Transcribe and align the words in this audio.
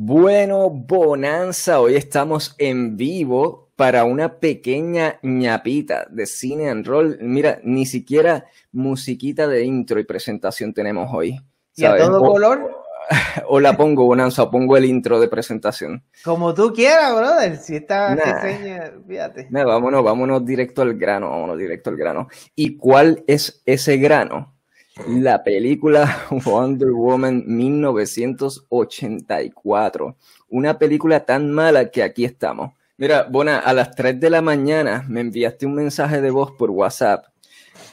Bueno, 0.00 0.70
Bonanza, 0.70 1.80
hoy 1.80 1.96
estamos 1.96 2.54
en 2.58 2.96
vivo 2.96 3.72
para 3.74 4.04
una 4.04 4.38
pequeña 4.38 5.18
ñapita 5.24 6.06
de 6.08 6.24
cine 6.26 6.70
and 6.70 6.86
roll. 6.86 7.18
Mira, 7.20 7.58
ni 7.64 7.84
siquiera 7.84 8.46
musiquita 8.70 9.48
de 9.48 9.64
intro 9.64 9.98
y 9.98 10.04
presentación 10.04 10.72
tenemos 10.72 11.12
hoy. 11.12 11.40
¿Y 11.74 11.84
a 11.84 11.96
todo 11.96 12.20
color? 12.20 12.70
O 13.48 13.58
la 13.58 13.76
pongo, 13.76 14.04
Bonanza, 14.04 14.44
o 14.44 14.50
pongo 14.50 14.76
el 14.76 14.84
intro 14.84 15.18
de 15.18 15.26
presentación. 15.26 16.04
Como 16.22 16.54
tú 16.54 16.72
quieras, 16.72 17.16
brother. 17.16 17.56
Si 17.56 17.74
esta 17.74 18.14
reseña, 18.14 18.92
fíjate. 19.04 19.48
Nah, 19.50 19.64
vámonos, 19.64 20.04
vámonos 20.04 20.44
directo 20.44 20.82
al 20.82 20.94
grano, 20.94 21.30
vámonos 21.30 21.58
directo 21.58 21.90
al 21.90 21.96
grano. 21.96 22.28
¿Y 22.54 22.76
cuál 22.76 23.24
es 23.26 23.62
ese 23.66 23.96
grano? 23.96 24.57
La 25.06 25.44
película 25.44 26.26
Wonder 26.44 26.90
Woman 26.90 27.44
1984. 27.46 30.16
Una 30.48 30.78
película 30.78 31.24
tan 31.24 31.50
mala 31.50 31.90
que 31.90 32.02
aquí 32.02 32.24
estamos. 32.24 32.72
Mira, 32.96 33.26
Bona, 33.30 33.60
a 33.60 33.72
las 33.72 33.94
3 33.94 34.18
de 34.18 34.30
la 34.30 34.42
mañana 34.42 35.04
me 35.08 35.20
enviaste 35.20 35.66
un 35.66 35.74
mensaje 35.74 36.20
de 36.20 36.30
voz 36.30 36.50
por 36.52 36.70
WhatsApp 36.70 37.26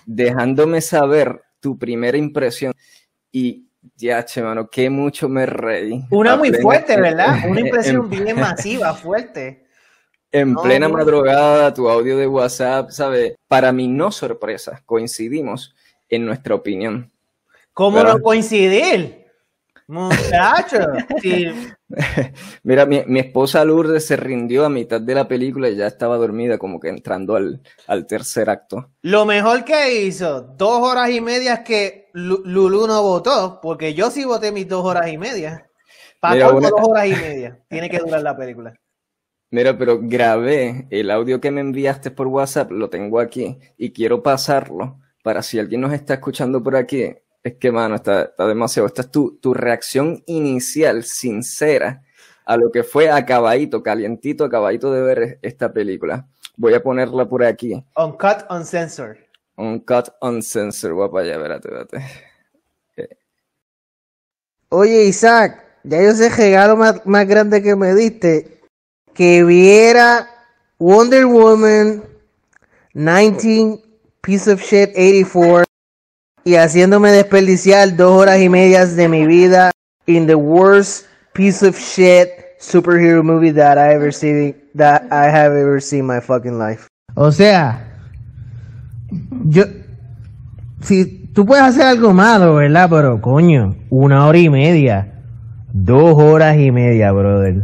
dejándome 0.06 0.82
saber 0.82 1.44
tu 1.60 1.78
primera 1.78 2.18
impresión 2.18 2.74
y 3.32 3.68
ya, 3.96 4.26
che, 4.26 4.42
mano, 4.42 4.68
qué 4.70 4.90
mucho 4.90 5.30
me 5.30 5.46
reí. 5.46 6.04
Una 6.10 6.36
muy 6.36 6.52
fuerte, 6.54 7.00
¿verdad? 7.02 7.38
Una 7.48 7.60
impresión 7.60 8.10
bien 8.10 8.40
masiva, 8.40 8.96
fuerte. 8.96 9.64
En 10.32 10.56
plena 10.56 10.90
madrugada, 10.90 11.72
tu 11.74 11.88
audio 11.88 12.18
de 12.18 12.26
WhatsApp, 12.28 12.90
¿sabes? 12.90 13.36
Para 13.48 13.72
mi 13.72 13.88
no 13.88 14.12
sorpresa, 14.12 14.82
coincidimos 14.86 15.75
en 16.10 16.26
nuestra 16.26 16.56
opinión. 16.56 17.12
¿Cómo 17.74 18.04
no 18.04 18.20
coincidir? 18.22 19.26
Muchacho. 19.88 20.80
Mira, 22.64 22.86
mi, 22.88 23.20
esposa 23.20 23.64
Lourdes 23.64 24.08
se 24.08 24.16
rindió 24.16 24.66
a 24.66 24.70
mitad 24.70 25.00
de 25.00 25.14
la 25.14 25.28
película 25.28 25.70
y 25.70 25.76
ya 25.76 25.86
estaba 25.86 26.18
dormida, 26.18 26.58
como 26.58 26.80
que 26.80 26.90
entrando 26.90 27.36
al, 27.36 27.62
tercer 28.08 28.50
acto. 28.50 28.90
Lo 29.04 29.26
mejor 29.26 29.64
que 29.64 30.02
hizo, 30.02 30.42
dos 30.42 30.82
horas 30.82 31.12
y 31.12 31.22
media 31.22 31.64
que 31.64 32.10
Lulu 32.14 32.88
no 32.88 33.04
votó, 33.04 33.60
porque 33.62 33.94
yo 33.94 34.10
sí 34.10 34.26
voté 34.26 34.52
mis 34.52 34.68
dos 34.68 34.84
horas 34.84 35.08
y 35.08 35.18
media. 35.20 35.70
Para 36.20 36.48
dos 36.48 36.72
horas 36.82 37.06
y 37.06 37.12
media. 37.12 37.60
Tiene 37.70 37.88
que 37.88 38.00
durar 38.00 38.24
la 38.24 38.36
película. 38.36 38.74
Mira, 39.52 39.78
pero 39.78 40.00
grabé 40.02 40.88
el 40.90 41.12
audio 41.12 41.40
que 41.40 41.52
me 41.52 41.62
enviaste 41.62 42.10
por 42.10 42.26
WhatsApp, 42.28 42.72
lo 42.72 42.90
tengo 42.90 43.20
aquí 43.20 43.60
y 43.78 43.92
quiero 43.92 44.24
pasarlo 44.24 45.00
para 45.26 45.42
si 45.42 45.58
alguien 45.58 45.82
nos 45.82 45.92
está 45.92 46.14
escuchando 46.14 46.62
por 46.62 46.76
aquí, 46.76 47.12
es 47.44 47.56
que, 47.56 47.72
mano, 47.72 47.96
está, 47.96 48.32
demasiado. 48.38 48.86
Esta 48.86 49.02
es 49.02 49.10
tu, 49.10 49.40
tu, 49.42 49.56
reacción 49.56 50.22
inicial, 50.28 51.04
sincera, 51.04 52.04
a 52.46 52.56
lo 52.58 52.72
que 52.72 52.84
fue 52.84 53.10
acabadito, 53.10 53.82
calientito, 53.82 54.44
acabadito 54.44 54.94
de 54.94 55.02
ver 55.02 55.40
esta 55.42 55.74
película. 55.74 56.28
Voy 56.58 56.76
a 56.76 56.84
ponerla 56.84 57.28
por 57.28 57.44
aquí. 57.44 57.74
Uncut, 57.98 58.46
uncensored. 58.52 59.18
Uncut, 59.56 60.10
uncensored. 60.22 60.94
Voy 60.94 61.10
para 61.10 61.24
allá, 61.24 61.34
espérate, 61.38 61.70
espérate. 61.70 63.12
Oye, 64.70 65.06
Isaac, 65.06 65.66
ya 65.84 66.04
yo 66.04 66.14
sé 66.14 66.28
el 66.28 66.34
regalo 66.34 66.78
más, 66.78 67.04
más 67.04 67.28
grande 67.28 67.64
que 67.64 67.76
me 67.76 67.96
diste. 67.96 68.62
Que 69.16 69.44
viera 69.44 70.30
Wonder 70.78 71.26
Woman 71.26 72.04
19 72.94 73.85
piece 74.26 74.48
of 74.48 74.60
shit 74.60 74.90
84 74.96 75.66
y 76.44 76.56
haciéndome 76.56 77.12
desperdiciar 77.12 77.96
dos 77.96 78.12
horas 78.12 78.40
y 78.42 78.50
medias 78.50 78.96
de 78.96 79.08
mi 79.08 79.26
vida 79.28 79.70
in 80.08 80.26
the 80.26 80.36
worst 80.36 81.06
piece 81.34 81.66
of 81.66 81.78
shit 81.78 82.30
superhero 82.60 83.24
movie 83.24 83.52
that 83.52 83.78
I 83.78 83.94
ever 83.94 84.12
seen 84.12 84.56
that 84.74 85.04
I 85.12 85.30
have 85.30 85.56
ever 85.56 85.80
seen 85.80 86.08
my 86.08 86.20
fucking 86.20 86.58
life. 86.58 86.88
O 87.14 87.32
sea, 87.32 87.86
yo 89.46 89.66
si 90.82 91.30
tú 91.34 91.46
puedes 91.46 91.64
hacer 91.64 91.84
algo 91.84 92.12
malo, 92.12 92.56
¿verdad? 92.56 92.90
Pero 92.90 93.22
coño, 93.22 93.76
una 93.92 94.26
hora 94.26 94.40
y 94.40 94.50
media, 94.50 95.22
dos 95.72 96.16
horas 96.18 96.58
y 96.58 96.72
media, 96.72 97.12
brother. 97.12 97.64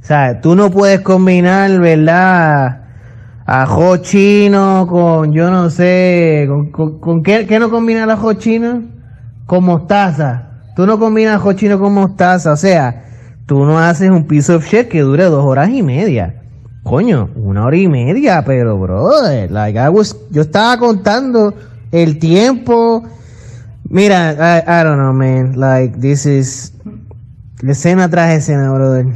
O 0.00 0.06
sea, 0.06 0.40
tú 0.40 0.54
no 0.54 0.70
puedes 0.70 1.00
combinar, 1.00 1.78
¿verdad? 1.80 2.87
Ajo 3.50 3.96
chino 3.96 4.86
con, 4.86 5.32
yo 5.32 5.50
no 5.50 5.70
sé, 5.70 6.46
con, 6.70 7.00
con, 7.00 7.22
¿qué, 7.22 7.46
¿qué, 7.46 7.58
no 7.58 7.70
combina 7.70 8.04
el 8.04 8.10
ajo 8.10 8.34
chino? 8.34 8.82
Con 9.46 9.64
mostaza. 9.64 10.50
Tú 10.76 10.84
no 10.84 10.98
combinas 10.98 11.36
ajo 11.36 11.54
chino 11.54 11.80
con 11.80 11.94
mostaza, 11.94 12.52
o 12.52 12.56
sea, 12.58 13.06
tú 13.46 13.64
no 13.64 13.78
haces 13.78 14.10
un 14.10 14.26
piece 14.26 14.52
of 14.52 14.66
shit 14.66 14.88
que 14.88 15.00
dure 15.00 15.24
dos 15.24 15.46
horas 15.46 15.70
y 15.70 15.82
media. 15.82 16.42
Coño, 16.82 17.30
una 17.36 17.64
hora 17.64 17.76
y 17.78 17.88
media, 17.88 18.44
pero 18.44 18.78
brother, 18.78 19.50
like 19.50 19.78
I 19.78 19.88
was, 19.88 20.14
yo 20.30 20.42
estaba 20.42 20.76
contando 20.76 21.54
el 21.90 22.18
tiempo. 22.18 23.02
Mira, 23.88 24.32
I, 24.32 24.62
I 24.66 24.84
don't 24.84 24.98
know, 24.98 25.14
man, 25.14 25.58
like 25.58 25.98
this 25.98 26.26
is 26.26 26.74
escena 27.66 28.10
tras 28.10 28.30
escena, 28.36 28.70
brother. 28.70 29.06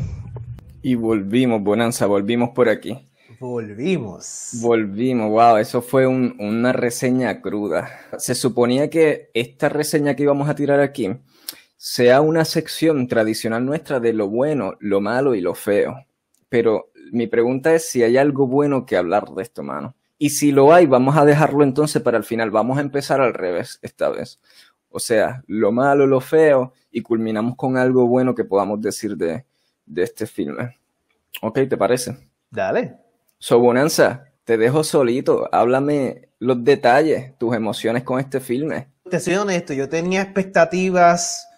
Y 0.80 0.94
volvimos, 0.94 1.62
Bonanza, 1.62 2.06
volvimos 2.06 2.48
por 2.54 2.70
aquí. 2.70 3.11
Volvimos. 3.42 4.50
Volvimos, 4.62 5.28
wow, 5.28 5.56
eso 5.56 5.82
fue 5.82 6.06
una 6.06 6.72
reseña 6.72 7.40
cruda. 7.40 7.90
Se 8.16 8.36
suponía 8.36 8.88
que 8.88 9.30
esta 9.34 9.68
reseña 9.68 10.14
que 10.14 10.22
íbamos 10.22 10.48
a 10.48 10.54
tirar 10.54 10.78
aquí 10.78 11.10
sea 11.76 12.20
una 12.20 12.44
sección 12.44 13.08
tradicional 13.08 13.66
nuestra 13.66 13.98
de 13.98 14.12
lo 14.12 14.28
bueno, 14.28 14.74
lo 14.78 15.00
malo 15.00 15.34
y 15.34 15.40
lo 15.40 15.56
feo. 15.56 16.06
Pero 16.48 16.92
mi 17.10 17.26
pregunta 17.26 17.74
es 17.74 17.88
si 17.88 18.04
hay 18.04 18.16
algo 18.16 18.46
bueno 18.46 18.86
que 18.86 18.96
hablar 18.96 19.28
de 19.30 19.42
esto, 19.42 19.64
mano. 19.64 19.96
Y 20.18 20.30
si 20.30 20.52
lo 20.52 20.72
hay, 20.72 20.86
vamos 20.86 21.16
a 21.16 21.24
dejarlo 21.24 21.64
entonces 21.64 22.00
para 22.00 22.18
el 22.18 22.24
final. 22.24 22.52
Vamos 22.52 22.78
a 22.78 22.82
empezar 22.82 23.20
al 23.20 23.34
revés 23.34 23.80
esta 23.82 24.08
vez. 24.08 24.38
O 24.88 25.00
sea, 25.00 25.42
lo 25.48 25.72
malo, 25.72 26.06
lo 26.06 26.20
feo, 26.20 26.74
y 26.92 27.02
culminamos 27.02 27.56
con 27.56 27.76
algo 27.76 28.06
bueno 28.06 28.36
que 28.36 28.44
podamos 28.44 28.80
decir 28.80 29.16
de, 29.16 29.44
de 29.84 30.02
este 30.04 30.28
filme. 30.28 30.78
¿Ok? 31.40 31.58
¿Te 31.68 31.76
parece? 31.76 32.16
Dale. 32.48 33.01
Sobonanza, 33.42 34.26
te 34.44 34.56
dejo 34.56 34.84
solito. 34.84 35.48
Háblame 35.50 36.28
los 36.38 36.62
detalles, 36.62 37.36
tus 37.38 37.56
emociones 37.56 38.04
con 38.04 38.20
este 38.20 38.38
filme. 38.38 38.86
Te 39.10 39.18
soy 39.18 39.34
honesto, 39.34 39.72
yo 39.72 39.88
tenía 39.88 40.22
expectativas, 40.22 41.48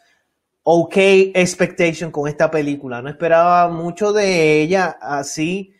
ok 0.62 0.96
expectation 1.34 2.10
con 2.10 2.26
esta 2.26 2.50
película. 2.50 3.02
No 3.02 3.10
esperaba 3.10 3.68
mucho 3.68 4.14
de 4.14 4.62
ella 4.62 4.96
así. 4.98 5.74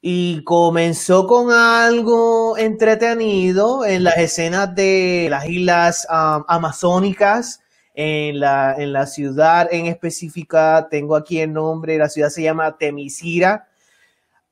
Y 0.00 0.42
comenzó 0.44 1.26
con 1.26 1.52
algo 1.52 2.56
entretenido 2.56 3.84
en 3.84 4.04
las 4.04 4.16
escenas 4.16 4.74
de 4.74 5.26
las 5.28 5.46
islas 5.46 6.08
um, 6.10 6.42
amazónicas, 6.48 7.60
en 7.92 8.40
la, 8.40 8.76
en 8.78 8.94
la 8.94 9.06
ciudad 9.06 9.68
en 9.70 9.88
específica, 9.88 10.88
tengo 10.90 11.16
aquí 11.16 11.38
el 11.38 11.52
nombre, 11.52 11.98
la 11.98 12.08
ciudad 12.08 12.30
se 12.30 12.44
llama 12.44 12.78
Temisira 12.78 13.66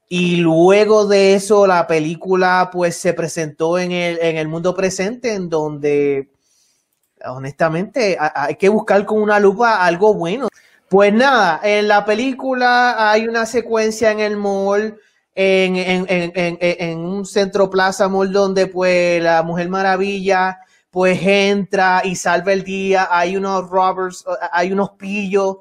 y 0.08 0.36
luego 0.36 1.06
de 1.06 1.34
eso, 1.34 1.66
la 1.66 1.86
película 1.86 2.70
pues 2.72 2.96
se 2.96 3.12
presentó 3.12 3.78
en 3.78 3.92
el, 3.92 4.18
en 4.22 4.38
el 4.38 4.48
mundo 4.48 4.74
presente, 4.74 5.34
en 5.34 5.50
donde 5.50 6.30
honestamente 7.26 8.16
hay 8.18 8.54
que 8.54 8.70
buscar 8.70 9.04
con 9.04 9.20
una 9.20 9.38
lupa 9.38 9.84
algo 9.84 10.14
bueno. 10.14 10.48
Pues 10.88 11.12
nada, 11.12 11.60
en 11.62 11.88
la 11.88 12.06
película 12.06 13.10
hay 13.10 13.28
una 13.28 13.44
secuencia 13.44 14.10
en 14.10 14.20
el 14.20 14.38
mall, 14.38 14.98
en, 15.34 15.76
en, 15.76 16.06
en, 16.58 16.98
un 17.00 17.26
centro 17.26 17.68
plaza 17.68 18.08
mall 18.08 18.32
donde 18.32 18.66
pues 18.66 19.22
la 19.22 19.42
Mujer 19.42 19.68
Maravilla 19.68 20.58
pues 20.90 21.20
entra 21.22 22.00
y 22.02 22.16
salva 22.16 22.54
el 22.54 22.64
día, 22.64 23.08
hay 23.10 23.36
unos 23.36 23.68
robbers, 23.68 24.24
hay 24.52 24.72
unos 24.72 24.90
pillos 24.92 25.58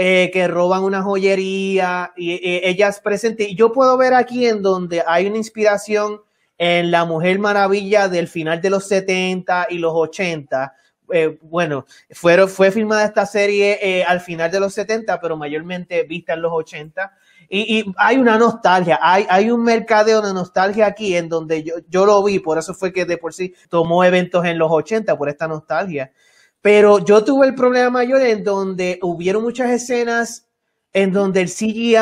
eh, 0.00 0.30
que 0.32 0.46
roban 0.46 0.84
una 0.84 1.02
joyería 1.02 2.12
y, 2.16 2.38
ellas 2.40 3.00
presentes. 3.00 3.48
Yo 3.56 3.72
puedo 3.72 3.96
ver 3.96 4.14
aquí 4.14 4.46
en 4.46 4.62
donde 4.62 5.02
hay 5.04 5.26
una 5.26 5.38
inspiración 5.38 6.20
en 6.56 6.92
la 6.92 7.04
Mujer 7.04 7.40
Maravilla 7.40 8.08
del 8.08 8.28
final 8.28 8.60
de 8.60 8.70
los 8.70 8.86
70 8.86 9.66
y 9.70 9.78
los 9.78 9.92
80. 9.92 10.72
Eh, 11.12 11.36
bueno, 11.42 11.84
fue, 12.12 12.46
fue 12.46 12.70
filmada 12.70 13.06
esta 13.06 13.26
serie 13.26 13.80
eh, 13.82 14.04
al 14.04 14.20
final 14.20 14.52
de 14.52 14.60
los 14.60 14.72
70, 14.72 15.20
pero 15.20 15.36
mayormente 15.36 16.04
vista 16.04 16.34
en 16.34 16.42
los 16.42 16.52
80. 16.52 17.12
Y, 17.48 17.80
y, 17.80 17.92
hay 17.96 18.18
una 18.18 18.38
nostalgia, 18.38 19.00
hay, 19.02 19.26
hay 19.28 19.50
un 19.50 19.64
mercadeo 19.64 20.22
de 20.22 20.32
nostalgia 20.32 20.86
aquí 20.86 21.16
en 21.16 21.28
donde 21.28 21.64
yo, 21.64 21.74
yo 21.88 22.06
lo 22.06 22.22
vi, 22.22 22.38
por 22.38 22.56
eso 22.56 22.72
fue 22.72 22.92
que 22.92 23.04
de 23.04 23.18
por 23.18 23.34
sí 23.34 23.52
tomó 23.68 24.04
eventos 24.04 24.44
en 24.44 24.58
los 24.58 24.70
80, 24.70 25.18
por 25.18 25.28
esta 25.28 25.48
nostalgia. 25.48 26.12
Pero 26.60 27.04
yo 27.04 27.24
tuve 27.24 27.46
el 27.46 27.54
problema 27.54 27.90
mayor 27.90 28.20
en 28.22 28.42
donde 28.42 28.98
hubieron 29.02 29.42
muchas 29.42 29.70
escenas 29.70 30.46
en 30.92 31.12
donde 31.12 31.42
el 31.42 31.48
CGI 31.48 31.94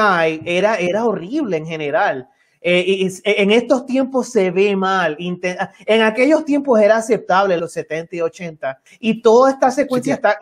era, 0.44 0.76
era 0.76 1.05
horrible 1.05 1.56
en 1.56 1.67
general. 1.67 2.29
Eh, 2.69 3.08
en 3.25 3.53
estos 3.53 3.87
tiempos 3.87 4.31
se 4.31 4.50
ve 4.50 4.75
mal. 4.75 5.17
En 5.19 6.03
aquellos 6.03 6.44
tiempos 6.44 6.81
era 6.81 6.97
aceptable, 6.97 7.56
los 7.58 7.73
70 7.73 8.17
y 8.17 8.20
80. 8.20 8.81
Y 8.99 9.23
toda 9.23 9.53
esta 9.53 9.70
secuencia 9.70 10.14
está. 10.14 10.38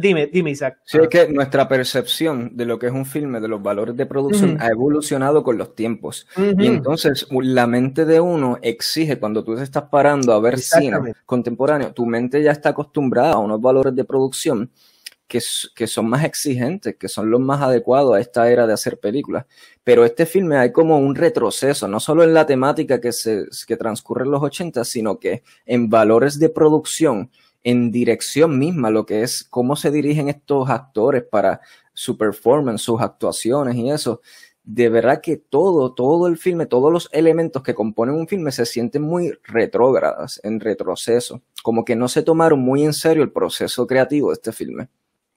Dime, 0.00 0.26
dime, 0.26 0.50
Isaac. 0.50 0.78
Sí, 0.84 0.98
es 0.98 1.08
que 1.08 1.28
nuestra 1.28 1.68
percepción 1.68 2.56
de 2.56 2.64
lo 2.64 2.78
que 2.78 2.86
es 2.86 2.92
un 2.92 3.06
filme, 3.06 3.40
de 3.40 3.48
los 3.48 3.62
valores 3.62 3.96
de 3.96 4.06
producción, 4.06 4.60
ha 4.60 4.68
evolucionado 4.68 5.42
con 5.42 5.58
los 5.58 5.74
tiempos. 5.74 6.26
Y 6.36 6.66
entonces 6.66 7.26
la 7.30 7.66
mente 7.66 8.04
de 8.04 8.20
uno 8.20 8.58
exige, 8.62 9.18
cuando 9.18 9.44
tú 9.44 9.54
te 9.56 9.62
estás 9.62 9.84
parando 9.84 10.32
a 10.32 10.40
ver 10.40 10.58
cine 10.58 11.14
contemporáneo, 11.24 11.92
tu 11.92 12.06
mente 12.06 12.42
ya 12.42 12.52
está 12.52 12.70
acostumbrada 12.70 13.34
a 13.34 13.38
unos 13.38 13.60
valores 13.60 13.94
de 13.94 14.04
producción 14.04 14.70
que, 15.26 15.40
que, 15.74 15.86
son 15.86 16.08
más 16.08 16.24
exigentes, 16.24 16.96
que 16.96 17.08
son 17.08 17.30
los 17.30 17.40
más 17.40 17.60
adecuados 17.60 18.14
a 18.14 18.20
esta 18.20 18.50
era 18.50 18.66
de 18.66 18.72
hacer 18.72 18.98
películas. 18.98 19.46
Pero 19.82 20.04
este 20.04 20.26
filme 20.26 20.56
hay 20.56 20.72
como 20.72 20.98
un 20.98 21.14
retroceso, 21.14 21.88
no 21.88 22.00
solo 22.00 22.22
en 22.22 22.34
la 22.34 22.46
temática 22.46 23.00
que, 23.00 23.12
se, 23.12 23.46
que 23.66 23.76
transcurre 23.76 24.24
en 24.24 24.30
los 24.30 24.42
80, 24.42 24.84
sino 24.84 25.18
que 25.18 25.42
en 25.64 25.88
valores 25.88 26.38
de 26.38 26.48
producción 26.48 27.30
en 27.66 27.90
dirección 27.90 28.60
misma, 28.60 28.90
lo 28.90 29.04
que 29.06 29.24
es 29.24 29.42
cómo 29.42 29.74
se 29.74 29.90
dirigen 29.90 30.28
estos 30.28 30.70
actores 30.70 31.24
para 31.24 31.60
su 31.92 32.16
performance, 32.16 32.80
sus 32.80 33.00
actuaciones 33.00 33.74
y 33.74 33.90
eso. 33.90 34.20
De 34.62 34.88
verdad 34.88 35.20
que 35.20 35.36
todo, 35.36 35.92
todo 35.92 36.28
el 36.28 36.38
filme, 36.38 36.66
todos 36.66 36.92
los 36.92 37.08
elementos 37.10 37.64
que 37.64 37.74
componen 37.74 38.14
un 38.14 38.28
filme 38.28 38.52
se 38.52 38.66
sienten 38.66 39.02
muy 39.02 39.32
retrógradas, 39.42 40.40
en 40.44 40.60
retroceso, 40.60 41.42
como 41.64 41.84
que 41.84 41.96
no 41.96 42.06
se 42.06 42.22
tomaron 42.22 42.60
muy 42.60 42.84
en 42.84 42.92
serio 42.92 43.24
el 43.24 43.32
proceso 43.32 43.84
creativo 43.84 44.28
de 44.28 44.34
este 44.34 44.52
filme. 44.52 44.88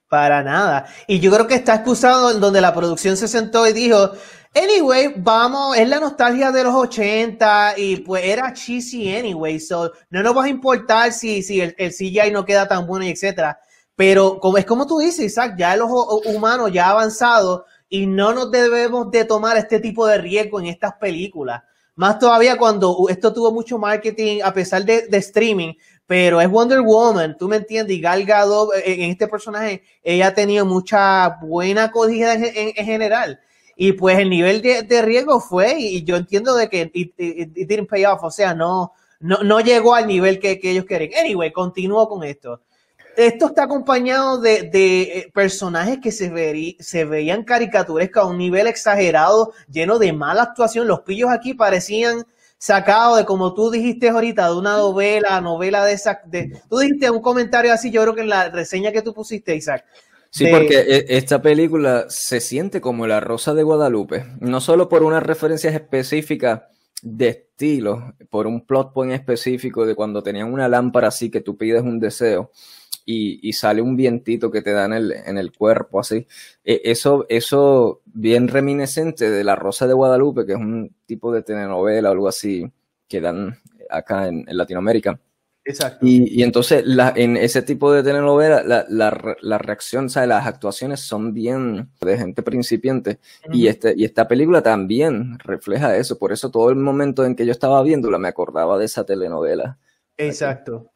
Para 0.07 0.43
nada. 0.43 0.85
Y 1.07 1.19
yo 1.19 1.31
creo 1.31 1.47
que 1.47 1.55
está 1.55 1.75
excusado 1.75 2.29
en 2.29 2.39
donde 2.39 2.61
la 2.61 2.75
producción 2.75 3.17
se 3.17 3.27
sentó 3.27 3.67
y 3.67 3.73
dijo, 3.73 4.11
Anyway, 4.55 5.13
vamos, 5.17 5.77
es 5.77 5.87
la 5.87 5.99
nostalgia 5.99 6.51
de 6.51 6.63
los 6.63 6.73
80 6.73 7.75
y 7.77 7.97
pues 7.97 8.23
era 8.25 8.51
cheesy 8.51 9.15
anyway, 9.15 9.59
so 9.59 9.91
no 10.09 10.23
nos 10.23 10.35
va 10.35 10.45
a 10.45 10.49
importar 10.49 11.11
si, 11.11 11.43
si 11.43 11.61
el, 11.61 11.75
el 11.77 11.91
CGI 11.91 12.31
no 12.31 12.43
queda 12.43 12.67
tan 12.67 12.87
bueno 12.87 13.05
y 13.05 13.09
etcétera. 13.09 13.59
Pero 13.95 14.39
como, 14.39 14.57
es 14.57 14.65
como 14.65 14.87
tú 14.87 14.97
dices, 14.97 15.25
Isaac, 15.25 15.55
ya 15.57 15.73
el 15.75 15.81
ojo 15.81 16.21
humano 16.25 16.67
ya 16.67 16.87
ha 16.87 16.91
avanzado 16.91 17.65
y 17.89 18.07
no 18.07 18.33
nos 18.33 18.49
debemos 18.49 19.11
de 19.11 19.25
tomar 19.25 19.55
este 19.57 19.79
tipo 19.79 20.07
de 20.07 20.17
riesgo 20.17 20.59
en 20.59 20.65
estas 20.65 20.93
películas. 20.93 21.61
Más 21.95 22.17
todavía 22.17 22.57
cuando 22.57 23.05
esto 23.09 23.31
tuvo 23.33 23.51
mucho 23.51 23.77
marketing 23.77 24.39
a 24.43 24.53
pesar 24.53 24.83
de, 24.83 25.07
de 25.07 25.17
streaming, 25.17 25.73
pero 26.07 26.41
es 26.41 26.49
Wonder 26.49 26.81
Woman, 26.81 27.37
tú 27.37 27.47
me 27.47 27.57
entiendes, 27.57 27.95
y 27.95 28.01
Gal 28.01 28.25
Gadot 28.25 28.73
eh, 28.73 29.03
en 29.03 29.11
este 29.11 29.27
personaje, 29.27 29.83
ella 30.01 30.27
ha 30.27 30.33
tenido 30.33 30.65
mucha 30.65 31.37
buena 31.41 31.83
acogida 31.85 32.33
en, 32.33 32.73
en 32.75 32.85
general. 32.85 33.39
Y 33.81 33.93
pues 33.93 34.19
el 34.19 34.29
nivel 34.29 34.61
de, 34.61 35.01
riesgo 35.01 35.39
fue, 35.39 35.79
y 35.79 36.03
yo 36.03 36.17
entiendo 36.17 36.53
de 36.53 36.67
que 36.67 36.91
it, 36.93 37.15
didn't 37.15 37.87
pay 37.87 38.03
off, 38.03 38.21
o 38.23 38.29
sea, 38.29 38.53
no, 38.53 38.91
no, 39.21 39.61
llegó 39.61 39.95
al 39.95 40.05
nivel 40.05 40.37
que, 40.37 40.59
ellos 40.61 40.83
quieren. 40.83 41.11
Anyway, 41.17 41.53
continúo 41.53 42.09
con 42.09 42.25
esto. 42.25 42.59
Esto 43.15 43.45
está 43.45 43.63
acompañado 43.63 44.37
de, 44.41 44.69
eh, 44.73 45.31
personajes 45.33 45.99
que 46.03 46.11
se, 46.11 46.75
se 46.81 47.05
veían 47.05 47.45
caricaturescos 47.45 48.23
a 48.23 48.25
un 48.25 48.37
nivel 48.37 48.67
exagerado, 48.67 49.53
lleno 49.71 49.97
de 49.97 50.11
mala 50.11 50.43
actuación. 50.43 50.85
Los 50.85 50.99
pillos 51.03 51.29
aquí 51.29 51.53
parecían 51.53 52.25
sacados 52.57 53.19
de, 53.19 53.25
como 53.25 53.53
tú 53.53 53.71
dijiste 53.71 54.09
ahorita, 54.09 54.49
de 54.49 54.55
una 54.55 54.75
novela, 54.75 55.39
novela 55.39 55.85
de 55.85 55.93
esa. 55.93 56.19
De, 56.25 56.61
tú 56.69 56.79
dijiste 56.79 57.09
un 57.09 57.21
comentario 57.21 57.71
así, 57.71 57.91
yo 57.91 58.01
creo 58.01 58.13
que 58.13 58.21
en 58.21 58.29
la 58.29 58.49
reseña 58.49 58.91
que 58.91 59.01
tú 59.01 59.13
pusiste, 59.13 59.55
Isaac, 59.55 59.85
Sí, 60.31 60.47
porque 60.51 60.79
e, 60.79 61.17
esta 61.17 61.41
película 61.41 62.05
se 62.09 62.39
siente 62.39 62.81
como 62.81 63.07
La 63.07 63.19
Rosa 63.19 63.53
de 63.53 63.63
Guadalupe, 63.63 64.25
no 64.39 64.61
solo 64.61 64.87
por 64.87 65.03
unas 65.03 65.23
referencias 65.23 65.73
específicas 65.73 66.61
de 67.01 67.29
estilo, 67.29 68.13
por 68.29 68.45
un 68.45 68.65
plot 68.65 68.93
point 68.93 69.13
específico 69.13 69.85
de 69.85 69.95
cuando 69.95 70.21
tenían 70.21 70.51
una 70.53 70.67
lámpara 70.67 71.07
así 71.07 71.29
que 71.31 71.41
tú 71.41 71.57
pides 71.57 71.81
un 71.81 71.99
deseo 71.99 72.51
y, 73.05 73.53
sale 73.53 73.81
un 73.81 73.95
vientito 73.95 74.51
que 74.51 74.61
te 74.61 74.71
da 74.71 74.85
en 74.85 74.93
el, 74.93 75.11
en 75.11 75.37
el 75.39 75.51
cuerpo 75.51 75.99
así. 75.99 76.27
E, 76.63 76.81
eso, 76.85 77.25
eso 77.29 78.01
bien 78.05 78.47
reminiscente 78.47 79.31
de 79.31 79.43
La 79.43 79.55
Rosa 79.55 79.87
de 79.87 79.93
Guadalupe, 79.93 80.45
que 80.45 80.53
es 80.53 80.59
un 80.59 80.95
tipo 81.07 81.31
de 81.31 81.41
telenovela 81.41 82.09
o 82.09 82.11
algo 82.11 82.27
así 82.27 82.71
que 83.07 83.19
dan 83.19 83.57
acá 83.89 84.27
en 84.27 84.45
Latinoamérica. 84.47 85.19
Exacto. 85.69 86.03
Y, 86.03 86.41
entonces 86.41 86.83
la, 86.83 87.13
en 87.15 87.37
ese 87.37 87.61
tipo 87.61 87.93
de 87.93 88.01
telenovela 88.01 88.63
la, 88.63 88.85
la, 88.89 89.35
la 89.39 89.57
reacción, 89.59 90.07
o 90.07 90.09
sea, 90.09 90.25
las 90.25 90.47
actuaciones 90.47 90.99
son 91.01 91.31
bien 91.31 91.91
de 92.01 92.17
gente 92.17 92.41
principiante 92.41 93.19
y, 93.53 93.67
este, 93.67 93.93
y 93.95 94.03
esta 94.03 94.27
película 94.27 94.63
también 94.63 95.37
refleja 95.37 95.95
eso. 95.95 96.17
Por 96.17 96.31
eso 96.31 96.49
todo 96.49 96.71
el 96.71 96.75
momento 96.75 97.23
en 97.23 97.35
que 97.35 97.45
yo 97.45 97.51
estaba 97.51 97.83
viéndola 97.83 98.17
me 98.17 98.27
acordaba 98.27 98.79
de 98.79 98.85
esa 98.85 99.03
telenovela. 99.03 99.77
Exacto. 100.17 100.89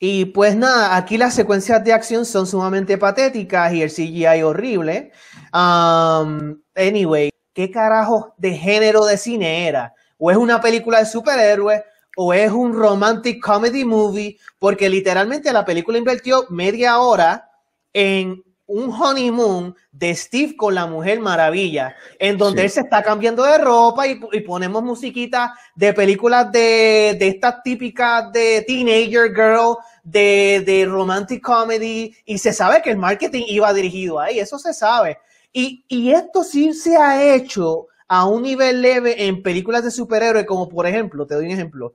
Y 0.00 0.24
pues 0.24 0.56
nada, 0.56 0.96
aquí 0.96 1.18
las 1.18 1.32
secuencias 1.32 1.84
de 1.84 1.92
acción 1.92 2.26
son 2.26 2.48
sumamente 2.48 2.98
patéticas 2.98 3.72
y 3.74 3.82
el 3.82 3.90
CGI 3.90 4.42
horrible. 4.42 5.12
Um, 5.54 6.60
anyway, 6.74 7.30
¿qué 7.52 7.70
carajo 7.70 8.34
de 8.38 8.54
género 8.54 9.04
de 9.06 9.18
cine 9.18 9.68
era? 9.68 9.94
¿O 10.18 10.32
es 10.32 10.36
una 10.36 10.60
película 10.60 10.98
de 10.98 11.06
superhéroes? 11.06 11.82
O 12.16 12.32
es 12.34 12.50
un 12.50 12.74
romantic 12.74 13.40
comedy 13.42 13.84
movie, 13.84 14.38
porque 14.58 14.88
literalmente 14.88 15.52
la 15.52 15.64
película 15.64 15.98
invirtió 15.98 16.46
media 16.48 16.98
hora 16.98 17.50
en 17.92 18.42
un 18.66 18.90
honeymoon 18.90 19.76
de 19.92 20.14
Steve 20.14 20.56
con 20.56 20.74
la 20.74 20.86
Mujer 20.86 21.20
Maravilla, 21.20 21.94
en 22.18 22.36
donde 22.36 22.64
él 22.64 22.70
se 22.70 22.80
está 22.80 23.02
cambiando 23.02 23.44
de 23.44 23.58
ropa 23.58 24.06
y, 24.08 24.16
ponemos 24.40 24.82
musiquita 24.82 25.54
de 25.74 25.92
películas 25.92 26.50
de, 26.50 27.16
de 27.18 27.28
estas 27.28 27.62
típicas 27.62 28.32
de 28.32 28.64
teenager 28.66 29.32
girl, 29.32 29.76
de, 30.02 30.62
de 30.66 30.84
romantic 30.86 31.42
comedy, 31.42 32.16
y 32.24 32.38
se 32.38 32.52
sabe 32.52 32.82
que 32.82 32.90
el 32.90 32.96
marketing 32.96 33.44
iba 33.46 33.72
dirigido 33.72 34.18
ahí, 34.18 34.40
eso 34.40 34.58
se 34.58 34.74
sabe. 34.74 35.18
Y, 35.52 35.84
y 35.86 36.10
esto 36.10 36.42
sí 36.42 36.72
se 36.72 36.96
ha 36.96 37.34
hecho 37.34 37.86
a 38.08 38.26
un 38.26 38.42
nivel 38.42 38.82
leve 38.82 39.26
en 39.26 39.42
películas 39.42 39.84
de 39.84 39.90
superhéroes, 39.90 40.46
como 40.46 40.68
por 40.68 40.86
ejemplo, 40.86 41.26
te 41.26 41.34
doy 41.34 41.46
un 41.46 41.52
ejemplo, 41.52 41.94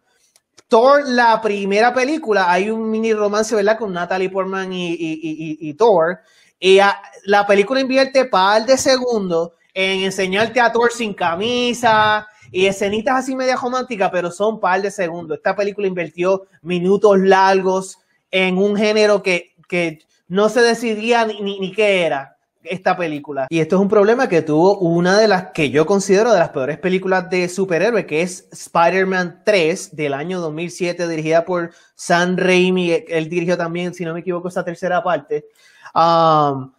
Thor, 0.72 1.04
la 1.06 1.42
primera 1.42 1.94
película, 1.94 2.50
hay 2.50 2.70
un 2.70 2.90
mini 2.90 3.12
romance, 3.12 3.54
¿verdad? 3.54 3.78
Con 3.78 3.92
Natalie 3.92 4.30
Portman 4.30 4.72
y, 4.72 4.96
y, 4.98 5.74
Thor. 5.74 6.20
Y 6.58 6.80
la 7.26 7.46
película 7.46 7.82
invierte 7.82 8.24
par 8.24 8.66
de 8.66 8.78
segundos 8.78 9.52
en 9.74 10.00
enseñarte 10.06 10.62
a 10.62 10.72
Thor 10.72 10.94
sin 10.94 11.14
camisa 11.14 12.26
y 12.54 12.68
escenitas 12.68 13.18
así 13.18 13.36
media 13.36 13.58
románticas, 13.58 14.12
pero 14.14 14.32
son 14.32 14.62
par 14.62 14.82
de 14.82 14.92
segundos. 14.92 15.36
Esta 15.36 15.58
película 15.58 15.88
invirtió 15.88 16.44
minutos 16.62 17.20
largos 17.20 17.98
en 18.32 18.58
un 18.58 18.78
género 18.78 19.22
que, 19.22 19.54
que 19.68 20.00
no 20.30 20.48
se 20.48 20.62
decidía 20.62 21.26
ni, 21.26 21.60
ni 21.60 21.74
qué 21.74 22.06
era 22.06 22.38
esta 22.64 22.96
película. 22.98 23.48
Y 23.50 23.60
esto 23.60 23.76
es 23.76 23.82
un 23.82 23.90
problema 23.90 24.30
que 24.30 24.42
tuvo 24.42 24.78
una 24.80 25.18
de 25.18 25.28
las 25.28 25.52
que 25.52 25.70
yo 25.70 25.86
considero 25.86 26.32
de 26.32 26.40
las 26.40 26.50
peores 26.50 26.78
películas 26.78 27.30
de 27.30 27.50
superhéroe, 27.50 28.06
que 28.06 28.22
es 28.22 28.48
Spider-Man 28.52 29.42
3 29.46 29.96
del 29.96 30.14
año 30.14 30.40
2007, 30.40 31.08
dirigida 31.08 31.46
por 31.46 31.72
Sam 31.96 32.38
Raimi. 32.38 32.92
Él 33.08 33.30
dirigió 33.30 33.58
también, 33.58 33.94
si 33.94 34.06
no 34.06 34.14
me 34.14 34.22
equivoco, 34.22 34.48
esta 34.48 34.64
tercera 34.64 35.04
parte. 35.04 35.46
Um, 35.94 36.72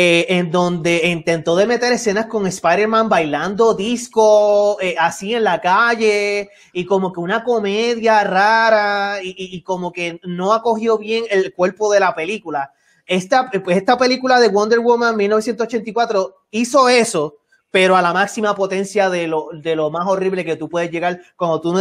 eh, 0.00 0.26
en 0.36 0.52
donde 0.52 1.08
intentó 1.08 1.56
de 1.56 1.66
meter 1.66 1.92
escenas 1.92 2.26
con 2.26 2.46
Spider-Man 2.46 3.08
bailando 3.08 3.74
disco, 3.74 4.80
eh, 4.80 4.94
así 4.96 5.34
en 5.34 5.42
la 5.42 5.60
calle, 5.60 6.50
y 6.72 6.84
como 6.84 7.12
que 7.12 7.18
una 7.18 7.42
comedia 7.42 8.22
rara, 8.22 9.18
y, 9.20 9.34
y 9.36 9.62
como 9.62 9.90
que 9.92 10.20
no 10.22 10.52
acogió 10.52 10.98
bien 10.98 11.24
el 11.30 11.52
cuerpo 11.52 11.92
de 11.92 11.98
la 11.98 12.14
película 12.14 12.72
esta, 13.08 13.50
pues 13.50 13.76
esta 13.76 13.98
película 13.98 14.38
de 14.38 14.48
Wonder 14.48 14.80
Woman 14.80 15.16
1984 15.16 16.34
hizo 16.50 16.88
eso, 16.88 17.38
pero 17.70 17.96
a 17.96 18.02
la 18.02 18.12
máxima 18.12 18.54
potencia 18.54 19.10
de 19.10 19.26
lo, 19.26 19.48
de 19.52 19.74
lo 19.74 19.90
más 19.90 20.06
horrible 20.06 20.44
que 20.44 20.56
tú 20.56 20.68
puedes 20.68 20.90
llegar 20.90 21.20
cuando 21.36 21.60
tú 21.60 21.74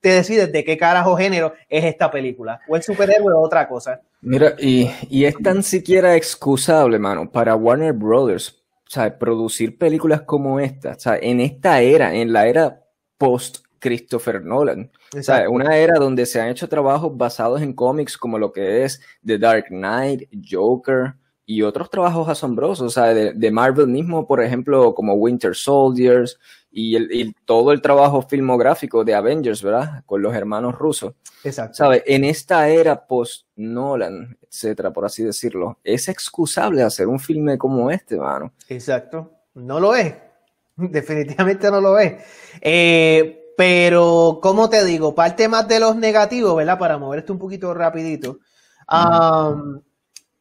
te 0.00 0.08
decides 0.08 0.50
de 0.50 0.64
qué 0.64 0.76
carajo 0.76 1.16
género 1.16 1.52
es 1.68 1.84
esta 1.84 2.10
película. 2.10 2.60
O 2.66 2.76
el 2.76 2.82
superhéroe 2.82 3.32
o 3.32 3.40
otra 3.40 3.68
cosa. 3.68 4.00
Mira, 4.22 4.54
y, 4.58 4.90
y 5.08 5.24
es 5.24 5.36
tan 5.36 5.62
siquiera 5.62 6.16
excusable, 6.16 6.98
mano, 6.98 7.30
para 7.30 7.54
Warner 7.54 7.92
Brothers, 7.92 8.62
o 8.86 8.90
sea, 8.90 9.18
producir 9.18 9.78
películas 9.78 10.22
como 10.22 10.60
esta, 10.60 10.92
o 10.92 10.98
sea, 10.98 11.16
en 11.16 11.40
esta 11.40 11.80
era, 11.80 12.14
en 12.14 12.32
la 12.32 12.46
era 12.48 12.82
post 13.18 13.58
Christopher 13.78 14.42
Nolan. 14.42 14.90
O 15.16 15.22
sea, 15.22 15.48
una 15.48 15.76
era 15.76 15.98
donde 15.98 16.24
se 16.24 16.40
han 16.40 16.48
hecho 16.48 16.68
trabajos 16.68 17.16
basados 17.16 17.62
en 17.62 17.72
cómics 17.72 18.16
como 18.16 18.38
lo 18.38 18.52
que 18.52 18.84
es 18.84 19.00
The 19.24 19.38
Dark 19.38 19.66
Knight, 19.68 20.28
Joker 20.48 21.14
y 21.50 21.62
otros 21.62 21.90
trabajos 21.90 22.28
asombrosos, 22.28 22.86
o 22.86 22.90
sea, 22.90 23.12
de, 23.12 23.50
Marvel 23.50 23.88
mismo, 23.88 24.24
por 24.24 24.40
ejemplo, 24.40 24.94
como 24.94 25.14
Winter 25.14 25.56
Soldiers 25.56 26.38
y, 26.70 26.94
el, 26.94 27.34
todo 27.44 27.72
el 27.72 27.82
trabajo 27.82 28.22
filmográfico 28.22 29.02
de 29.02 29.16
Avengers, 29.16 29.60
¿verdad? 29.60 30.04
Con 30.06 30.22
los 30.22 30.32
hermanos 30.32 30.76
rusos. 30.78 31.14
Exacto. 31.42 31.74
¿Sabe? 31.74 32.04
En 32.06 32.22
esta 32.22 32.68
era 32.68 33.04
post-Nolan, 33.04 34.38
etcétera, 34.48 34.92
por 34.92 35.04
así 35.04 35.24
decirlo, 35.24 35.80
es 35.82 36.06
excusable 36.06 36.84
hacer 36.84 37.08
un 37.08 37.18
filme 37.18 37.58
como 37.58 37.90
este, 37.90 38.16
mano. 38.16 38.52
Exacto. 38.68 39.32
No 39.54 39.80
lo 39.80 39.96
es. 39.96 40.14
Definitivamente 40.76 41.68
no 41.68 41.80
lo 41.80 41.98
es. 41.98 42.22
Eh, 42.60 43.39
pero, 43.60 44.38
como 44.40 44.70
te 44.70 44.82
digo, 44.86 45.14
parte 45.14 45.46
más 45.46 45.68
de 45.68 45.80
los 45.80 45.94
negativos, 45.94 46.56
¿verdad? 46.56 46.78
Para 46.78 46.96
moverte 46.96 47.30
un 47.30 47.38
poquito 47.38 47.74
rapidito. 47.74 48.38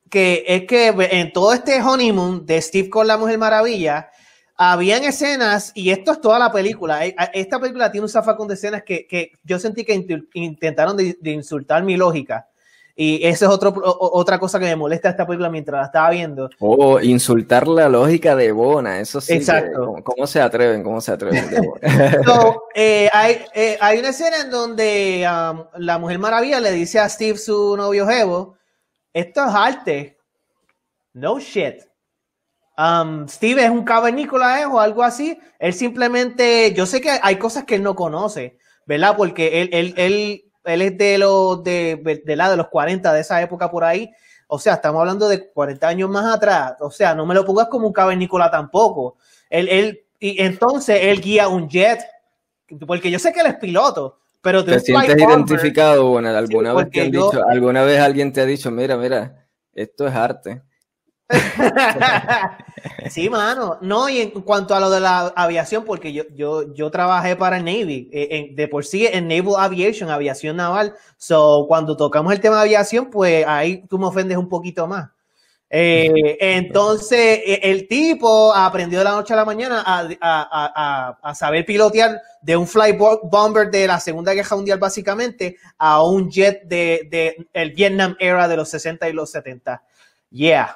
que 0.10 0.46
es 0.48 0.64
que 0.66 0.88
en 0.88 1.34
todo 1.34 1.52
este 1.52 1.82
honeymoon 1.82 2.46
de 2.46 2.62
Steve 2.62 2.90
con 2.90 3.08
la 3.08 3.18
Mujer 3.18 3.38
Maravilla, 3.38 4.10
habían 4.56 5.04
escenas, 5.04 5.74
y 5.76 5.90
esto 5.90 6.14
es 6.14 6.22
toda 6.22 6.40
la 6.40 6.50
película, 6.50 7.06
eh, 7.06 7.14
esta 7.34 7.60
película 7.60 7.92
tiene 7.92 8.06
un 8.06 8.10
zafacón 8.10 8.48
de 8.48 8.54
escenas 8.54 8.84
que, 8.84 9.06
que 9.06 9.34
yo 9.44 9.60
sentí 9.60 9.84
que 9.84 10.02
intentaron 10.36 10.96
de, 10.96 11.18
insultar 11.24 11.84
mi 11.84 11.98
lógica. 11.98 12.48
Y 13.02 13.26
esa 13.26 13.46
es 13.46 13.52
otro, 13.52 13.74
otra 13.82 14.38
cosa 14.38 14.60
que 14.60 14.66
me 14.66 14.76
molesta 14.76 15.08
esta 15.08 15.26
película 15.26 15.50
mientras 15.50 15.80
la 15.80 15.86
estaba 15.86 16.10
viendo. 16.10 16.50
Oh, 16.60 17.00
insultar 17.00 17.66
la 17.66 17.88
lógica 17.88 18.36
de 18.36 18.52
Bona, 18.52 19.00
eso 19.00 19.22
sí. 19.22 19.36
Exacto. 19.36 19.96
¿cómo, 20.04 20.28
se 20.28 20.42
atreven? 20.42 20.84
¿Cómo 20.84 21.00
se 21.00 21.14
atreven? 21.14 21.50
Eh, 22.76 23.10
hay, 23.12 23.46
eh, 23.54 23.78
hay, 23.80 24.00
una 24.00 24.10
escena 24.10 24.42
en 24.42 24.52
donde 24.52 25.26
um, 25.28 25.64
la 25.78 25.98
Mujer 25.98 26.20
Maravilla 26.20 26.60
le 26.60 26.72
dice 26.72 27.00
a 27.00 27.08
Steve, 27.08 27.38
su 27.38 27.76
novio 27.78 28.06
Jevo, 28.06 28.58
esto 29.14 29.46
es 29.46 29.54
arte. 29.54 30.18
No 31.14 31.40
shit. 31.40 31.76
Um, 32.78 33.30
Steve 33.30 33.64
es 33.64 33.70
un 33.70 33.86
cavernícola 33.86 34.62
¿eh? 34.62 34.66
o 34.66 34.78
algo 34.78 35.04
así. 35.04 35.40
Él 35.58 35.74
simplemente, 35.74 36.74
yo 36.74 36.86
sé 36.86 37.00
que 37.00 37.18
hay 37.22 37.38
cosas 37.38 37.64
que 37.64 37.76
él 37.76 37.84
no 37.84 37.96
conoce, 37.96 38.58
¿verdad? 38.86 39.16
Porque 39.16 39.62
él, 39.62 39.70
él, 39.72 39.94
él, 39.96 40.49
él 40.64 40.82
es 40.82 40.98
de 40.98 41.18
los 41.18 41.64
de, 41.64 42.22
de, 42.26 42.36
la 42.36 42.50
de 42.50 42.58
los 42.58 42.68
40 42.68 43.14
de 43.14 43.22
esa 43.22 43.42
época 43.42 43.70
por 43.70 43.84
ahí. 43.84 44.12
O 44.48 44.58
sea, 44.58 44.76
estamos 44.76 45.00
hablando 45.00 45.28
de 45.30 45.50
40 45.52 45.88
años 45.88 46.10
más 46.10 46.36
atrás. 46.36 46.76
O 46.80 46.90
sea, 46.90 47.14
no 47.14 47.26
me 47.26 47.36
lo 47.36 47.46
pongas 47.46 47.68
como 47.68 47.88
un 47.88 47.94
cavernícola 47.94 48.50
tampoco. 48.50 49.18
Él, 49.50 49.68
él, 49.70 50.06
y 50.20 50.42
entonces 50.42 51.00
él 51.04 51.22
guía 51.22 51.48
un 51.48 51.70
jet, 51.70 52.02
porque 52.88 53.12
yo 53.12 53.20
sé 53.20 53.32
que 53.32 53.42
él 53.42 53.48
es 53.48 53.56
piloto, 53.56 54.20
pero 54.42 54.64
te 54.64 54.80
sientes 54.80 55.18
identificado, 55.18 56.10
bueno, 56.10 56.30
alguna 56.30 56.74
vez 56.74 56.90
te 56.90 57.02
han 57.02 57.12
dicho, 57.12 57.44
alguna 57.48 57.84
vez 57.84 58.00
alguien 58.00 58.32
te 58.32 58.42
ha 58.42 58.46
dicho, 58.46 58.72
mira, 58.72 58.98
mira, 58.98 59.46
esto 59.74 60.08
es 60.08 60.16
arte. 60.16 60.62
sí, 63.10 63.30
mano. 63.30 63.78
No, 63.82 64.10
y 64.10 64.20
en 64.22 64.32
cuanto 64.32 64.74
a 64.74 64.80
lo 64.80 64.90
de 64.90 65.00
la 65.00 65.28
aviación, 65.36 65.86
porque 65.86 66.12
yo, 66.12 66.24
yo, 66.34 66.74
yo 66.74 66.90
trabajé 66.90 67.36
para 67.36 67.58
el 67.58 67.66
Navy, 67.66 68.10
eh, 68.12 68.50
de 68.54 68.68
por 68.68 68.86
sí 68.86 69.06
en 69.06 69.28
Naval 69.28 69.64
Aviation, 69.64 70.10
aviación 70.10 70.58
naval. 70.58 70.96
So, 71.18 71.66
cuando 71.68 71.96
tocamos 71.96 72.34
el 72.34 72.42
tema 72.42 72.58
de 72.58 72.62
aviación, 72.64 73.10
pues 73.10 73.46
ahí 73.48 73.86
tú 73.88 74.00
me 74.00 74.08
ofendes 74.08 74.38
un 74.38 74.50
poquito 74.50 74.88
más. 74.88 75.10
Eh, 75.72 76.38
entonces, 76.40 77.42
e, 77.46 77.60
el 77.62 77.88
tipo 77.88 78.52
aprendió 78.56 78.98
de 79.00 79.06
la 79.06 79.12
noche 79.12 79.34
a 79.34 79.38
la 79.38 79.46
mañana 79.46 79.84
a, 79.86 81.36
saber 81.36 81.64
pilotear 81.64 82.20
de 82.42 82.58
un 82.58 82.66
fly 82.66 82.94
bomber 82.94 83.70
de 83.70 83.86
la 83.86 84.00
Segunda 84.00 84.34
Guerra 84.34 84.56
Mundial, 84.56 84.80
básicamente, 84.80 85.58
a 85.78 86.02
un 86.02 86.32
jet 86.32 86.64
de, 86.64 87.08
de 87.12 87.48
el 87.54 87.72
Vietnam 87.74 88.16
era 88.20 88.48
de 88.48 88.58
los 88.58 88.70
60 88.70 89.08
y 89.10 89.14
los 89.14 89.30
70. 89.30 89.84
Yeah. 90.32 90.76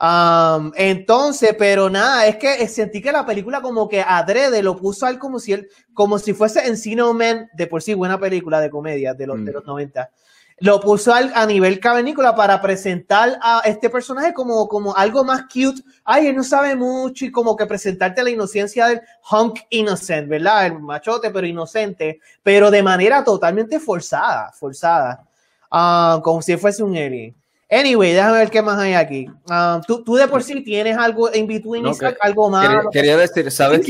Um, 0.00 0.72
entonces, 0.74 1.54
pero 1.56 1.88
nada, 1.88 2.26
es 2.26 2.36
que 2.36 2.66
sentí 2.66 3.00
que 3.00 3.12
la 3.12 3.24
película 3.24 3.62
como 3.62 3.88
que 3.88 4.02
adrede 4.02 4.62
lo 4.62 4.76
puso 4.76 5.06
a 5.06 5.10
él 5.10 5.18
como 5.18 5.38
si 5.38 5.52
él, 5.52 5.68
como 5.92 6.18
si 6.18 6.34
fuese 6.34 6.66
Encino 6.66 7.14
Man, 7.14 7.48
de 7.54 7.66
por 7.68 7.80
sí 7.80 7.94
buena 7.94 8.18
película 8.18 8.60
de 8.60 8.70
comedia 8.70 9.14
de 9.14 9.26
los, 9.26 9.44
de 9.44 9.52
mm. 9.52 9.54
los 9.54 9.64
90. 9.64 10.10
Lo 10.58 10.80
puso 10.80 11.12
a 11.12 11.46
nivel 11.46 11.80
cavernícola 11.80 12.36
para 12.36 12.62
presentar 12.62 13.38
a 13.42 13.62
este 13.64 13.90
personaje 13.90 14.32
como, 14.32 14.68
como 14.68 14.94
algo 14.94 15.24
más 15.24 15.42
cute. 15.42 15.82
Ay, 16.04 16.28
él 16.28 16.36
no 16.36 16.44
sabe 16.44 16.76
mucho 16.76 17.24
y 17.24 17.32
como 17.32 17.56
que 17.56 17.66
presentarte 17.66 18.22
la 18.22 18.30
inocencia 18.30 18.86
del 18.86 19.00
hunk 19.32 19.58
innocent, 19.70 20.28
¿verdad? 20.28 20.66
El 20.66 20.78
machote, 20.78 21.30
pero 21.30 21.44
inocente, 21.44 22.20
pero 22.44 22.70
de 22.70 22.84
manera 22.84 23.24
totalmente 23.24 23.80
forzada, 23.80 24.52
forzada. 24.52 25.26
Uh, 25.72 26.22
como 26.22 26.40
si 26.40 26.56
fuese 26.56 26.84
un 26.84 26.96
alien. 26.96 27.34
Anyway, 27.74 28.12
déjame 28.12 28.38
ver 28.38 28.50
qué 28.50 28.62
más 28.62 28.78
hay 28.78 28.94
aquí. 28.94 29.26
Um, 29.48 29.80
¿tú, 29.86 30.04
tú, 30.04 30.14
de 30.14 30.28
por 30.28 30.42
sí 30.42 30.62
tienes 30.62 30.96
algo 30.96 31.32
en 31.32 31.46
between, 31.46 31.84
algo 32.20 32.50
más. 32.50 32.86
Quería, 32.92 33.16
decir, 33.16 33.50
¿sabes 33.50 33.84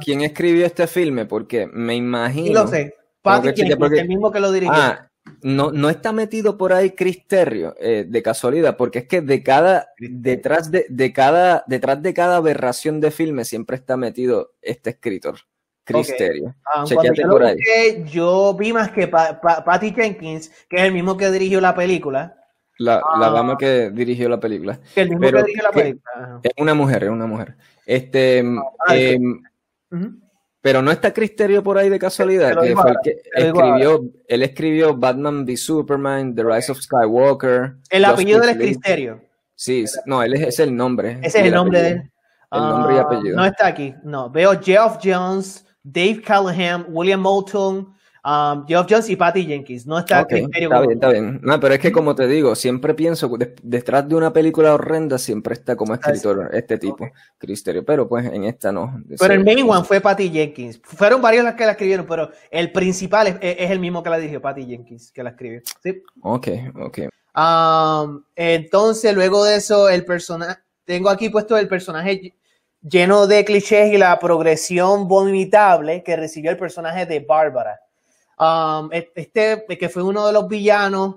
quién, 0.00 0.20
escribió 0.20 0.66
este 0.66 0.86
filme? 0.86 1.24
Porque 1.24 1.66
me 1.66 1.94
imagino. 1.94 2.46
Sí, 2.46 2.52
lo 2.52 2.66
sé. 2.66 2.94
el 3.24 4.08
mismo 4.08 4.30
que 4.30 4.40
lo 4.40 4.52
dirigió. 4.52 4.74
Ah, 4.74 5.08
no, 5.42 5.72
no 5.72 5.88
está 5.88 6.12
metido 6.12 6.56
por 6.56 6.72
ahí 6.72 6.90
Cristerio 6.90 7.74
eh, 7.80 8.04
de 8.06 8.22
casualidad, 8.22 8.76
porque 8.76 9.00
es 9.00 9.08
que 9.08 9.22
de 9.22 9.42
cada, 9.42 9.88
detrás 9.98 10.70
de, 10.70 10.86
de, 10.88 11.12
cada, 11.12 11.64
detrás 11.66 12.02
de 12.02 12.14
cada 12.14 12.36
aberración 12.36 13.00
de 13.00 13.10
filme 13.10 13.44
siempre 13.44 13.76
está 13.76 13.96
metido 13.96 14.52
este 14.60 14.90
escritor. 14.90 15.38
Cristerio. 15.84 16.54
Okay. 16.82 16.96
Ah, 17.24 17.28
por 17.30 17.44
ahí. 17.44 17.56
yo 18.10 18.54
vi 18.54 18.72
más 18.72 18.90
que 18.90 19.06
Patty 19.06 19.92
Jenkins, 19.92 20.50
que 20.68 20.76
es 20.76 20.82
el 20.82 20.92
mismo 20.92 21.16
que 21.16 21.30
dirigió 21.30 21.60
la 21.60 21.76
película. 21.76 22.36
La, 22.78 23.02
la, 23.18 23.30
dama 23.30 23.54
ah. 23.54 23.56
que 23.58 23.90
dirigió 23.90 24.28
la 24.28 24.38
película. 24.38 24.78
El 24.94 25.10
mismo 25.10 25.30
que 25.30 25.42
dirigió 25.42 25.62
la 25.62 25.72
película. 25.72 26.40
Es 26.42 26.52
una 26.58 26.74
mujer, 26.74 27.04
es 27.04 27.10
una 27.10 27.26
mujer. 27.26 27.56
Este, 27.86 28.44
ah, 28.86 28.96
em, 28.96 29.40
Pero 30.60 30.82
no 30.82 30.90
está 30.90 31.12
Cristerio 31.12 31.62
por 31.62 31.78
ahí 31.78 31.88
de 31.88 31.98
casualidad, 31.98 32.60
que 32.60 32.74
fue 32.74 32.90
el 32.90 32.96
que 33.02 33.16
escribió, 33.34 34.04
él 34.28 34.42
escribió 34.42 34.96
Batman 34.96 35.44
v 35.44 35.56
Superman, 35.56 36.34
The 36.34 36.44
Rise 36.44 36.72
of 36.72 36.80
Skywalker. 36.80 37.76
El 37.88 38.04
apellido 38.04 38.40
del 38.40 38.56
Cristerio. 38.56 39.22
Sí, 39.54 39.84
no, 40.04 40.22
él 40.22 40.34
es, 40.34 40.58
el 40.58 40.76
nombre. 40.76 41.18
Ese 41.22 41.38
es 41.38 41.46
el 41.46 41.54
nombre 41.54 41.80
de 41.80 41.88
él. 41.88 42.12
El 42.52 42.60
nombre 42.60 42.94
y 42.94 42.98
ah, 42.98 43.02
apellido. 43.02 43.36
No 43.36 43.44
está 43.46 43.66
aquí, 43.68 43.94
no. 44.04 44.30
Veo 44.30 44.60
Geoff 44.60 44.98
Jones, 45.02 45.64
Dave 45.82 46.20
Callahan, 46.20 46.86
William 46.88 47.20
Moulton, 47.20 47.95
Um, 48.26 48.66
Geoff 48.66 48.88
Jones 48.90 49.08
y 49.08 49.14
Patty 49.14 49.46
Jenkins. 49.46 49.86
No 49.86 50.00
está 50.00 50.22
okay, 50.22 50.48
Está 50.52 50.80
bien, 50.80 50.90
está 50.90 51.08
bien. 51.10 51.40
No, 51.44 51.60
pero 51.60 51.74
es 51.74 51.80
que 51.80 51.92
como 51.92 52.16
te 52.16 52.26
digo, 52.26 52.56
siempre 52.56 52.92
pienso, 52.92 53.30
detrás 53.62 54.08
de 54.08 54.16
una 54.16 54.32
película 54.32 54.74
horrenda 54.74 55.16
siempre 55.16 55.54
está 55.54 55.76
como 55.76 55.94
escritor 55.94 56.50
este 56.52 56.76
tipo, 56.76 57.08
Cristerio. 57.38 57.84
Pero 57.84 58.08
pues 58.08 58.26
en 58.26 58.42
esta 58.42 58.72
no. 58.72 59.00
Pero 59.20 59.32
el 59.32 59.44
main 59.44 59.70
one 59.70 59.84
fue 59.84 60.00
Patty 60.00 60.28
Jenkins. 60.28 60.80
Fueron 60.82 61.22
varios 61.22 61.44
las 61.44 61.54
que 61.54 61.66
la 61.66 61.72
escribieron, 61.72 62.04
pero 62.04 62.32
el 62.50 62.72
principal 62.72 63.38
es, 63.40 63.70
el 63.70 63.78
mismo 63.78 64.02
que 64.02 64.10
la 64.10 64.18
dirigió, 64.18 64.42
Patty 64.42 64.66
Jenkins, 64.66 65.12
que 65.12 65.22
la 65.22 65.30
escribió. 65.30 65.60
¿Sí? 65.80 66.02
Ok, 66.22 66.48
ok. 66.80 66.98
Um, 67.36 68.24
entonces, 68.34 69.14
luego 69.14 69.44
de 69.44 69.54
eso, 69.54 69.88
el 69.88 70.04
personaje, 70.04 70.58
tengo 70.84 71.10
aquí 71.10 71.28
puesto 71.28 71.56
el 71.56 71.68
personaje 71.68 72.34
lleno 72.82 73.28
de 73.28 73.44
clichés 73.44 73.92
y 73.92 73.98
la 73.98 74.18
progresión 74.18 75.06
vomitable 75.06 76.02
que 76.02 76.16
recibió 76.16 76.50
el 76.50 76.56
personaje 76.56 77.06
de 77.06 77.20
Bárbara. 77.20 77.82
Um, 78.38 78.90
este, 78.92 79.64
que 79.78 79.88
fue 79.88 80.02
uno 80.02 80.26
de 80.26 80.32
los 80.32 80.46
villanos, 80.46 81.16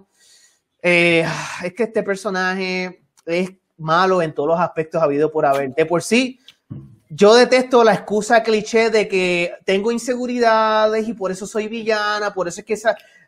eh, 0.82 1.26
es 1.64 1.74
que 1.74 1.84
este 1.84 2.02
personaje 2.02 3.02
es 3.26 3.52
malo 3.78 4.22
en 4.22 4.34
todos 4.34 4.50
los 4.50 4.60
aspectos 4.60 5.02
habido 5.02 5.32
por 5.32 5.46
haber. 5.46 5.74
De 5.74 5.86
por 5.86 6.02
sí, 6.02 6.40
yo 7.10 7.34
detesto 7.34 7.84
la 7.84 7.94
excusa 7.94 8.44
cliché 8.44 8.90
de 8.90 9.08
que 9.08 9.54
tengo 9.66 9.92
inseguridades 9.92 11.08
y 11.08 11.14
por 11.14 11.32
eso 11.32 11.48
soy 11.48 11.68
villana, 11.68 12.34
por 12.34 12.48
eso 12.48 12.62
es 12.62 12.66
que 12.66 12.78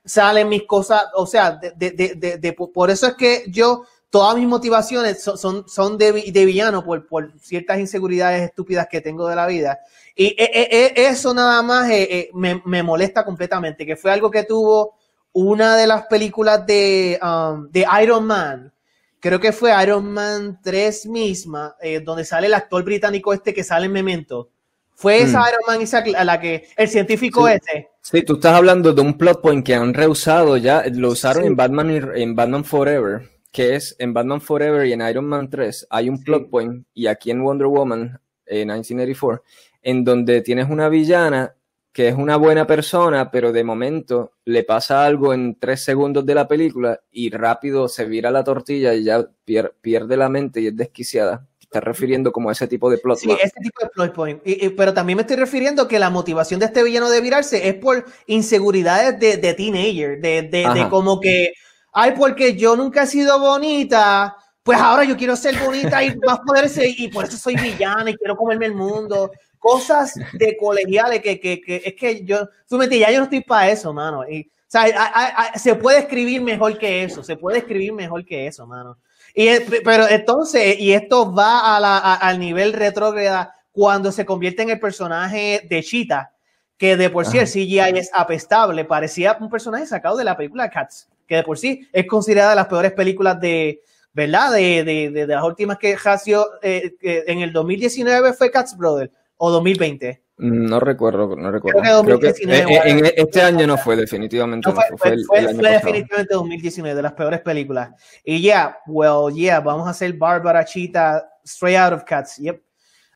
salen 0.06 0.48
mis 0.48 0.64
cosas, 0.64 1.06
o 1.16 1.26
sea, 1.26 1.52
de, 1.52 2.56
por 2.74 2.92
eso 2.92 3.08
es 3.08 3.16
que 3.16 3.44
yo, 3.48 3.84
todas 4.12 4.36
mis 4.36 4.46
motivaciones 4.46 5.24
son, 5.24 5.68
son, 5.68 5.98
de, 5.98 6.12
villano 6.12 6.84
por, 6.84 7.08
por 7.08 7.32
ciertas 7.40 7.80
inseguridades 7.80 8.44
estúpidas 8.44 8.88
que 8.92 9.02
tengo 9.02 9.28
de 9.28 9.38
la 9.38 9.48
vida. 9.48 9.80
Y 10.16 10.28
eh, 10.28 10.36
eh, 10.38 10.68
eh, 10.70 10.94
eso 10.98 11.34
nada 11.34 11.62
más 11.64 11.90
me, 12.34 12.84
molesta 12.84 13.24
completamente, 13.24 13.86
que 13.86 13.96
fue 13.96 14.12
algo 14.12 14.30
que 14.30 14.44
tuvo 14.44 14.96
una 15.32 15.78
de 15.78 15.88
las 15.88 16.08
películas 16.08 16.66
de, 16.68 17.18
um, 17.24 17.70
de 17.70 17.86
Iron 18.04 18.26
Man, 18.26 18.74
creo 19.22 19.40
que 19.40 19.54
fue 19.54 19.72
Iron 19.82 20.12
Man 20.12 20.60
3 20.62 21.06
misma, 21.06 21.76
donde 22.04 22.26
sale 22.26 22.48
el 22.48 22.54
actor 22.54 22.84
británico 22.84 23.34
este 23.34 23.54
que 23.54 23.64
sale 23.64 23.86
en 23.86 23.94
Memento. 23.94 24.50
Fue 24.94 25.22
esa 25.22 25.40
mm. 25.40 25.48
Iron 25.48 25.62
Man 25.68 25.82
esa, 25.82 26.04
a 26.18 26.26
la 26.26 26.38
que 26.38 26.68
el 26.76 26.90
científico 26.90 27.48
ese. 27.48 27.92
Sí, 28.02 28.24
tú 28.24 28.34
estás 28.36 28.56
hablando 28.56 28.94
de 28.94 29.02
un 29.02 29.18
plot 29.18 29.42
point 29.42 29.66
que 29.66 29.74
han 29.74 29.94
rehusado 29.94 30.58
ya, 30.58 30.84
lo 30.92 31.12
usaron 31.12 31.46
en 31.46 31.56
Batman 31.56 32.12
en 32.14 32.36
Batman 32.36 32.66
Forever, 32.66 33.22
que 33.52 33.76
es 33.76 33.96
en 34.00 34.14
Batman 34.14 34.42
Forever 34.42 34.86
y 34.88 34.94
en 34.94 35.02
Iron 35.02 35.26
Man 35.26 35.50
3 35.50 35.88
hay 35.90 36.10
un 36.10 36.24
plot 36.24 36.50
point 36.50 36.86
y 36.94 37.08
aquí 37.08 37.32
en 37.32 37.44
Wonder 37.44 37.68
Woman 37.68 38.20
en 38.46 38.68
1984 38.68 39.44
en 39.84 40.04
donde 40.04 40.42
tienes 40.42 40.70
una 40.70 40.90
villana 40.90 41.56
que 41.92 42.08
es 42.08 42.16
una 42.16 42.38
buena 42.38 42.66
persona, 42.66 43.30
pero 43.32 43.52
de 43.52 43.64
momento 43.64 44.34
le 44.46 44.64
pasa 44.64 45.06
algo 45.06 45.34
en 45.34 45.60
tres 45.60 45.84
segundos 45.84 46.26
de 46.26 46.36
la 46.36 46.48
película 46.48 47.02
y 47.12 47.30
rápido 47.32 47.90
se 47.90 48.06
vira 48.06 48.32
la 48.32 48.44
tortilla 48.44 48.94
y 48.94 49.04
ya 49.04 49.28
pierde 49.44 50.16
la 50.16 50.30
mente 50.30 50.62
y 50.62 50.68
es 50.68 50.76
desquiciada. 50.76 51.46
Te 51.60 51.66
estás 51.66 51.84
refiriendo 51.84 52.32
como 52.32 52.48
a 52.50 52.54
ese 52.54 52.68
tipo 52.68 52.90
de 52.90 52.98
plot 52.98 53.18
Sí, 53.18 53.32
ese 53.32 53.60
tipo 53.62 53.84
de 53.84 53.90
plot 53.90 54.14
point. 54.14 54.42
pero 54.78 54.94
también 54.94 55.18
me 55.18 55.24
estoy 55.24 55.36
refiriendo 55.36 55.90
que 55.90 56.00
la 56.00 56.10
motivación 56.10 56.62
de 56.62 56.68
este 56.68 56.82
villano 56.84 57.10
de 57.10 57.20
virarse 57.20 57.68
es 57.68 57.76
por 57.76 58.06
inseguridades 58.26 59.20
de, 59.20 59.36
de 59.36 59.54
teenager, 59.54 60.22
de, 60.22 60.44
de, 60.44 60.74
de 60.74 60.90
como 60.90 61.20
que, 61.20 61.52
ay, 61.92 62.14
porque 62.18 62.56
yo 62.56 62.76
nunca 62.76 63.04
he 63.04 63.08
sido 63.08 63.40
bonita, 63.40 64.36
pues 64.64 64.80
ahora 64.80 65.04
yo 65.04 65.18
quiero 65.18 65.36
ser 65.36 65.58
bonita 65.58 66.04
y 66.04 66.16
más 66.18 66.40
poderes 66.40 66.78
y 66.78 67.08
por 67.08 67.26
eso 67.26 67.38
soy 67.38 67.56
villana 67.56 68.10
y 68.10 68.18
quiero 68.18 68.36
comerme 68.36 68.68
el 68.68 68.76
mundo 68.76 69.32
cosas 69.62 70.16
de 70.34 70.58
colegiales 70.58 71.22
que, 71.22 71.40
que, 71.40 71.62
que 71.62 71.84
es 71.86 71.94
que 71.94 72.26
yo, 72.26 72.50
tú 72.68 72.78
me 72.78 72.90
ya 72.90 73.12
yo 73.12 73.20
no 73.20 73.26
estoy 73.26 73.42
para 73.42 73.70
eso, 73.70 73.94
mano. 73.94 74.28
Y, 74.28 74.42
o 74.42 74.50
sea, 74.68 75.54
se 75.56 75.76
puede 75.76 76.00
escribir 76.00 76.42
mejor 76.42 76.78
que 76.78 77.04
eso, 77.04 77.24
se 77.24 77.38
puede 77.38 77.60
escribir 77.60 77.94
mejor 77.94 78.26
que 78.26 78.48
eso, 78.48 78.66
mano. 78.66 78.98
Y, 79.36 79.48
pero 79.86 80.10
entonces, 80.10 80.80
y 80.80 80.94
esto 80.94 81.32
va 81.32 81.78
a 81.78 81.80
la, 81.80 81.98
al 82.16 82.40
nivel 82.40 82.74
retrógrada 82.74 83.54
cuando 83.72 84.12
se 84.12 84.26
convierte 84.26 84.64
en 84.64 84.72
el 84.72 84.80
personaje 84.80 85.66
de 85.70 85.84
Cheetah, 85.84 86.32
que 86.76 86.98
de 86.98 87.12
por 87.12 87.28
sí 87.28 87.38
el 87.38 87.46
CGI 87.46 88.00
es 88.00 88.10
apestable, 88.14 88.84
parecía 88.84 89.38
un 89.40 89.50
personaje 89.50 89.86
sacado 89.86 90.18
de 90.18 90.24
la 90.24 90.36
película 90.36 90.72
Cats, 90.72 91.08
que 91.32 91.38
de 91.38 91.44
por 91.44 91.58
sí 91.58 91.88
es 91.94 92.06
considerada 92.08 92.50
de 92.50 92.56
las 92.58 92.68
peores 92.68 92.92
películas 92.92 93.40
de, 93.40 93.82
¿verdad? 94.12 94.52
De, 94.52 94.84
de, 94.84 95.12
de, 95.12 95.28
las 95.28 95.42
últimas 95.46 95.78
que 95.78 95.96
Hasio 96.04 96.46
eh, 96.62 96.94
en 97.02 97.40
el 97.40 97.54
2019 97.54 98.34
fue 98.34 98.52
Cats 98.52 98.76
Brother 98.76 99.10
o 99.38 99.50
2020. 99.50 100.22
No 100.40 100.82
recuerdo, 100.82 101.38
no 101.38 101.50
recuerdo. 101.50 102.04
Creo 102.04 102.20
que, 102.20 102.34
en, 102.42 103.06
este 103.16 103.42
año 103.42 103.66
no 103.66 103.78
fue, 103.78 103.96
definitivamente. 103.96 104.68
No 104.68 104.76
fue, 104.76 105.16
fue, 105.26 105.42
definitivamente 105.42 106.34
2019, 106.34 106.96
de 106.98 107.02
las 107.02 107.14
peores 107.14 107.40
películas. 107.40 107.92
Y 108.26 108.42
ya, 108.42 108.80
well, 108.88 109.34
yeah, 109.34 109.62
vamos 109.62 109.88
a 109.88 109.92
hacer 109.92 110.12
Bárbara 110.12 110.66
Chita 110.66 111.30
Straight 111.46 111.78
Out 111.78 111.94
of 111.94 112.04
Cats. 112.04 112.40
Yep. 112.40 112.62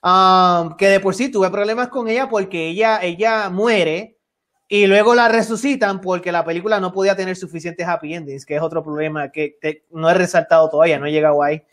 Um, 0.01 0.77
que 0.77 0.87
de 0.87 1.01
por 1.01 1.13
sí 1.13 1.29
tuve 1.29 1.49
problemas 1.49 1.89
con 1.89 2.07
ella 2.07 2.29
porque 2.29 2.69
ella, 2.69 2.99
ella 3.01 3.49
muere 3.49 4.14
y 4.67 4.87
luego 4.87 5.13
la 5.13 5.27
resucitan 5.27 6.01
porque 6.01 6.31
la 6.31 6.43
película 6.43 6.79
no 6.79 6.91
podía 6.91 7.15
tener 7.15 7.35
suficientes 7.35 7.87
happy 7.87 8.13
endings, 8.13 8.45
que 8.45 8.55
es 8.55 8.61
otro 8.61 8.83
problema 8.83 9.31
que 9.31 9.57
no 9.91 10.09
he 10.09 10.13
resaltado 10.13 10.69
todavía, 10.69 10.99
no 10.99 11.05
he 11.05 11.11
llegado 11.11 11.43
ahí. 11.43 11.63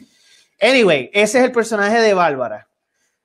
Anyway, 0.60 1.10
ese 1.12 1.38
es 1.38 1.44
el 1.44 1.52
personaje 1.52 2.00
de 2.00 2.14
Bárbara. 2.14 2.68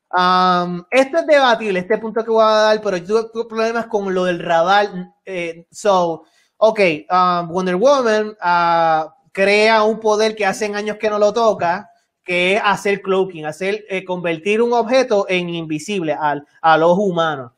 Um, 0.09 0.83
esto 0.89 1.17
es 1.17 1.27
debatible, 1.27 1.79
este 1.79 1.97
punto 1.97 2.23
que 2.23 2.31
voy 2.31 2.43
a 2.43 2.47
dar, 2.47 2.81
pero 2.81 2.97
yo 2.97 3.29
tuve 3.29 3.45
problemas 3.45 3.87
con 3.87 4.13
lo 4.13 4.23
del 4.23 4.39
radar. 4.39 4.89
Eh, 5.25 5.67
so, 5.69 6.23
ok, 6.57 6.79
um, 7.11 7.49
Wonder 7.49 7.75
Woman 7.75 8.29
uh, 8.29 9.09
crea 9.33 9.83
un 9.83 9.99
poder 9.99 10.35
que 10.35 10.45
hace 10.45 10.65
años 10.73 10.97
que 10.97 11.09
no 11.09 11.19
lo 11.19 11.33
toca, 11.33 11.89
que 12.23 12.55
es 12.55 12.61
hacer 12.63 13.01
cloaking, 13.01 13.45
hacer 13.45 13.85
eh, 13.89 14.03
convertir 14.03 14.61
un 14.61 14.73
objeto 14.73 15.25
en 15.29 15.49
invisible 15.49 16.13
al, 16.13 16.45
al 16.61 16.83
ojo 16.83 17.03
humano. 17.03 17.53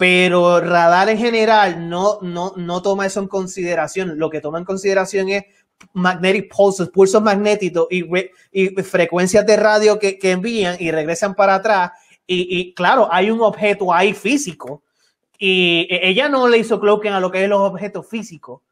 Pero 0.00 0.62
radar 0.62 1.10
en 1.10 1.18
general 1.18 1.90
no, 1.90 2.20
no, 2.22 2.54
no 2.56 2.80
toma 2.80 3.04
eso 3.04 3.20
en 3.20 3.28
consideración. 3.28 4.18
Lo 4.18 4.30
que 4.30 4.40
toma 4.40 4.56
en 4.56 4.64
consideración 4.64 5.28
es 5.28 5.44
magnetic 5.92 6.50
pulses, 6.50 6.88
pulsos 6.88 7.22
magnéticos 7.22 7.86
y, 7.90 8.72
frecuencias 8.82 9.44
de 9.44 9.56
radio 9.58 9.98
que, 9.98 10.18
que, 10.18 10.30
envían 10.30 10.78
y 10.80 10.90
regresan 10.90 11.34
para 11.34 11.56
atrás. 11.56 11.90
Y, 12.26 12.46
y, 12.48 12.72
claro, 12.72 13.12
hay 13.12 13.30
un 13.30 13.42
objeto 13.42 13.92
ahí 13.92 14.14
físico. 14.14 14.82
Y 15.38 15.86
e, 15.90 16.08
ella 16.08 16.30
no 16.30 16.48
le 16.48 16.56
hizo 16.56 16.80
cloaking 16.80 17.12
a 17.12 17.20
lo 17.20 17.30
que 17.30 17.44
es 17.44 17.48
los 17.50 17.60
objetos 17.60 18.08
físicos. 18.08 18.62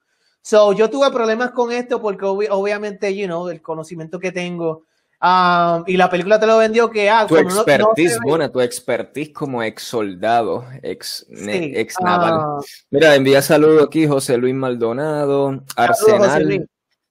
So, 0.41 0.73
yo 0.73 0.89
tuve 0.89 1.11
problemas 1.11 1.51
con 1.51 1.73
esto 1.73 2.01
porque 2.01 2.25
obviamente, 2.25 3.15
you 3.15 3.27
know, 3.27 3.51
el 3.51 3.61
conocimiento 3.61 4.19
que 4.19 4.33
tengo 4.33 4.85
Um, 5.21 5.83
y 5.89 5.97
la 5.97 6.09
película 6.09 6.39
te 6.39 6.47
lo 6.47 6.59
vendió 6.59 6.89
que 6.89 7.11
ah, 7.11 7.27
tu 7.27 7.37
expertise, 7.37 8.19
no, 8.25 8.51
tu 8.53 8.61
expertise 8.61 9.33
como 9.33 9.65
ex 9.65 9.83
soldado, 9.83 10.65
ex, 10.81 11.27
ex 11.29 11.97
naval. 12.01 12.35
Ah. 12.35 12.61
Mira, 12.91 13.17
envía 13.17 13.43
saludos 13.43 13.85
aquí 13.89 14.07
José 14.07 14.37
Luis 14.37 14.55
Maldonado, 14.55 15.65
Arsenal. 15.75 16.69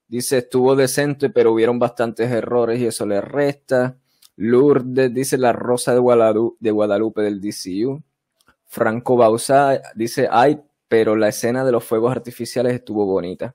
Dice, 0.08 0.38
estuvo 0.38 0.78
decente, 0.78 1.30
pero 1.30 1.52
hubieron 1.52 1.80
bastantes 1.80 2.32
errores 2.32 2.80
y 2.80 2.86
eso 2.86 3.06
le 3.06 3.20
resta. 3.20 3.98
Lourdes 4.38 5.14
dice 5.14 5.38
la 5.38 5.52
rosa 5.52 5.94
de 5.94 6.00
Guadalupe, 6.00 6.56
de 6.62 6.72
Guadalupe 6.72 7.22
del 7.24 7.42
DCU. 7.42 8.02
Franco 8.68 9.18
Bausa 9.18 9.82
dice, 9.96 10.30
ay, 10.32 10.62
pero 10.88 11.18
la 11.18 11.28
escena 11.28 11.66
de 11.66 11.74
los 11.74 11.84
fuegos 11.84 12.12
artificiales 12.12 12.74
estuvo 12.74 13.06
bonita. 13.06 13.54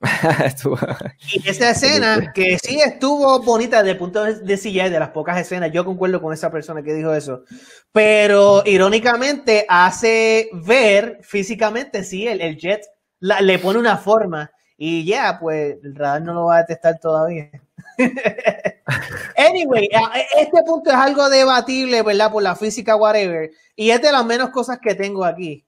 y 1.32 1.48
esa 1.48 1.70
escena 1.70 2.32
que 2.32 2.58
sí 2.58 2.80
estuvo 2.80 3.40
bonita 3.42 3.78
desde 3.78 3.92
el 3.92 3.98
punto 3.98 4.24
de 4.24 4.58
CGI, 4.58 4.90
de 4.90 4.98
las 4.98 5.10
pocas 5.10 5.38
escenas, 5.38 5.72
yo 5.72 5.84
concuerdo 5.84 6.20
con 6.20 6.32
esa 6.32 6.50
persona 6.50 6.82
que 6.82 6.94
dijo 6.94 7.14
eso, 7.14 7.44
pero 7.92 8.62
irónicamente 8.66 9.64
hace 9.68 10.50
ver 10.52 11.20
físicamente, 11.22 12.04
sí, 12.04 12.26
el, 12.26 12.40
el 12.40 12.56
jet 12.56 12.82
le 13.20 13.58
pone 13.58 13.78
una 13.78 13.96
forma 13.96 14.50
y 14.76 15.04
ya, 15.04 15.38
pues 15.40 15.78
el 15.82 15.94
radar 15.94 16.22
no 16.22 16.34
lo 16.34 16.44
va 16.46 16.56
a 16.56 16.60
detectar 16.60 16.98
todavía. 16.98 17.50
anyway, 19.36 19.88
este 20.36 20.62
punto 20.66 20.90
es 20.90 20.96
algo 20.96 21.28
debatible, 21.28 22.02
¿verdad? 22.02 22.32
Por 22.32 22.42
la 22.42 22.56
física, 22.56 22.96
whatever, 22.96 23.50
y 23.76 23.90
es 23.90 24.02
de 24.02 24.12
las 24.12 24.26
menos 24.26 24.50
cosas 24.50 24.78
que 24.80 24.94
tengo 24.94 25.24
aquí, 25.24 25.64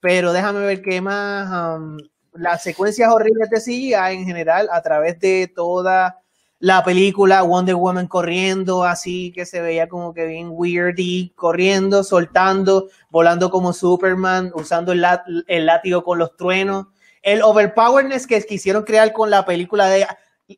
pero 0.00 0.32
déjame 0.32 0.60
ver 0.60 0.82
qué 0.82 1.00
más... 1.00 1.76
Um, 1.78 1.98
las 2.38 2.62
secuencias 2.62 3.12
horribles 3.12 3.50
de 3.50 3.60
CGI 3.60 3.94
en 3.94 4.24
general 4.24 4.68
a 4.72 4.82
través 4.82 5.18
de 5.20 5.50
toda 5.54 6.20
la 6.58 6.82
película 6.82 7.42
Wonder 7.42 7.74
Woman 7.74 8.06
corriendo 8.06 8.82
así 8.84 9.30
que 9.32 9.44
se 9.44 9.60
veía 9.60 9.88
como 9.88 10.14
que 10.14 10.26
bien 10.26 10.48
weirdy, 10.50 11.32
corriendo, 11.36 12.02
soltando, 12.02 12.88
volando 13.10 13.50
como 13.50 13.72
Superman, 13.72 14.52
usando 14.54 14.92
el, 14.92 15.04
el 15.46 15.66
látigo 15.66 16.02
con 16.02 16.18
los 16.18 16.36
truenos. 16.36 16.86
El 17.22 17.42
overpowerness 17.42 18.26
que 18.26 18.40
quisieron 18.42 18.84
crear 18.84 19.12
con 19.12 19.30
la 19.30 19.44
película 19.44 19.88
de 19.88 20.06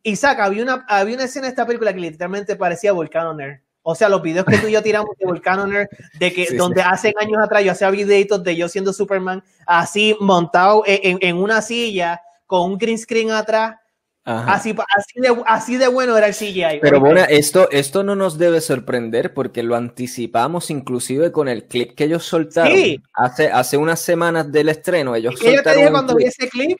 Isaac, 0.02 0.38
había 0.40 0.62
una, 0.62 0.84
había 0.88 1.14
una 1.14 1.24
escena 1.24 1.46
de 1.46 1.50
esta 1.50 1.66
película 1.66 1.92
que 1.94 2.00
literalmente 2.00 2.56
parecía 2.56 2.92
Volcanonair. 2.92 3.62
O 3.90 3.94
sea, 3.94 4.10
los 4.10 4.20
videos 4.20 4.44
que 4.44 4.58
tú 4.58 4.66
y 4.66 4.72
yo 4.72 4.82
tiramos 4.82 5.16
de 5.18 5.24
Volcanoner, 5.24 5.88
de 6.18 6.30
que 6.30 6.54
donde 6.58 6.82
hace 6.82 7.14
años 7.18 7.38
atrás 7.42 7.64
yo 7.64 7.72
hacía 7.72 7.88
videitos 7.88 8.44
de 8.44 8.54
yo 8.54 8.68
siendo 8.68 8.92
Superman, 8.92 9.42
así 9.66 10.14
montado 10.20 10.82
en, 10.84 11.16
en 11.22 11.38
una 11.38 11.62
silla 11.62 12.20
con 12.44 12.70
un 12.70 12.76
green 12.76 12.98
screen 12.98 13.30
atrás. 13.30 13.76
Así, 14.26 14.76
así, 14.94 15.20
de, 15.22 15.42
así 15.46 15.76
de 15.78 15.88
bueno 15.88 16.14
era 16.18 16.26
el 16.26 16.34
CGI. 16.34 16.80
Pero 16.82 17.00
bueno, 17.00 17.22
esto, 17.30 17.70
esto 17.70 18.02
no 18.02 18.14
nos 18.14 18.36
debe 18.36 18.60
sorprender 18.60 19.32
porque 19.32 19.62
lo 19.62 19.74
anticipamos 19.74 20.68
inclusive 20.68 21.32
con 21.32 21.48
el 21.48 21.64
clip 21.64 21.94
que 21.94 22.04
ellos 22.04 22.24
soltaron 22.26 22.76
hace, 23.14 23.50
hace 23.50 23.78
unas 23.78 24.00
semanas 24.00 24.52
del 24.52 24.68
estreno. 24.68 25.14
Ellos 25.14 25.34
¿Y 25.40 25.54
yo 25.54 25.62
te 25.62 25.74
dije 25.74 25.90
cuando 25.90 26.14
vi 26.14 26.24
ese 26.24 26.46
clip? 26.50 26.78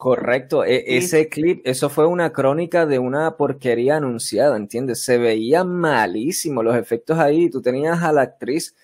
Correcto, 0.00 0.64
e 0.64 0.96
ese 0.96 1.28
clip, 1.28 1.60
eso 1.66 1.90
fue 1.90 2.06
una 2.06 2.32
crónica 2.32 2.86
de 2.86 2.98
una 2.98 3.36
porquería 3.36 3.98
anunciada, 3.98 4.56
¿entiendes? 4.56 5.04
Se 5.04 5.18
veía 5.18 5.62
malísimo 5.62 6.62
los 6.62 6.74
efectos 6.74 7.18
ahí, 7.18 7.50
tú 7.50 7.60
tenías 7.60 8.02
a 8.02 8.10
la 8.10 8.22
actriz 8.22 8.74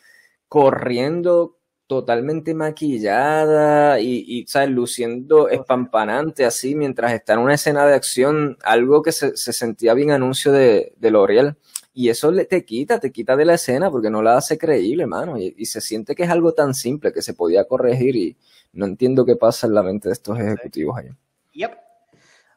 corriendo 0.47 1.57
totalmente 1.87 2.53
maquillada 2.53 3.99
y, 3.99 4.25
y 4.29 4.47
¿sabes? 4.47 4.69
luciendo 4.69 5.49
espampanante 5.49 6.45
así 6.45 6.75
mientras 6.75 7.15
está 7.15 7.33
en 7.33 7.39
una 7.39 7.55
escena 7.55 7.87
de 7.87 7.95
acción, 7.95 8.59
algo 8.63 9.01
que 9.01 9.13
se, 9.13 9.39
se 9.39 9.55
sentía 9.55 9.95
bien 9.95 10.11
anuncio 10.11 10.53
de, 10.53 10.93
de 10.99 11.11
L'Oreal. 11.11 11.57
Y 11.95 12.11
eso 12.11 12.31
le, 12.31 12.45
te 12.45 12.67
quita, 12.67 13.01
te 13.01 13.11
quita 13.11 13.37
de 13.37 13.47
la 13.47 13.55
escena 13.55 13.91
porque 13.91 14.11
no 14.11 14.21
la 14.21 14.37
hace 14.37 14.59
creíble, 14.59 15.05
hermano. 15.05 15.39
Y, 15.39 15.55
y 15.57 15.65
se 15.65 15.81
siente 15.81 16.15
que 16.15 16.25
es 16.25 16.31
algo 16.31 16.53
tan 16.53 16.75
simple 16.75 17.11
que 17.11 17.23
se 17.23 17.33
podía 17.33 17.65
corregir 17.65 18.17
y, 18.17 18.37
no 18.77 18.87
entiendo 18.87 19.25
qué 19.25 19.37
pasa 19.37 19.67
en 19.67 19.75
la 19.75 19.83
mente 19.83 20.09
de 20.09 20.13
estos 20.13 20.39
ejecutivos 20.39 20.99
allá. 20.99 21.17
Yep. 21.53 21.79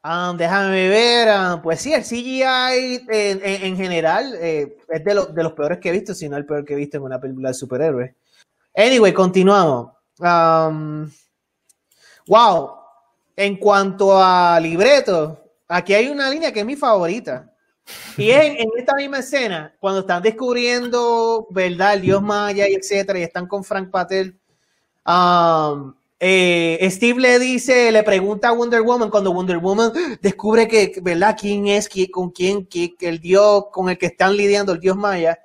Um, 0.04 0.38
déjame 0.38 0.88
ver, 0.88 1.28
um, 1.28 1.62
pues 1.62 1.82
sí, 1.82 1.94
el 1.94 2.04
CGI 2.04 3.06
en, 3.10 3.76
general 3.76 4.34
eh, 4.40 4.78
es 4.88 5.04
de, 5.04 5.26
de, 5.34 5.44
los 5.44 5.54
peores 5.54 5.80
que 5.80 5.90
he 5.90 5.92
visto, 5.92 6.14
si 6.14 6.30
no 6.30 6.38
el 6.38 6.46
peor 6.46 6.64
que 6.64 6.74
he 6.74 6.78
visto 6.78 6.98
en 6.98 7.04
una 7.04 7.20
película 7.20 7.50
de 7.50 7.54
superhéroes. 7.54 8.16
Anyway, 8.76 9.12
continuamos. 9.12 9.92
Um, 10.20 11.10
wow, 12.28 12.72
en 13.36 13.58
cuanto 13.58 14.22
a 14.22 14.60
libreto, 14.62 15.38
aquí 15.68 15.94
hay 15.94 16.08
una 16.08 16.30
línea 16.30 16.52
que 16.52 16.62
es 16.62 16.66
mi 16.66 16.76
favorita. 16.76 17.54
Y 18.18 18.30
es 18.30 18.46
en, 18.58 18.70
esta 18.78 18.96
misma 18.96 19.20
escena, 19.20 19.76
cuando 19.80 20.02
están 20.02 20.22
descubriendo, 20.22 21.48
¿verdad? 21.50 21.96
El 21.96 22.02
dios 22.02 22.22
maya 22.22 22.68
y 22.70 22.74
etcétera, 22.74 23.20
y 23.20 23.24
están 23.24 23.48
con 23.48 23.64
Frank 23.64 23.90
Patel. 23.90 24.40
Um, 25.06 25.94
eh, 26.20 26.88
Steve 26.92 27.22
le 27.22 27.40
dice, 27.40 27.92
le 27.92 28.04
pregunta 28.04 28.50
a 28.50 28.52
Wonder 28.52 28.82
Woman 28.82 29.10
cuando 29.10 29.32
Wonder 29.32 29.58
Woman 29.58 29.94
descubre 30.22 30.68
que, 30.68 30.94
¿verdad? 31.02 31.38
¿Quién 31.40 31.68
es? 31.68 31.90
con 32.12 32.32
quién? 32.32 32.66
Que, 32.66 32.94
el 33.00 33.20
dios 33.20 33.66
con 33.72 33.90
el 33.90 33.98
que 33.98 34.08
están 34.08 34.36
lidiando, 34.36 34.74
el 34.74 34.80
dios 34.80 34.98
maya. 34.98 35.40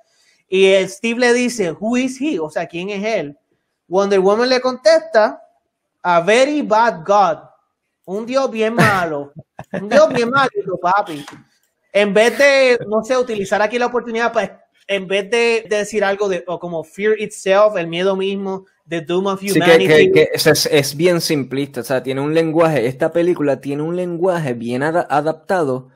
Y 0.49 0.73
Steve 0.87 1.19
le 1.19 1.33
dice, 1.33 1.71
who 1.71 1.97
is 1.97 2.19
he? 2.19 2.39
O 2.39 2.49
sea, 2.49 2.67
¿quién 2.67 2.89
es 2.89 3.03
él? 3.03 3.37
Wonder 3.87 4.19
Woman 4.19 4.49
le 4.49 4.59
contesta, 4.59 5.41
a 6.01 6.21
very 6.21 6.61
bad 6.61 7.05
God. 7.05 7.39
Un 8.05 8.25
dios 8.25 8.51
bien 8.51 8.75
malo. 8.75 9.33
Un 9.71 9.89
dios 9.89 10.09
bien 10.09 10.29
malo, 10.29 10.49
papi. 10.81 11.25
En 11.91 12.13
vez 12.13 12.37
de, 12.37 12.79
no 12.87 13.03
sé, 13.03 13.17
utilizar 13.17 13.61
aquí 13.61 13.79
la 13.79 13.85
oportunidad 13.85 14.33
pues 14.33 14.51
en 14.87 15.07
vez 15.07 15.29
de, 15.29 15.65
decir 15.69 16.03
algo 16.03 16.29
de, 16.29 16.43
como 16.43 16.83
fear 16.83 17.19
itself, 17.19 17.75
el 17.77 17.87
miedo 17.87 18.15
mismo, 18.15 18.65
The 18.87 19.01
Doom 19.01 19.27
of 19.27 19.41
Humanity. 19.41 20.11
es, 20.33 20.95
bien 20.95 21.21
simplista, 21.21 21.81
o 21.81 21.83
sea, 21.83 22.03
tiene 22.03 22.21
un 22.21 22.33
lenguaje, 22.33 22.85
esta 22.87 23.11
película 23.11 23.59
tiene 23.59 23.81
un 23.81 23.95
lenguaje 23.95 24.53
bien 24.53 24.83
adaptado 24.83 25.89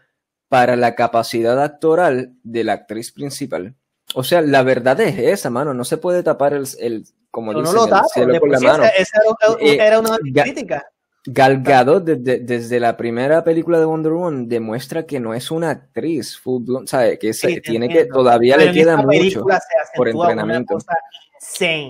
para 0.48 0.76
la 0.76 0.96
capacidad 0.96 1.62
actoral 1.64 2.34
de 2.44 2.64
la 2.64 2.74
actriz 2.74 3.12
principal. 3.12 3.76
O 4.16 4.24
sea, 4.24 4.42
la 4.42 4.64
verdad 4.64 5.00
es 5.02 5.20
esa, 5.20 5.52
mano, 5.52 5.74
no 5.74 5.84
se 5.84 5.98
puede 5.98 6.24
tapar 6.24 6.54
el, 6.54 6.66
el 6.80 7.06
como 7.30 7.54
no, 7.54 7.62
no 7.62 7.74
lo 7.74 7.88
tapa, 7.88 8.08
la 8.16 8.60
mano. 8.60 8.84
Esa, 8.86 9.20
era, 9.24 9.58
eh, 9.62 9.78
era, 9.80 10.00
una 10.00 10.18
crítica. 10.18 10.84
Galgado 11.26 12.00
desde, 12.00 12.40
desde 12.40 12.80
la 12.80 12.98
primera 12.98 13.44
película 13.44 13.78
de 13.78 13.86
Wonder 13.86 14.14
Woman 14.14 14.48
demuestra 14.48 15.06
que 15.06 15.20
no 15.20 15.36
es 15.36 15.52
una 15.52 15.70
actriz 15.70 16.40
full 16.40 16.64
blown, 16.64 16.88
¿sabe? 16.88 17.20
Que 17.20 17.34
se, 17.34 17.62
tiene 17.62 17.88
que 17.88 18.06
todavía 18.06 18.58
le 18.58 18.72
queda 18.72 18.98
mucho 18.98 19.46
por 19.96 20.10
entrenamiento. 20.10 20.78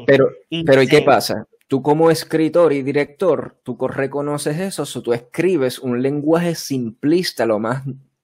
Pero, 0.06 0.30
pero 0.66 0.82
¿y 0.82 0.88
qué 0.88 1.02
pasa? 1.02 1.48
Tú 1.68 1.82
como 1.82 2.10
escritor 2.10 2.74
y 2.74 2.82
director, 2.82 3.58
tú 3.64 3.78
reconoces 3.88 4.60
eso, 4.60 4.84
o 4.84 5.02
tú 5.02 5.14
escribes 5.14 5.80
un 5.80 6.02
lenguaje 6.02 6.56
simplista, 6.56 7.46
lo 7.46 7.60
más, 7.60 7.84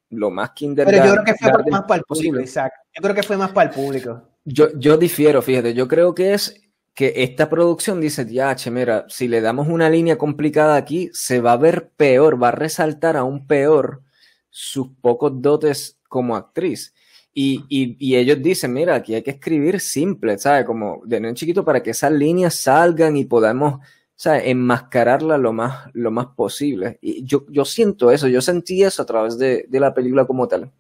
lo 0.10 0.32
más 0.32 0.52
kindergarten. 0.52 1.02
Pero 1.02 1.16
yo 1.16 1.22
creo 1.22 1.36
que 1.36 1.44
fue 1.44 1.72
más 1.72 1.84
para 1.84 1.98
el 2.00 2.04
público, 2.04 2.40
exacto. 2.40 2.80
Yo 2.96 3.02
creo 3.02 3.16
que 3.16 3.24
fue 3.24 3.38
más 3.38 3.52
para 3.52 3.70
el 3.70 3.76
público. 3.76 4.22
Yo, 4.46 4.70
yo 4.78 4.98
difiero, 4.98 5.42
fíjate, 5.42 5.74
yo 5.74 5.88
creo 5.88 6.16
que 6.16 6.34
es 6.34 6.62
que 6.96 7.14
esta 7.18 7.50
producción 7.50 8.00
dice, 8.00 8.26
ya, 8.26 8.56
che, 8.56 8.72
mira, 8.72 9.06
si 9.10 9.28
le 9.28 9.42
damos 9.42 9.68
una 9.68 9.90
línea 9.90 10.18
complicada 10.18 10.78
aquí, 10.78 11.10
se 11.14 11.42
va 11.42 11.52
a 11.52 11.58
ver 11.58 11.92
peor, 11.98 12.42
va 12.42 12.48
a 12.48 12.52
resaltar 12.52 13.18
aún 13.18 13.46
peor 13.46 14.02
sus 14.50 14.88
pocos 15.02 15.34
dotes 15.42 16.00
como 16.08 16.38
actriz. 16.38 16.95
Y, 17.38 17.66
y, 18.00 18.16
ellos 18.16 18.42
dicen, 18.42 18.72
mira, 18.72 18.96
aquí 18.96 19.14
hay 19.14 19.22
que 19.22 19.32
escribir 19.32 19.82
simple, 19.82 20.38
¿sabes? 20.38 20.64
Como 20.64 21.02
de 21.06 21.18
un 21.18 21.36
chiquito 21.36 21.66
para 21.66 21.84
que 21.84 21.90
esas 21.90 22.14
líneas 22.14 22.62
salgan 22.62 23.18
y 23.18 23.26
podamos, 23.26 23.82
¿sabes? 24.16 24.44
Enmascararla 24.46 25.38
lo 25.38 25.52
más, 25.52 25.90
lo 25.92 26.12
más 26.12 26.28
posible. 26.28 26.98
Y 27.02 27.26
yo, 27.26 27.46
yo 27.50 27.66
siento 27.66 28.10
eso, 28.10 28.30
yo 28.30 28.42
sentí 28.42 28.84
eso 28.84 29.02
a 29.02 29.06
través 29.06 29.38
de, 29.38 29.66
de 29.68 29.80
la 29.82 29.94
película 29.94 30.26
como 30.26 30.48
tal. 30.48 30.72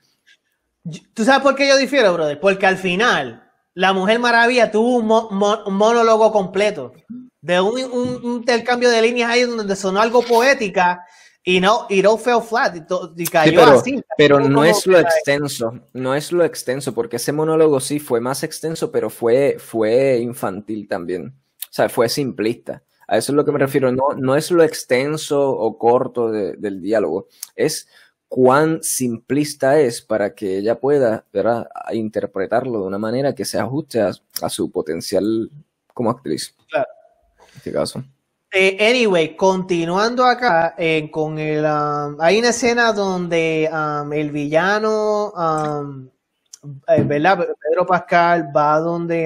¿Tú 1.13 1.25
sabes 1.25 1.41
por 1.41 1.55
qué 1.55 1.67
yo 1.67 1.75
difiero, 1.75 2.13
brother? 2.13 2.39
Porque 2.39 2.65
al 2.65 2.77
final, 2.77 3.43
la 3.73 3.91
Mujer 3.91 4.19
Maravilla 4.19 4.71
tuvo 4.71 4.97
un, 4.97 5.75
monólogo 5.75 6.31
completo 6.31 6.93
de 7.41 7.59
un, 7.59 8.21
intercambio 8.23 8.89
de 8.89 9.01
líneas 9.01 9.29
ahí 9.29 9.41
donde 9.41 9.75
sonó 9.75 9.99
algo 9.99 10.21
poética 10.21 11.05
y 11.47 11.61
no, 11.61 11.85
y 11.89 12.01
no 12.01 12.17
fell 12.17 12.41
flat 12.41 12.75
y, 12.75 13.25
cayó 13.27 13.59
pero, 13.59 13.79
así. 13.79 14.03
Pero 14.17 14.39
no 14.39 14.65
es 14.65 14.87
lo 14.87 14.97
extenso, 14.97 15.79
no 15.93 16.15
es 16.15 16.31
lo 16.31 16.43
extenso, 16.43 16.93
porque 16.95 17.17
ese 17.17 17.31
monólogo 17.31 17.79
sí 17.79 17.99
fue 17.99 18.19
más 18.19 18.43
extenso, 18.43 18.91
pero 18.91 19.11
fue, 19.11 19.57
fue 19.59 20.17
infantil 20.17 20.87
también. 20.87 21.35
O 21.59 21.67
sea, 21.69 21.87
fue 21.87 22.09
simplista. 22.09 22.81
A 23.07 23.17
eso 23.17 23.31
es 23.31 23.35
lo 23.35 23.45
que 23.45 23.51
me 23.51 23.59
refiero. 23.59 23.91
No, 23.91 24.15
no 24.17 24.35
es 24.35 24.49
lo 24.49 24.63
extenso 24.63 25.51
o 25.51 25.77
corto 25.77 26.31
del 26.31 26.81
diálogo. 26.81 27.27
Es 27.55 27.87
cuán 28.27 28.81
simplista 28.81 29.79
es 29.79 30.01
para 30.01 30.33
que 30.33 30.57
ella 30.57 30.79
pueda 30.79 31.25
interpretarlo 31.91 32.79
de 32.79 32.87
una 32.87 32.97
manera 32.97 33.35
que 33.35 33.45
se 33.45 33.59
ajuste 33.59 34.01
a, 34.01 34.13
su 34.49 34.71
potencial 34.71 35.51
como 35.93 36.09
actriz. 36.09 36.55
Claro. 36.69 36.87
En 37.39 37.57
este 37.57 37.71
caso. 37.71 38.03
Eh, 38.57 38.77
anyway, 38.79 39.35
continuando 39.35 40.23
acá 40.23 40.75
eh, 40.77 41.09
con 41.11 41.37
el... 41.37 41.65
Um, 41.65 42.15
hay 42.21 42.39
una 42.39 42.51
escena 42.51 42.93
donde 42.93 43.69
um, 43.69 44.13
el 44.13 44.31
villano, 44.31 45.31
um, 45.31 46.07
eh, 46.87 47.03
¿verdad? 47.03 47.45
Pedro 47.61 47.85
Pascal 47.85 48.49
va 48.55 48.79
donde... 48.79 49.23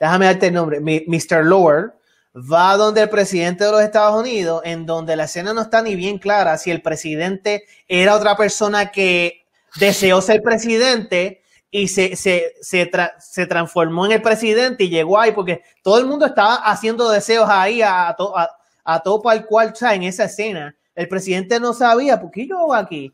déjame 0.00 0.26
darte 0.26 0.48
el 0.48 0.54
nombre, 0.54 0.80
Mr. 0.80 1.44
Lord 1.44 1.94
va 2.34 2.76
donde 2.76 3.02
el 3.02 3.08
presidente 3.08 3.62
de 3.62 3.70
los 3.70 3.82
Estados 3.82 4.20
Unidos, 4.20 4.62
en 4.64 4.84
donde 4.84 5.14
la 5.14 5.26
escena 5.26 5.54
no 5.54 5.60
está 5.62 5.80
ni 5.80 5.94
bien 5.94 6.18
clara 6.18 6.58
si 6.58 6.72
el 6.72 6.82
presidente 6.82 7.62
era 7.86 8.16
otra 8.16 8.36
persona 8.36 8.90
que 8.90 9.44
deseó 9.76 10.20
ser 10.20 10.42
presidente 10.42 11.43
y 11.76 11.88
se, 11.88 12.14
se, 12.14 12.54
se, 12.60 13.46
transformó 13.46 14.06
en 14.06 14.12
el 14.12 14.22
presidente 14.22 14.84
y 14.84 14.90
llegó 14.90 15.18
ahí, 15.18 15.32
porque 15.32 15.64
todo 15.82 15.98
el 15.98 16.06
mundo 16.06 16.24
estaba 16.24 16.54
haciendo 16.54 17.10
deseos 17.10 17.48
ahí 17.50 17.82
a, 17.82 18.10
a, 18.10 18.50
a, 18.84 19.02
todo 19.02 19.20
para 19.20 19.44
cual, 19.44 19.72
está 19.74 19.92
en 19.92 20.04
esa 20.04 20.26
escena. 20.26 20.76
El 20.94 21.08
presidente 21.08 21.58
no 21.58 21.74
sabía, 21.74 22.20
¿por 22.20 22.30
qué 22.30 22.46
yo 22.46 22.72
aquí? 22.72 23.12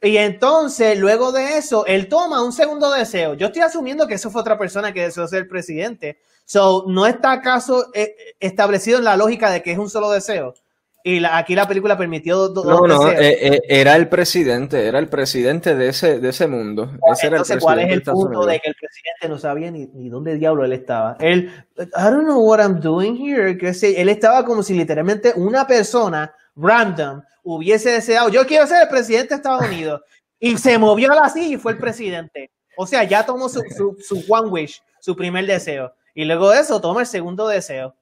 Y 0.00 0.16
entonces, 0.16 0.98
luego 0.98 1.32
de 1.32 1.58
eso, 1.58 1.84
él 1.84 2.08
toma 2.08 2.42
un 2.42 2.54
segundo 2.54 2.90
deseo. 2.92 3.34
Yo 3.34 3.48
estoy 3.48 3.60
asumiendo 3.60 4.06
que 4.06 4.14
eso 4.14 4.30
fue 4.30 4.40
otra 4.40 4.56
persona 4.56 4.90
que 4.90 5.02
deseó 5.02 5.28
ser 5.28 5.46
presidente. 5.46 6.18
So, 6.46 6.86
¿no 6.88 7.06
está 7.06 7.32
acaso 7.32 7.90
eh, 7.92 8.16
establecido 8.40 8.96
en 8.96 9.04
la 9.04 9.18
lógica 9.18 9.50
de 9.50 9.62
que 9.62 9.72
es 9.72 9.78
un 9.78 9.90
solo 9.90 10.10
deseo? 10.10 10.54
Y 11.04 11.24
aquí 11.24 11.54
la 11.54 11.66
película 11.66 11.96
permitió 11.96 12.48
dos, 12.48 12.66
No, 12.66 12.86
no, 12.86 13.10
eh, 13.10 13.38
eh, 13.40 13.60
era 13.68 13.96
el 13.96 14.08
presidente, 14.08 14.86
era 14.86 14.98
el 14.98 15.08
presidente 15.08 15.74
de 15.74 15.88
ese, 15.88 16.18
de 16.18 16.28
ese 16.28 16.46
mundo. 16.46 16.90
entonces, 17.22 17.58
¿cuál 17.60 17.80
es 17.80 17.92
el 17.92 18.02
punto 18.02 18.44
de 18.44 18.60
que 18.60 18.68
el 18.68 18.74
presidente 18.74 19.28
no 19.28 19.38
sabía 19.38 19.70
ni, 19.70 19.86
ni, 19.86 20.08
dónde 20.08 20.34
diablo 20.34 20.64
él 20.64 20.72
estaba? 20.72 21.16
Él, 21.20 21.52
I 21.78 22.10
don't 22.10 22.24
know 22.24 22.40
what 22.40 22.58
I'm 22.58 22.80
doing 22.80 23.16
here. 23.16 23.56
Que 23.56 23.68
él 23.68 24.08
estaba 24.08 24.44
como 24.44 24.62
si 24.62 24.74
literalmente 24.74 25.32
una 25.36 25.66
persona 25.66 26.34
random 26.56 27.22
hubiese 27.42 27.90
deseado, 27.90 28.28
yo 28.28 28.46
quiero 28.46 28.66
ser 28.66 28.82
el 28.82 28.88
presidente 28.88 29.30
de 29.30 29.36
Estados 29.36 29.66
Unidos, 29.66 30.02
y 30.38 30.56
se 30.58 30.76
movió 30.78 31.12
a 31.12 31.16
la 31.16 31.28
silla 31.28 31.54
y 31.54 31.56
fue 31.56 31.72
el 31.72 31.78
presidente. 31.78 32.50
O 32.76 32.86
sea, 32.86 33.04
ya 33.04 33.24
tomó 33.24 33.48
su, 33.48 33.62
su, 34.00 34.24
one 34.28 34.48
wish, 34.50 34.82
su 35.00 35.16
primer 35.16 35.46
deseo, 35.46 35.94
y 36.14 36.24
luego 36.24 36.50
de 36.50 36.60
eso 36.60 36.80
toma 36.80 37.00
el 37.00 37.06
segundo 37.06 37.48
deseo. 37.48 37.94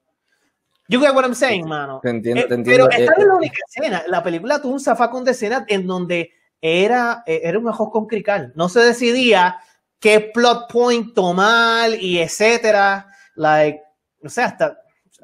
You 0.88 1.00
get 1.00 1.14
what 1.14 1.24
I'm 1.24 1.34
saying, 1.34 1.68
mano. 1.68 2.00
Te 2.02 2.10
entiendo, 2.10 2.42
eh, 2.42 2.48
te 2.48 2.54
entiendo. 2.54 2.88
Pero 2.88 3.02
esta 3.02 3.12
no 3.16 3.22
es 3.22 3.26
la 3.26 3.34
eh, 3.34 3.36
única 3.36 3.56
escena. 3.68 4.02
La 4.06 4.22
película 4.22 4.60
tuvo 4.60 4.74
un 4.74 4.80
zafacón 4.80 5.24
de 5.24 5.32
escena 5.32 5.64
en 5.68 5.86
donde 5.86 6.30
era, 6.60 7.22
eh, 7.26 7.40
era 7.44 7.58
un 7.58 7.64
mejor 7.64 7.90
con 7.90 8.06
crical. 8.06 8.52
No 8.54 8.68
se 8.68 8.80
decidía 8.80 9.58
qué 9.98 10.20
plot 10.20 10.70
point 10.70 11.14
tomar 11.14 11.90
y 11.90 12.18
etcétera. 12.18 13.08
Like, 13.34 13.80
o 14.22 14.28
sea, 14.28 14.46
hasta, 14.46 14.78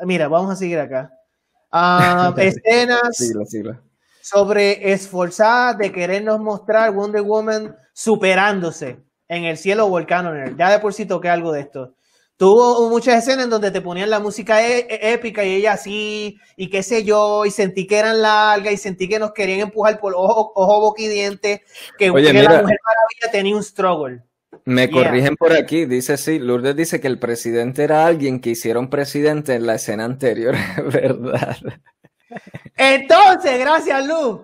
mira, 0.05 0.29
vamos 0.29 0.51
a 0.51 0.57
seguir 0.57 0.79
acá. 0.79 1.13
Uh, 1.73 2.35
escenas 2.39 3.17
sobre 4.21 4.93
esforzada 4.93 5.75
de 5.75 5.91
querernos 5.91 6.39
mostrar 6.39 6.93
Wonder 6.93 7.23
Woman 7.23 7.75
superándose 7.93 8.99
en 9.29 9.45
el 9.45 9.57
cielo 9.57 9.89
volcano. 9.89 10.33
Ya 10.57 10.71
de 10.71 10.79
por 10.79 10.93
sí 10.93 11.07
toqué 11.07 11.29
algo 11.29 11.53
de 11.53 11.61
esto. 11.61 11.95
Tuvo 12.43 12.91
muchas 12.91 13.23
escenas 13.23 13.45
en 13.45 13.51
donde 13.51 13.71
te 13.71 13.81
ponían 13.81 14.11
la 14.11 14.19
música 14.19 14.67
e, 14.67 14.79
e, 14.91 15.13
épica 15.13 15.45
y 15.45 15.55
ella 15.55 15.75
así, 15.75 16.41
y 16.57 16.71
qué 16.71 16.83
sé 16.83 17.05
yo, 17.05 17.45
y 17.47 17.53
sentí 17.53 17.87
que 17.87 17.97
eran 17.97 18.21
largas, 18.21 18.75
y 18.75 18.77
sentí 18.79 19.09
que 19.09 19.21
nos 19.21 19.31
querían 19.31 19.61
empujar 19.61 20.01
por 20.01 20.13
ojo, 20.17 20.51
ojo 20.57 20.81
boca 20.81 21.01
y 21.03 21.07
diente, 21.07 21.63
que, 21.97 22.09
la 22.09 22.13
Mujer 22.15 22.35
Maravilla 22.35 23.31
tenía 23.31 23.55
un 23.55 23.63
struggle. 23.63 24.25
Me 24.65 24.91
corrigen 24.91 25.37
por 25.37 25.53
aquí, 25.53 25.85
dice 25.85 26.17
sí, 26.17 26.41
Lourdes 26.41 26.75
dice 26.75 27.01
que 27.01 27.07
el 27.07 27.21
presidente 27.21 27.85
era 27.85 28.07
alguien 28.07 28.41
que 28.41 28.51
hicieron 28.51 28.91
presidente 28.91 29.55
en 29.55 29.65
la 29.65 29.77
escena 29.77 30.05
anterior, 30.05 30.57
¿verdad? 30.93 31.59
Entonces, 32.77 33.61
gracias, 33.61 34.05
Luz. 34.05 34.41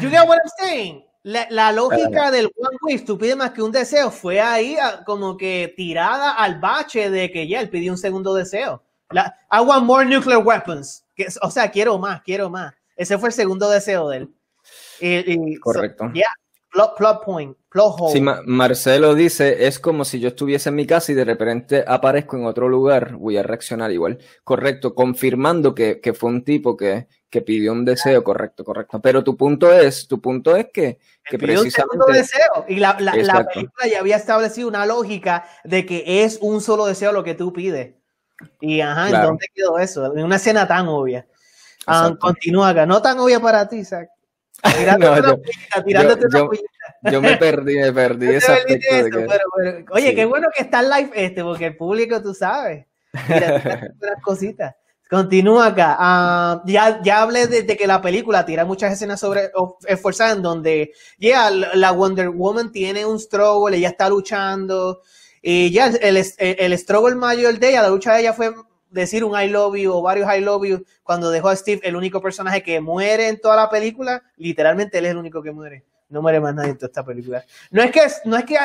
You 0.00 0.10
get 0.10 0.26
what 0.26 0.38
I'm 0.38 0.50
saying? 0.58 1.05
La, 1.26 1.72
lógica 1.72 2.30
del 2.30 2.52
One 2.56 2.76
Wish, 2.82 3.04
tú 3.04 3.18
pides 3.18 3.36
más 3.36 3.50
que 3.50 3.60
un 3.60 3.72
deseo, 3.72 4.12
fue 4.12 4.40
ahí 4.40 4.76
como 5.04 5.36
que 5.36 5.74
tirada 5.76 6.30
al 6.30 6.60
bache 6.60 7.10
de 7.10 7.32
que 7.32 7.48
ya 7.48 7.60
él 7.60 7.68
pidió 7.68 7.90
un 7.90 7.98
segundo 7.98 8.32
deseo. 8.32 8.84
La, 9.10 9.36
I 9.50 9.58
want 9.58 9.84
more 9.84 10.06
nuclear 10.06 10.38
weapons. 10.38 11.04
Que, 11.16 11.26
o 11.42 11.50
sea, 11.50 11.68
quiero 11.72 11.98
más, 11.98 12.22
quiero 12.22 12.48
más. 12.48 12.74
Ese 12.94 13.18
fue 13.18 13.30
el 13.30 13.32
segundo 13.32 13.68
deseo 13.68 14.08
de 14.08 14.28
él. 15.00 15.58
Correcto. 15.60 16.12
Ya, 16.14 16.28
plot, 16.70 17.24
point, 17.24 17.56
plot 17.70 17.94
hole. 17.98 18.12
Sí, 18.12 18.20
Marcelo 18.20 19.16
dice, 19.16 19.66
es 19.66 19.80
como 19.80 20.04
si 20.04 20.20
yo 20.20 20.28
estuviese 20.28 20.68
en 20.68 20.76
mi 20.76 20.86
casa 20.86 21.10
y 21.10 21.16
de 21.16 21.24
repente 21.24 21.84
aparezco 21.88 22.36
en 22.36 22.46
otro 22.46 22.68
lugar, 22.68 23.16
voy 23.16 23.36
a 23.36 23.42
reaccionar 23.42 23.90
igual. 23.90 24.18
Correcto, 24.44 24.94
confirmando 24.94 25.74
que, 25.74 26.00
que 26.00 26.14
fue 26.14 26.30
un 26.30 26.44
tipo 26.44 26.76
que, 26.76 27.08
que 27.30 27.42
pidió 27.42 27.72
un 27.72 27.84
deseo, 27.84 28.22
correcto, 28.22 28.64
correcto. 28.64 29.00
Pero 29.00 29.24
tu 29.24 29.36
punto 29.36 29.72
es, 29.72 30.06
tu 30.06 30.20
punto 30.20 30.56
es 30.56 30.66
que, 30.72 30.98
que 31.24 31.38
precisamente... 31.38 32.04
Un 32.06 32.12
deseo. 32.12 32.64
Y 32.68 32.76
la, 32.76 32.96
la, 33.00 33.16
la, 33.16 33.46
película 33.46 33.86
ya 33.90 34.00
había 34.00 34.16
establecido 34.16 34.68
una 34.68 34.86
lógica 34.86 35.44
de 35.64 35.84
que 35.84 36.24
es 36.24 36.38
un 36.40 36.60
solo 36.60 36.86
deseo 36.86 37.12
lo 37.12 37.24
que 37.24 37.34
tú 37.34 37.52
pides. 37.52 37.94
Y 38.60 38.80
ajá, 38.80 39.08
claro. 39.08 39.28
¿dónde 39.28 39.46
quedó 39.54 39.78
eso? 39.78 40.16
En 40.16 40.24
una 40.24 40.36
escena 40.36 40.68
tan 40.68 40.88
obvia. 40.88 41.26
Ah, 41.86 42.14
continúa 42.18 42.70
acá. 42.70 42.86
No 42.86 43.00
tan 43.00 43.18
obvia 43.18 43.40
para 43.40 43.68
ti, 43.68 43.84
Zach. 43.84 44.08
yo, 47.02 47.20
me 47.20 47.36
perdí, 47.36 47.76
me 47.76 47.92
perdí 47.92 48.26
ese 48.34 48.52
aspecto 48.52 48.94
de 48.94 49.10
que, 49.10 49.84
oye, 49.90 50.14
qué 50.14 50.24
bueno 50.24 50.48
que 50.54 50.62
está 50.62 50.80
en 50.80 50.90
live 50.90 51.10
este, 51.14 51.42
porque 51.42 51.66
el 51.66 51.76
público, 51.76 52.22
tú 52.22 52.34
sabes, 52.34 52.86
mira, 53.28 53.92
unas 54.00 54.22
cositas. 54.22 54.74
Continúa 55.08 55.66
acá. 55.66 55.96
Ah, 55.98 56.62
ya, 56.66 57.00
ya 57.02 57.22
hablé 57.22 57.46
de, 57.46 57.76
que 57.76 57.86
la 57.86 58.02
película 58.02 58.44
tira 58.44 58.64
muchas 58.64 58.92
escenas 58.92 59.20
sobre 59.20 59.50
esforzada 59.86 60.32
en 60.32 60.42
donde 60.42 60.92
ya 61.18 61.50
la 61.50 61.92
Wonder 61.92 62.30
Woman 62.30 62.72
tiene 62.72 63.06
un 63.06 63.20
struggle, 63.20 63.76
ella 63.76 63.90
está 63.90 64.08
luchando. 64.08 65.02
Y 65.40 65.70
ya 65.70 65.86
el, 65.86 66.16
el, 66.16 66.26
el 66.38 66.78
struggle 66.78 67.14
mayor 67.14 67.58
de 67.58 67.68
ella, 67.68 67.82
la 67.82 67.88
lucha 67.88 68.14
de 68.14 68.20
ella 68.20 68.32
fue 68.32 68.52
decir 68.90 69.22
un 69.22 69.40
I 69.40 69.48
love 69.48 69.76
you 69.76 69.92
o 69.92 70.02
varios 70.02 70.28
I 70.34 70.40
love 70.40 70.64
you 70.66 70.84
cuando 71.02 71.30
dejó 71.30 71.50
a 71.50 71.56
Steve 71.56 71.80
el 71.84 71.94
único 71.94 72.20
personaje 72.20 72.62
que 72.62 72.80
muere 72.80 73.28
en 73.28 73.40
toda 73.40 73.54
la 73.54 73.70
película, 73.70 74.22
literalmente 74.36 74.98
él 74.98 75.06
es 75.06 75.10
el 75.12 75.18
único 75.18 75.42
que 75.42 75.52
muere. 75.52 75.84
No 76.08 76.22
muere 76.22 76.40
más 76.40 76.54
nadie 76.54 76.70
en 76.70 76.78
toda 76.78 76.86
esta 76.86 77.04
película. 77.04 77.44
No 77.70 77.82
es 77.82 77.90
que, 77.90 78.00
no 78.24 78.36
es 78.36 78.44
que 78.44 78.56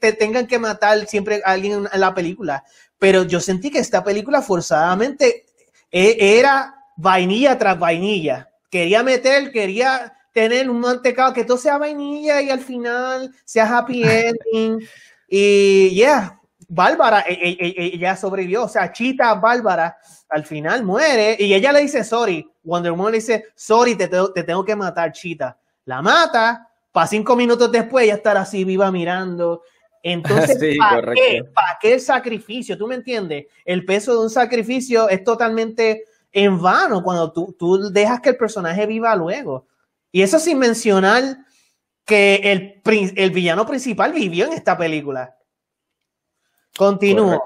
te, 0.00 0.12
tengan 0.12 0.46
que 0.46 0.58
matar 0.58 1.06
siempre 1.06 1.40
a 1.44 1.52
alguien 1.52 1.88
en 1.92 2.00
la 2.00 2.14
película, 2.14 2.64
pero 2.98 3.22
yo 3.22 3.40
sentí 3.40 3.70
que 3.70 3.78
esta 3.78 4.02
película 4.02 4.42
forzadamente 4.42 5.44
era 5.90 6.74
vainilla 6.96 7.56
tras 7.58 7.78
vainilla. 7.78 8.48
quería 8.70 9.02
meter, 9.02 9.50
quería 9.50 10.12
tener 10.32 10.68
un 10.68 10.80
mantecado, 10.80 11.32
que 11.32 11.44
todo 11.44 11.56
sea 11.56 11.78
vainilla 11.78 12.42
y 12.42 12.50
al 12.50 12.60
final 12.60 13.34
sea 13.44 13.78
happy 13.78 14.02
ending. 14.04 14.86
y 15.28 15.90
yeah, 15.90 16.38
Bárbara, 16.70 17.24
e, 17.26 17.32
e, 17.32 17.56
e, 17.58 17.94
ella 17.94 18.14
sobrevivió, 18.14 18.64
o 18.64 18.68
sea, 18.68 18.92
Chita 18.92 19.34
Bárbara 19.34 19.96
al 20.28 20.44
final 20.44 20.84
muere 20.84 21.34
y 21.38 21.54
ella 21.54 21.72
le 21.72 21.80
dice 21.80 22.04
sorry. 22.04 22.46
Wonder 22.62 22.92
Woman 22.92 23.12
le 23.12 23.18
dice 23.18 23.46
sorry, 23.54 23.94
te, 23.94 24.08
te 24.08 24.42
tengo 24.42 24.64
que 24.64 24.76
matar, 24.76 25.10
Chita. 25.12 25.56
La 25.86 26.02
mata, 26.02 26.68
para 26.92 27.06
cinco 27.06 27.34
minutos 27.34 27.72
después 27.72 28.06
ya 28.06 28.14
estar 28.14 28.36
así 28.36 28.64
viva 28.64 28.90
mirando. 28.92 29.62
Entonces, 30.02 30.76
¿para, 30.78 31.14
qué? 31.14 31.44
¿para 31.54 31.78
qué 31.80 31.94
el 31.94 32.00
sacrificio? 32.00 32.76
¿Tú 32.76 32.86
me 32.86 32.94
entiendes? 32.94 33.46
El 33.64 33.84
peso 33.84 34.12
de 34.12 34.20
un 34.20 34.30
sacrificio 34.30 35.08
es 35.08 35.24
totalmente 35.24 36.04
en 36.32 36.60
vano 36.60 37.02
cuando 37.02 37.32
tú, 37.32 37.56
tú 37.58 37.90
dejas 37.90 38.20
que 38.20 38.30
el 38.30 38.36
personaje 38.36 38.86
viva 38.86 39.14
luego. 39.16 39.66
Y 40.12 40.22
eso 40.22 40.38
sin 40.38 40.58
mencionar 40.58 41.38
que 42.04 42.36
el, 42.36 42.82
el 43.16 43.30
villano 43.30 43.66
principal 43.66 44.12
vivió 44.12 44.46
en 44.46 44.54
esta 44.54 44.76
película. 44.76 45.36
Continúo. 46.76 47.42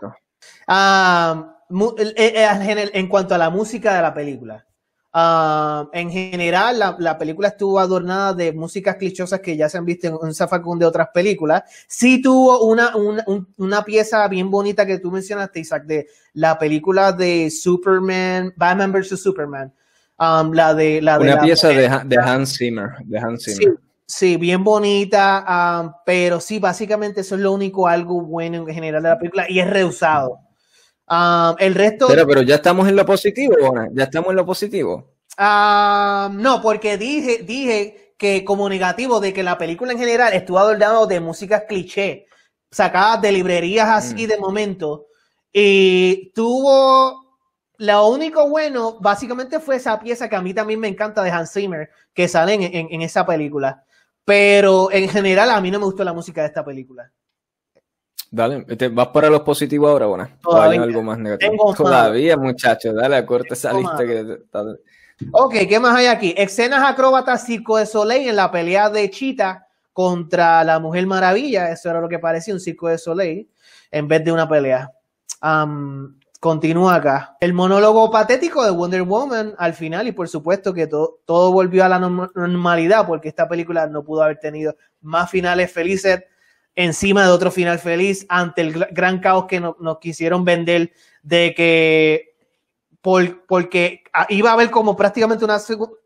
Ah, 0.69 1.57
eh, 1.99 2.13
eh, 2.17 2.91
en 2.93 3.09
cuanto 3.09 3.35
a 3.35 3.39
la 3.39 3.51
música 3.51 3.95
de 3.95 4.03
la 4.03 4.15
película. 4.15 4.67
Ah, 5.15 5.91
en 5.93 6.11
general, 6.11 6.97
la, 6.99 7.19
película 7.19 7.49
estuvo 7.49 7.79
adornada 7.79 8.33
de 8.33 8.53
músicas 8.53 8.97
clichosas 8.97 9.41
que 9.41 9.59
ya 9.59 9.69
se 9.69 9.77
han 9.77 9.85
visto 9.85 10.07
en 10.07 10.15
un 10.15 10.35
zafacón 10.35 10.79
de 10.79 10.87
otras 10.87 11.09
películas. 11.13 11.65
Sí 11.87 12.23
tuvo 12.23 12.65
una, 12.65 12.93
una, 13.59 13.85
pieza 13.85 14.27
bien 14.29 14.51
bonita 14.51 14.87
que 14.87 14.99
tú 14.99 15.11
mencionaste, 15.11 15.61
Isaac, 15.61 15.85
de 15.85 16.07
la 16.33 16.59
película 16.59 17.13
de 17.13 17.51
Superman, 17.51 18.55
Batman 18.57 18.91
vs. 18.91 19.23
Superman. 19.23 19.71
Um, 20.19 20.53
la 20.53 20.73
de, 20.73 21.03
la 21.03 21.19
una 21.19 21.41
pieza 21.41 21.69
de, 21.69 21.87
Hans 22.17 22.57
Zimmer. 22.57 22.93
De 23.05 23.19
Hans 23.19 23.45
Zimmer. 23.45 23.79
Sí, 24.07 24.37
bien 24.39 24.65
bonita, 24.65 25.83
um, 25.83 25.93
pero 26.07 26.41
sí, 26.41 26.59
básicamente 26.59 27.21
eso 27.21 27.35
es 27.35 27.41
lo 27.43 27.53
único 27.53 27.87
algo 27.87 28.23
bueno 28.23 28.57
en 28.57 28.67
general 28.67 29.03
de 29.03 29.09
la 29.11 29.19
película 29.19 29.45
y 29.49 29.61
es 29.61 29.69
reusado. 29.69 30.39
Ah, 31.07 31.55
el 31.59 31.75
resto. 31.75 32.07
Pero, 32.09 32.27
pero 32.27 32.43
ya 32.43 32.57
estamos 32.57 32.89
en 32.89 32.97
lo 32.97 33.05
positivo, 33.05 33.55
Ya 33.93 34.05
estamos 34.05 34.31
en 34.31 34.37
lo 34.37 34.47
positivo. 34.47 35.13
Ah, 35.37 36.31
no, 36.33 36.61
porque 36.61 36.97
dije, 36.99 37.43
dije 37.43 38.15
que 38.19 38.45
como 38.45 38.69
negativo 38.69 39.21
de 39.21 39.33
que 39.33 39.43
la 39.43 39.59
película 39.59 39.93
en 39.93 39.99
general 39.99 40.33
estuvo 40.33 40.59
adornado 40.59 41.07
de 41.07 41.21
músicas 41.21 41.65
cliché, 41.69 42.27
sacadas 42.71 43.21
de 43.21 43.33
librerías 43.33 43.89
así 43.89 44.27
mm. 44.27 44.29
de 44.29 44.39
momento. 44.39 45.07
Y 45.53 46.33
tuvo 46.35 47.39
lo 47.79 48.07
único 48.07 48.49
bueno, 48.49 48.99
básicamente 49.01 49.59
fue 49.59 49.77
esa 49.77 49.99
pieza 49.99 50.29
que 50.29 50.37
a 50.37 50.43
mí 50.43 50.55
también 50.55 50.81
me 50.81 50.89
encanta 50.89 51.23
de 51.23 51.31
Hans 51.31 51.53
Zimmer, 51.53 51.91
que 52.15 52.29
sale 52.29 52.55
en 52.55 53.03
esa 53.03 53.27
película. 53.27 53.85
Pero 54.25 54.91
en 54.93 55.09
general 55.09 55.51
a 55.51 55.61
mí 55.61 55.71
no 55.71 55.81
me 55.81 55.87
gustó 55.87 56.05
la 56.05 56.13
música 56.13 56.43
de 56.43 56.49
esta 56.49 56.65
película. 56.65 57.11
Dale, 58.31 58.65
¿vas 58.93 59.09
para 59.09 59.29
los 59.29 59.43
positivos 59.43 59.91
ahora, 59.91 60.07
bueno? 60.07 60.29
Todavía 60.43 60.83
algo 60.83 61.03
más 61.03 61.19
negativo. 61.19 61.75
Todavía, 61.75 62.37
muchachos, 62.37 62.95
dale, 62.95 63.17
acorte 63.17 63.55
esa 63.55 63.73
lista 63.73 63.99
que 63.99 64.39
Ok, 65.31 65.55
¿qué 65.69 65.79
más 65.79 65.97
hay 65.97 66.07
aquí? 66.07 66.35
Escenas 66.37 66.83
acróbatas 66.83 67.45
Circo 67.45 67.77
de 67.77 67.87
Soleil 67.87 68.29
en 68.29 68.37
la 68.37 68.51
pelea 68.51 68.91
de 68.91 69.09
Chita 69.11 69.67
contra 69.93 70.65
la 70.65 70.79
Mujer 70.79 71.07
Maravilla. 71.07 71.71
Eso 71.71 71.91
era 71.91 72.01
lo 72.01 72.09
que 72.09 72.19
parecía 72.19 72.55
un 72.55 72.61
Circo 72.61 72.89
de 72.89 72.99
Soleil 72.99 73.49
en 73.91 74.09
vez 74.09 74.25
de 74.25 74.33
una 74.33 74.49
pelea. 74.49 74.91
continúa 76.41 76.97
acá. 76.97 77.37
El 77.41 77.53
monólogo 77.53 78.11
patético 78.11 78.65
de 78.65 78.71
Wonder 78.71 79.03
Woman 79.03 79.55
al 79.59 79.75
final, 79.75 80.09
y 80.09 80.13
por 80.13 80.29
supuesto 80.29 80.75
que 80.75 80.87
todo, 80.87 81.21
todo 81.25 81.53
volvió 81.53 81.85
a 81.85 81.89
la 81.89 81.99
normalidad 81.99 83.07
porque 83.07 83.29
esta 83.29 83.49
película 83.49 83.87
no 83.87 84.03
pudo 84.03 84.23
haber 84.23 84.39
tenido 84.39 84.75
más 85.03 85.31
finales 85.31 85.71
felices 85.71 86.25
encima 86.75 87.25
de 87.25 87.31
otro 87.31 87.51
final 87.51 87.79
feliz 87.79 88.27
ante 88.29 88.63
el 88.63 88.87
gran 88.91 89.21
caos 89.21 89.47
que 89.47 89.61
nos 89.61 89.99
quisieron 89.99 90.45
vender 90.45 90.93
de 91.23 91.55
que 91.55 92.33
por, 93.01 93.45
porque 93.47 94.05
iba 94.29 94.51
a 94.51 94.53
haber 94.53 94.71
como 94.71 94.97
prácticamente 94.97 95.45
una, 95.45 95.59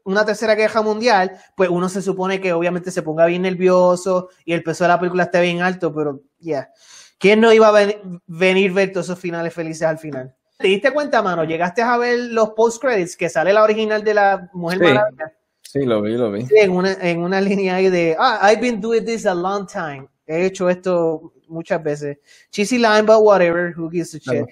una 0.04 0.24
tercera 0.24 0.54
guerra 0.54 0.80
mundial, 0.80 1.32
pues 1.54 1.68
uno 1.68 1.88
se 1.88 2.00
supone 2.00 2.40
que 2.40 2.54
obviamente 2.54 2.90
se 2.90 3.02
ponga 3.02 3.26
bien 3.26 3.42
nervioso 3.42 4.30
y 4.44 4.54
el 4.54 4.62
peso 4.62 4.84
de 4.84 4.88
la 4.88 4.98
película 4.98 5.24
esté 5.24 5.42
bien 5.42 5.60
alto, 5.60 5.94
pero 5.94 6.22
ya, 6.38 6.70
¿quién 7.18 7.40
no 7.40 7.52
iba 7.52 7.68
a 7.68 7.86
venir 8.26 8.70
a 8.70 8.74
ver 8.74 8.92
todos 8.92 9.06
esos 9.06 9.18
finales 9.18 9.52
felices 9.52 9.82
al 9.82 9.98
final? 9.98 10.34
¿Te 10.58 10.68
diste 10.68 10.90
cuenta, 10.90 11.20
mano? 11.20 11.44
¿Llegaste 11.44 11.82
a 11.82 11.98
ver 11.98 12.18
los 12.30 12.50
post-credits 12.50 13.14
que 13.14 13.28
sale 13.28 13.52
la 13.52 13.62
original 13.62 14.02
de 14.02 14.14
la 14.14 14.48
Mujer 14.54 14.80
Maravilla? 14.80 15.34
Sí, 15.60 15.84
lo 15.84 16.00
vi, 16.00 16.16
lo 16.16 16.32
vi. 16.32 16.46
en 16.50 16.70
una, 16.70 16.92
en 16.92 17.22
una 17.22 17.42
línea 17.42 17.74
ahí 17.74 17.90
de, 17.90 18.16
ah, 18.18 18.40
I've 18.50 18.62
been 18.62 18.80
doing 18.80 19.04
this 19.04 19.26
a 19.26 19.34
long 19.34 19.66
time. 19.66 20.08
He 20.26 20.46
hecho 20.46 20.68
esto 20.68 21.32
muchas 21.48 21.82
veces. 21.82 22.18
Cheesy 22.50 22.78
line, 22.78 23.02
but 23.02 23.20
whatever. 23.20 23.72
Who 23.76 23.90
gives 23.90 24.14
a 24.14 24.18
shit? 24.18 24.46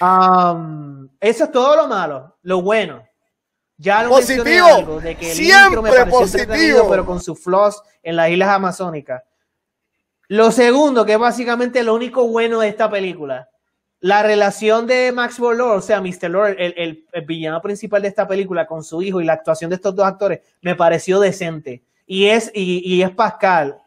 Um, 0.00 1.08
eso 1.20 1.44
es 1.44 1.52
todo 1.52 1.76
lo 1.76 1.88
malo. 1.88 2.36
Lo 2.42 2.62
bueno. 2.62 3.04
Ya 3.76 4.02
lo 4.02 4.10
positivo. 4.10 4.66
Algo, 4.66 5.00
de 5.00 5.16
que 5.16 5.30
el 5.30 5.36
Siempre 5.36 5.82
me 5.82 6.06
positivo. 6.06 6.88
Pero 6.88 7.04
con 7.04 7.20
sus 7.20 7.38
flaws 7.38 7.82
en 8.02 8.16
las 8.16 8.30
islas 8.30 8.48
amazónicas. 8.50 9.22
Lo 10.28 10.50
segundo, 10.50 11.04
que 11.04 11.12
es 11.12 11.18
básicamente 11.18 11.82
lo 11.82 11.94
único 11.94 12.26
bueno 12.26 12.60
de 12.60 12.68
esta 12.68 12.90
película. 12.90 13.48
La 14.00 14.22
relación 14.22 14.86
de 14.86 15.12
Max 15.12 15.38
Lord, 15.38 15.60
o 15.60 15.80
sea, 15.80 16.00
Mr. 16.00 16.30
Lord, 16.30 16.56
el, 16.58 17.04
el, 17.12 17.24
villano 17.24 17.62
principal 17.62 18.02
de 18.02 18.08
esta 18.08 18.26
película 18.26 18.66
con 18.66 18.84
su 18.84 19.02
hijo 19.02 19.20
y 19.20 19.24
la 19.24 19.32
actuación 19.34 19.70
de 19.70 19.76
estos 19.76 19.94
dos 19.94 20.06
actores, 20.06 20.40
me 20.60 20.74
pareció 20.74 21.18
decente. 21.18 21.82
Y 22.06 22.26
es, 22.26 22.50
y, 22.54 22.82
y 22.84 23.02
es 23.02 23.10
Pascal. 23.10 23.80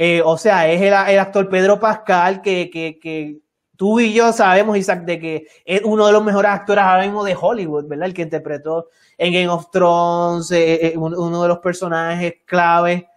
Eh, 0.00 0.22
o 0.24 0.38
sea, 0.38 0.70
es 0.70 0.80
el, 0.80 0.94
actor 0.94 1.48
Pedro 1.48 1.80
Pascal 1.80 2.40
que, 2.40 3.40
tú 3.76 3.98
y 3.98 4.12
yo 4.12 4.32
sabemos, 4.32 4.78
Isaac, 4.78 5.04
de 5.04 5.18
que 5.18 5.46
es 5.64 5.82
uno 5.82 6.06
de 6.06 6.12
los 6.12 6.22
mejores 6.22 6.52
actores 6.52 6.84
ahora 6.84 7.02
mismo 7.02 7.24
de 7.24 7.36
Hollywood, 7.38 7.88
¿verdad? 7.88 8.06
El 8.06 8.14
que 8.14 8.22
interpretó 8.22 8.86
en 9.18 9.32
Game 9.32 9.48
of 9.48 9.72
Thrones, 9.72 10.52
eh, 10.52 10.86
eh, 10.86 10.96
uno 10.96 11.42
de 11.42 11.48
los 11.48 11.58
personajes 11.58 12.34
clave. 12.44 13.08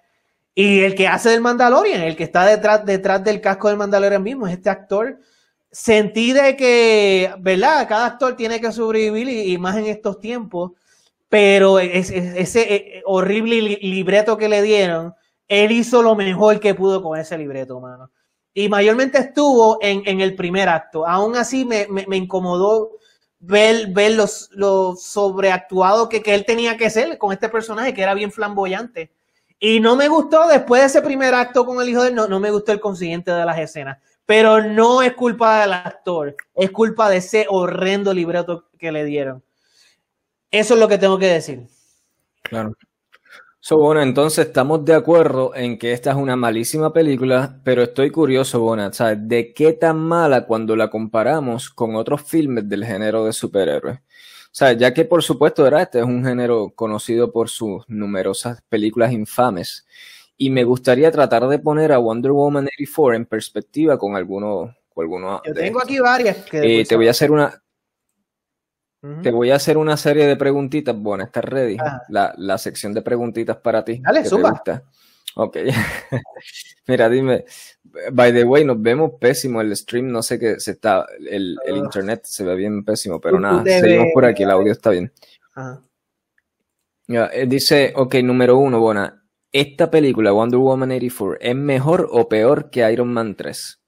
Y 0.55 0.81
el 0.81 0.95
que 0.95 1.07
hace 1.07 1.29
del 1.29 1.41
Mandalorian, 1.41 2.01
el 2.01 2.15
que 2.15 2.23
está 2.23 2.45
detrás, 2.47 2.83
detrás 2.83 3.23
del 3.23 3.41
casco 3.41 3.67
del 3.67 3.77
Mandalorian 3.77 4.23
mismo, 4.23 4.47
es 4.47 4.53
este 4.53 4.71
actor. 4.71 5.19
Sentí 5.71 6.33
de 6.33 6.55
que, 6.55 7.31
¿verdad? 7.39 7.87
Cada 7.87 8.07
actor 8.07 8.35
tiene 8.35 8.59
que 8.59 8.71
sobrevivir 8.71 9.29
y, 9.29 9.57
más 9.59 9.77
en 9.77 9.85
estos 9.85 10.19
tiempos, 10.19 10.71
pero 11.29 11.77
ese 11.79 13.03
horrible 13.05 13.77
libreto 13.81 14.35
que 14.37 14.49
le 14.49 14.63
dieron, 14.63 15.15
él 15.51 15.73
hizo 15.73 16.01
lo 16.01 16.15
mejor 16.15 16.61
que 16.61 16.73
pudo 16.73 17.03
con 17.03 17.19
ese 17.19 17.37
libreto, 17.37 17.77
mano. 17.81 18.09
Y 18.53 18.69
mayormente 18.69 19.17
estuvo 19.17 19.79
en, 19.81 20.21
el 20.21 20.33
primer 20.33 20.69
acto. 20.69 21.05
Aún 21.05 21.35
así 21.35 21.65
me, 21.65 21.87
incomodó 22.15 22.91
ver, 23.37 23.87
ver 23.87 24.13
lo 24.13 24.95
sobreactuado 24.95 26.07
que, 26.07 26.23
él 26.25 26.45
tenía 26.45 26.77
que 26.77 26.89
ser 26.89 27.17
con 27.17 27.33
este 27.33 27.49
personaje 27.49 27.93
que 27.93 28.01
era 28.01 28.13
bien 28.13 28.31
flamboyante. 28.31 29.11
Y 29.59 29.81
no 29.81 29.97
me 29.97 30.07
gustó 30.07 30.47
después 30.47 30.83
de 30.83 30.87
ese 30.87 31.01
primer 31.01 31.33
acto 31.33 31.65
con 31.65 31.81
el 31.81 31.89
hijo 31.89 32.03
de 32.03 32.09
él, 32.09 32.15
no, 32.15 32.29
no 32.29 32.39
me 32.39 32.49
gustó 32.49 32.71
el 32.71 32.79
consiguiente 32.79 33.31
de 33.31 33.45
las 33.45 33.59
escenas. 33.59 33.97
Pero 34.25 34.63
no 34.63 35.01
es 35.01 35.13
culpa 35.15 35.59
del 35.59 35.73
actor, 35.73 36.33
es 36.55 36.71
culpa 36.71 37.09
de 37.09 37.17
ese 37.17 37.45
horrendo 37.49 38.13
libreto 38.13 38.69
que 38.79 38.93
le 38.93 39.03
dieron. 39.03 39.43
Eso 40.49 40.75
es 40.75 40.79
lo 40.79 40.87
que 40.87 40.97
tengo 40.97 41.19
que 41.19 41.27
decir. 41.27 41.67
Claro. 42.41 42.73
So, 43.63 43.77
bueno, 43.77 44.01
entonces 44.01 44.47
estamos 44.47 44.83
de 44.85 44.95
acuerdo 44.95 45.53
en 45.55 45.77
que 45.77 45.91
esta 45.93 46.09
es 46.09 46.15
una 46.15 46.35
malísima 46.35 46.91
película, 46.91 47.59
pero 47.63 47.83
estoy 47.83 48.09
curioso, 48.09 48.59
Bona, 48.59 48.91
¿sabes? 48.91 49.19
¿De 49.21 49.53
qué 49.53 49.73
tan 49.73 49.99
mala 49.99 50.47
cuando 50.47 50.75
la 50.75 50.89
comparamos 50.89 51.69
con 51.69 51.95
otros 51.95 52.23
filmes 52.23 52.67
del 52.67 52.83
género 52.83 53.23
de 53.23 53.33
superhéroes? 53.33 53.99
O 53.99 54.53
sea, 54.53 54.73
ya 54.73 54.95
que 54.95 55.05
por 55.05 55.21
supuesto 55.21 55.67
era 55.67 55.83
este 55.83 55.99
es 55.99 56.05
un 56.05 56.25
género 56.25 56.71
conocido 56.75 57.31
por 57.31 57.49
sus 57.49 57.87
numerosas 57.87 58.63
películas 58.67 59.11
infames. 59.11 59.85
Y 60.37 60.49
me 60.49 60.63
gustaría 60.63 61.11
tratar 61.11 61.47
de 61.47 61.59
poner 61.59 61.91
a 61.91 61.99
Wonder 61.99 62.31
Woman 62.31 62.65
84 62.65 63.15
en 63.15 63.25
perspectiva 63.27 63.99
con 63.99 64.15
algunos. 64.15 64.71
Con 64.89 65.03
algunos 65.03 65.41
Yo 65.45 65.53
tengo 65.53 65.79
aquí 65.79 65.99
varias. 65.99 66.37
Que 66.37 66.81
eh, 66.81 66.85
te 66.85 66.95
voy 66.95 67.07
a 67.07 67.11
hacer 67.11 67.29
una. 67.29 67.61
Te 69.23 69.31
voy 69.31 69.49
a 69.49 69.55
hacer 69.55 69.77
una 69.77 69.97
serie 69.97 70.27
de 70.27 70.35
preguntitas. 70.35 70.95
Bueno, 70.95 71.23
¿estás 71.23 71.43
ready? 71.43 71.77
La, 72.09 72.57
sección 72.57 72.93
de 72.93 73.01
preguntitas 73.01 73.57
para 73.57 73.83
ti. 73.83 73.99
Dale, 74.03 74.23
suma. 74.25 74.61
Ok. 75.35 75.57
Mira, 76.87 77.09
dime. 77.09 77.45
By 78.11 78.31
the 78.31 78.43
way, 78.43 78.63
nos 78.63 78.79
vemos 78.79 79.13
pésimo 79.19 79.61
el 79.61 79.75
stream. 79.75 80.11
No 80.11 80.21
sé 80.21 80.37
qué 80.37 80.59
se 80.59 80.71
está. 80.71 81.07
El, 81.27 81.57
internet 81.73 82.21
se 82.25 82.43
ve 82.43 82.55
bien 82.55 82.83
pésimo, 82.83 83.19
pero 83.19 83.39
nada. 83.39 83.63
Seguimos 83.63 84.07
por 84.13 84.25
aquí. 84.25 84.43
El 84.43 84.51
audio 84.51 84.71
está 84.71 84.91
bien. 84.91 85.11
Eh, 87.07 87.45
dice, 87.47 87.93
ok, 87.95 88.15
número 88.23 88.57
uno, 88.57 88.79
bueno, 88.79 89.11
¿esta 89.51 89.91
película, 89.91 90.31
Wonder 90.31 90.59
Woman 90.59 90.91
84, 90.91 91.37
es 91.41 91.55
mejor 91.55 92.07
o 92.09 92.29
peor 92.29 92.69
que 92.69 92.89
Iron 92.89 93.11
Man 93.11 93.35
3? 93.35 93.81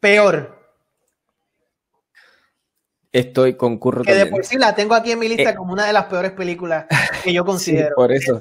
Peor. 0.00 0.59
Estoy 3.12 3.54
concurro 3.54 4.04
Que 4.04 4.14
de 4.14 4.26
por 4.26 4.44
sí 4.44 4.56
la 4.56 4.74
tengo 4.74 4.94
aquí 4.94 5.10
en 5.10 5.18
mi 5.18 5.28
lista 5.28 5.50
eh, 5.50 5.54
como 5.56 5.72
una 5.72 5.84
de 5.84 5.92
las 5.92 6.04
peores 6.04 6.30
películas 6.30 6.86
que 7.24 7.32
yo 7.32 7.44
considero. 7.46 7.96
por 7.96 8.12
eso. 8.12 8.40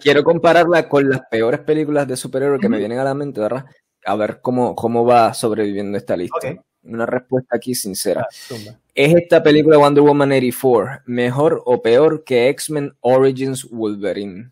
Quiero 0.00 0.22
compararla 0.22 0.88
con 0.88 1.08
las 1.08 1.22
peores 1.30 1.60
películas 1.60 2.06
de 2.06 2.16
superhéroes 2.16 2.60
que 2.60 2.68
me 2.68 2.78
vienen 2.78 2.98
a 2.98 3.04
la 3.04 3.14
mente, 3.14 3.40
¿verdad? 3.40 3.64
A 4.04 4.16
ver 4.16 4.40
cómo, 4.40 4.74
cómo 4.74 5.04
va 5.04 5.32
sobreviviendo 5.32 5.96
esta 5.96 6.16
lista. 6.16 6.54
Una 6.82 7.06
respuesta 7.06 7.56
aquí 7.56 7.74
sincera. 7.74 8.22
Ah, 8.22 8.54
¿Es 8.94 9.14
esta 9.14 9.42
película 9.42 9.78
Wonder 9.78 10.02
Woman 10.02 10.32
84 10.32 11.02
mejor 11.06 11.62
o 11.64 11.82
peor 11.82 12.24
que 12.24 12.48
X-Men 12.48 12.96
Origins 13.00 13.68
Wolverine? 13.70 14.50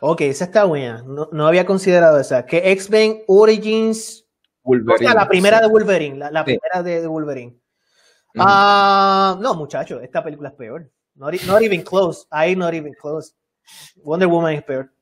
Ok, 0.00 0.22
esa 0.22 0.46
está 0.46 0.64
buena. 0.64 1.04
No, 1.04 1.46
había 1.46 1.64
considerado 1.64 2.18
esa. 2.18 2.44
Que 2.44 2.72
X-Men 2.72 3.22
Origins. 3.26 4.26
Wolverine. 4.62 4.94
O 4.94 4.98
sea, 4.98 5.14
la 5.14 5.28
primera 5.28 5.60
de 5.60 5.68
Wolverine. 5.68 6.30
La, 6.30 6.44
primera 6.44 6.82
de, 6.82 7.06
Wolverine. 7.06 7.56
Ah, 8.38 9.36
no, 9.40 9.54
muchachos, 9.54 10.02
esta 10.02 10.22
película 10.22 10.50
es 10.50 10.54
peor. 10.54 10.90
Not, 11.14 11.34
not, 11.46 11.62
even 11.62 11.82
close. 11.82 12.26
I 12.30 12.54
not 12.54 12.74
even 12.74 12.92
close. 12.94 13.32
Wonder 14.04 14.28
Woman 14.28 14.54
es 14.54 14.62
peor. 14.62 14.92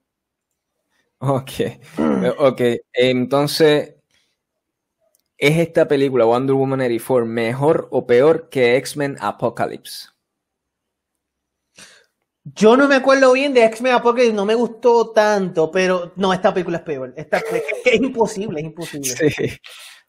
Ok. 1.18 1.51
Ok. 2.38 2.61
Entonces, 2.92 3.94
¿es 5.37 5.59
esta 5.59 5.88
película 5.88 6.25
Wonder 6.25 6.55
Woman 6.55 6.81
84 6.81 7.27
mejor 7.27 7.88
o 7.90 8.07
peor 8.07 8.49
que 8.49 8.77
X-Men 8.77 9.16
Apocalypse? 9.20 10.09
Yo 12.44 12.77
no 12.77 12.87
me 12.87 12.97
acuerdo 12.97 13.33
bien 13.33 13.55
de 13.55 13.64
X-Men 13.64 13.94
Apocalypse, 13.94 14.35
no 14.35 14.44
me 14.44 14.55
gustó 14.55 15.11
tanto, 15.11 15.70
pero 15.70 16.12
no, 16.16 16.33
esta 16.33 16.53
película 16.53 16.77
es 16.79 16.85
peor. 16.85 17.14
Esta, 17.16 17.38
es 17.38 18.01
imposible, 18.01 18.61
es 18.61 18.66
imposible. 18.66 19.11
Sí, 19.31 19.59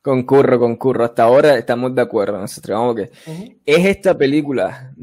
concurro, 0.06 0.60
concurro. 0.60 1.04
Hasta 1.04 1.24
ahora 1.24 1.58
estamos 1.58 1.96
de 1.96 2.02
acuerdo. 2.04 2.38
Nosotros 2.38 2.96
que. 2.96 3.12
¿Es 3.66 3.86
esta 3.86 4.16
película, 4.16 4.94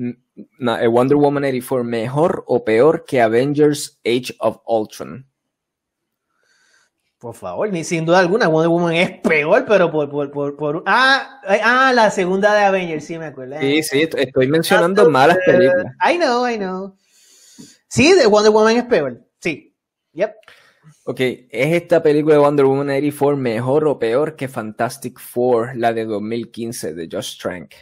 Wonder 0.60 1.16
Woman 1.16 1.42
84, 1.42 1.84
mejor 1.84 2.44
o 2.46 2.64
peor 2.64 3.04
que 3.04 3.20
Avengers 3.20 3.98
Age 4.04 4.36
of 4.38 4.58
Ultron? 4.64 5.26
Por 7.18 7.34
favor, 7.34 7.68
ni 7.70 7.84
sin 7.84 8.04
duda 8.04 8.20
alguna, 8.20 8.46
Wonder 8.46 8.68
Woman 8.68 8.94
es 8.94 9.20
peor, 9.20 9.64
pero 9.66 9.90
por, 9.90 10.08
por, 10.08 10.30
por, 10.30 10.56
por 10.56 10.82
ah, 10.86 11.40
ah, 11.46 11.92
la 11.92 12.10
segunda 12.10 12.54
de 12.54 12.64
Avengers, 12.64 13.04
sí 13.04 13.18
me 13.18 13.26
acuerdo. 13.26 13.56
Sí, 13.60 13.82
sí, 13.82 14.08
estoy 14.16 14.48
mencionando 14.48 15.08
malas 15.10 15.38
películas. 15.44 15.86
I 16.08 16.16
know, 16.16 16.48
I 16.48 16.56
know. 16.56 16.96
Sí, 17.88 18.12
de 18.12 18.26
Wonder 18.26 18.52
Woman 18.52 18.76
es 18.76 18.84
peor. 18.84 19.20
Sí. 19.40 19.76
Yep. 20.12 20.32
Ok, 21.04 21.20
¿es 21.20 21.48
esta 21.50 22.02
película 22.02 22.34
de 22.34 22.40
Wonder 22.40 22.64
Woman 22.64 22.90
84 22.90 23.36
mejor 23.36 23.86
o 23.86 23.98
peor 23.98 24.36
que 24.36 24.48
Fantastic 24.48 25.18
Four, 25.18 25.76
la 25.76 25.92
de 25.92 26.04
2015 26.04 26.94
de 26.94 27.08
Josh 27.10 27.38
Trank? 27.40 27.72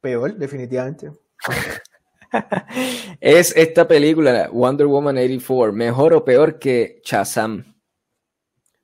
Peor, 0.00 0.36
definitivamente. 0.36 1.10
¿Es 3.20 3.56
esta 3.56 3.88
película, 3.88 4.48
Wonder 4.52 4.86
Woman 4.86 5.16
84, 5.16 5.72
mejor 5.72 6.14
o 6.14 6.24
peor 6.24 6.58
que 6.58 7.00
Shazam? 7.04 7.76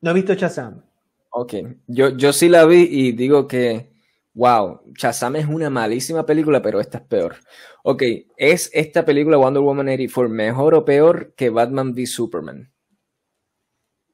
No 0.01 0.11
he 0.11 0.15
visto 0.15 0.35
Shazam. 0.35 0.83
Ok, 1.31 1.55
yo, 1.87 2.11
yo 2.11 2.33
sí 2.33 2.49
la 2.49 2.67
vi 2.67 2.89
y 2.91 3.13
digo 3.13 3.47
que 3.47 3.92
Wow, 4.35 4.81
Shazam 4.97 5.37
es 5.37 5.47
una 5.47 5.69
malísima 5.69 6.25
película, 6.25 6.63
pero 6.63 6.81
esta 6.81 6.99
es 6.99 7.05
peor. 7.05 7.37
Ok, 7.83 8.03
¿es 8.37 8.71
esta 8.73 9.05
película 9.05 9.37
Wonder 9.37 9.63
Woman 9.63 9.89
84 9.89 10.31
mejor 10.31 10.75
o 10.75 10.85
peor 10.85 11.35
que 11.35 11.51
Batman 11.51 11.93
v 11.93 12.07
Superman? 12.07 12.73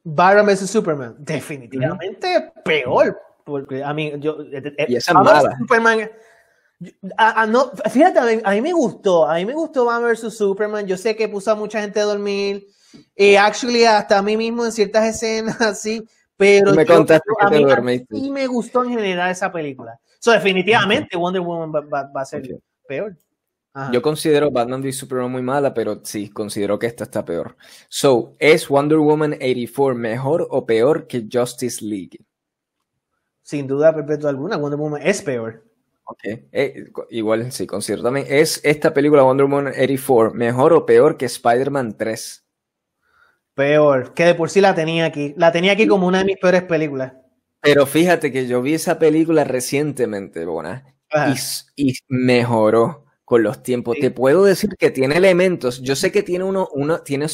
Batman 0.02 0.46
vs 0.46 0.70
Superman, 0.70 1.16
definitivamente 1.18 2.52
peor. 2.64 3.16
Porque 3.44 3.82
a 3.82 3.94
mí, 3.94 4.12
yo. 4.18 4.42
Eh, 4.42 4.74
eh, 4.76 4.86
y 4.88 4.96
esa 4.96 5.12
es 5.12 5.14
mala. 5.14 5.56
Superman, 5.58 6.10
no, 7.48 7.70
fíjate, 7.90 8.40
a 8.42 8.50
mí, 8.52 8.60
me 8.60 8.72
gustó, 8.72 9.28
a 9.28 9.36
mí 9.36 9.44
me 9.44 9.54
gustó 9.54 9.84
Batman 9.84 10.12
vs 10.12 10.36
Superman. 10.36 10.86
Yo 10.86 10.96
sé 10.96 11.14
que 11.14 11.28
puso 11.28 11.52
a 11.52 11.54
mucha 11.54 11.80
gente 11.80 12.00
a 12.00 12.04
dormir. 12.04 12.66
Y 13.14 13.36
actually, 13.36 13.84
hasta 13.84 14.18
a 14.18 14.22
mí 14.22 14.36
mismo 14.36 14.64
en 14.64 14.72
ciertas 14.72 15.04
escenas 15.14 15.60
así. 15.60 16.04
Pero 16.36 16.72
me 16.72 16.86
contaste 16.86 17.28
que 17.40 17.56
te 17.56 17.64
dormiste. 17.64 18.16
Sí 18.16 18.30
me 18.30 18.46
gustó 18.46 18.84
en 18.84 18.90
general 18.90 19.30
esa 19.30 19.50
película. 19.52 19.98
So, 20.18 20.32
definitivamente 20.32 21.16
Wonder 21.16 21.42
Woman 21.42 21.72
va, 21.72 22.10
a 22.14 22.24
ser 22.24 22.42
peor. 22.86 23.16
Yo 23.92 24.02
considero 24.02 24.50
Batman 24.50 24.82
v 24.82 24.92
Superman 24.92 25.30
muy 25.30 25.42
mala, 25.42 25.72
pero 25.72 26.00
sí, 26.02 26.30
considero 26.30 26.78
que 26.78 26.86
esta 26.86 27.04
está 27.04 27.24
peor. 27.24 27.56
So, 27.88 28.34
¿es 28.38 28.68
Wonder 28.68 28.98
Woman 28.98 29.34
84 29.34 29.94
mejor 29.94 30.48
o 30.50 30.66
peor 30.66 31.06
que 31.06 31.28
Justice 31.30 31.84
League? 31.84 32.18
Sin 33.42 33.66
duda, 33.66 33.94
perpetua 33.94 34.30
alguna, 34.30 34.56
Wonder 34.56 34.78
Woman 34.78 35.02
es 35.06 35.22
peor. 35.22 35.64
Ok, 36.04 36.20
eh, 36.24 36.86
igual 37.10 37.52
sí, 37.52 37.66
considero 37.66 38.02
también. 38.02 38.26
¿Es 38.28 38.60
esta 38.64 38.92
película 38.92 39.22
Wonder 39.22 39.46
Woman 39.46 39.68
84 39.68 40.34
mejor 40.34 40.72
o 40.72 40.84
peor 40.84 41.16
que 41.16 41.26
Spider-Man 41.26 41.96
3? 41.96 42.44
Peor, 43.54 44.14
que 44.14 44.24
de 44.24 44.34
por 44.34 44.50
sí 44.50 44.60
la 44.60 44.74
tenía 44.74 45.04
aquí. 45.04 45.34
La 45.36 45.52
tenía 45.52 45.72
aquí 45.72 45.86
como 45.86 46.06
una 46.06 46.18
de 46.18 46.24
mis 46.24 46.38
peores 46.38 46.62
películas. 46.62 47.12
Pero 47.60 47.86
fíjate 47.86 48.32
que 48.32 48.46
yo 48.46 48.62
vi 48.62 48.74
esa 48.74 48.98
película 48.98 49.44
recientemente, 49.44 50.44
Bona, 50.44 50.94
y, 51.76 51.94
mejoró 52.08 53.04
con 53.24 53.42
los 53.42 53.62
tiempos. 53.62 53.96
Te 54.00 54.10
puedo 54.10 54.44
decir 54.44 54.70
que 54.78 54.90
tiene 54.90 55.16
elementos. 55.16 55.82
Yo 55.82 55.94
sé 55.96 56.10
que 56.10 56.22
tiene 56.22 56.44
uno, 56.44 56.66
uno 56.72 57.00
tiene, 57.00 57.26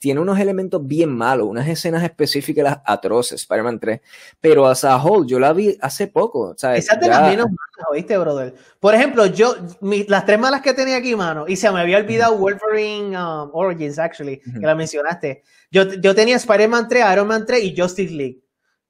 tiene 0.00 0.20
unos 0.20 0.40
elementos 0.40 0.84
bien 0.84 1.10
malos, 1.10 1.46
unas 1.46 1.68
escenas 1.68 2.02
específicas 2.02 2.80
atroces, 2.84 3.42
Spider-Man 3.42 3.78
3. 3.78 4.00
Pero 4.40 4.66
as 4.66 4.82
a 4.82 4.96
whole, 4.96 5.28
yo 5.28 5.38
la 5.38 5.52
vi 5.52 5.78
hace 5.80 6.08
poco. 6.08 6.56
Esa 6.56 6.96
de 6.96 7.08
las 7.08 7.22
menos 7.22 7.46
malas, 7.46 7.88
¿oíste, 7.88 8.18
brother? 8.18 8.54
Por 8.80 8.96
ejemplo, 8.96 9.26
yo, 9.26 9.54
las 9.80 10.26
tres 10.26 10.40
malas 10.40 10.60
que 10.60 10.74
tenía 10.74 10.96
aquí, 10.96 11.14
mano, 11.14 11.44
y 11.46 11.54
se 11.54 11.70
me 11.70 11.80
había 11.80 11.98
olvidado 11.98 12.36
Wolverine 12.36 13.16
um, 13.16 13.50
Origins, 13.52 13.98
actually, 14.00 14.40
que 14.40 14.66
la 14.66 14.74
mencionaste. 14.74 15.44
Yo, 15.70 15.84
yo 15.84 16.16
tenía 16.16 16.34
Spider-Man 16.34 16.88
3, 16.88 17.04
Iron 17.12 17.28
Man 17.28 17.46
3 17.46 17.62
y 17.62 17.80
Justice 17.80 18.12
League 18.12 18.40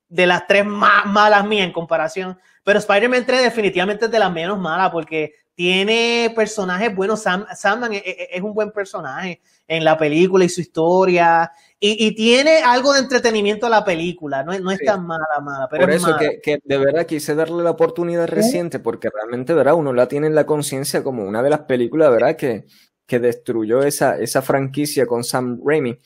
de 0.08 0.26
las 0.26 0.46
tres 0.46 0.64
más 0.64 1.06
malas 1.06 1.46
mías 1.46 1.66
en 1.66 1.72
comparación. 1.72 2.38
Pero 2.64 2.78
Spider-Man 2.78 3.24
3 3.26 3.42
definitivamente 3.42 4.06
es 4.06 4.10
de 4.10 4.18
las 4.18 4.32
menos 4.32 4.58
malas 4.58 4.90
porque 4.90 5.34
tiene 5.54 6.32
personajes 6.36 6.94
buenos. 6.94 7.22
Sam, 7.22 7.44
Sandman 7.54 7.92
es, 7.94 8.40
un 8.42 8.54
buen 8.54 8.70
personaje 8.70 9.40
en 9.66 9.84
la 9.84 9.98
película 9.98 10.44
y 10.44 10.48
su 10.48 10.60
historia. 10.60 11.50
Y, 11.80 12.14
tiene 12.14 12.58
algo 12.58 12.92
de 12.92 13.00
entretenimiento 13.00 13.66
a 13.66 13.70
la 13.70 13.84
película. 13.84 14.42
No, 14.42 14.58
no 14.58 14.70
es 14.70 14.80
tan 14.84 15.06
mala, 15.06 15.24
mala. 15.42 15.68
Pero 15.70 15.84
Por 15.84 15.90
eso 15.92 16.16
Que, 16.42 16.60
de 16.62 16.78
verdad 16.78 17.06
quise 17.06 17.34
darle 17.34 17.62
la 17.62 17.70
oportunidad 17.70 18.26
reciente 18.26 18.78
porque 18.78 19.10
realmente, 19.12 19.54
¿verdad? 19.54 19.74
Uno 19.74 19.92
la 19.92 20.08
tiene 20.08 20.26
en 20.26 20.34
la 20.34 20.46
conciencia 20.46 21.02
como 21.02 21.24
una 21.24 21.42
de 21.42 21.50
las 21.50 21.60
películas, 21.60 22.10
¿verdad? 22.10 22.36
Que, 22.36 22.66
que 23.06 23.18
destruyó 23.18 23.82
esa, 23.82 24.18
esa 24.18 24.42
franquicia 24.42 25.06
con 25.06 25.24
Sam 25.24 25.60
Raimi 25.64 25.98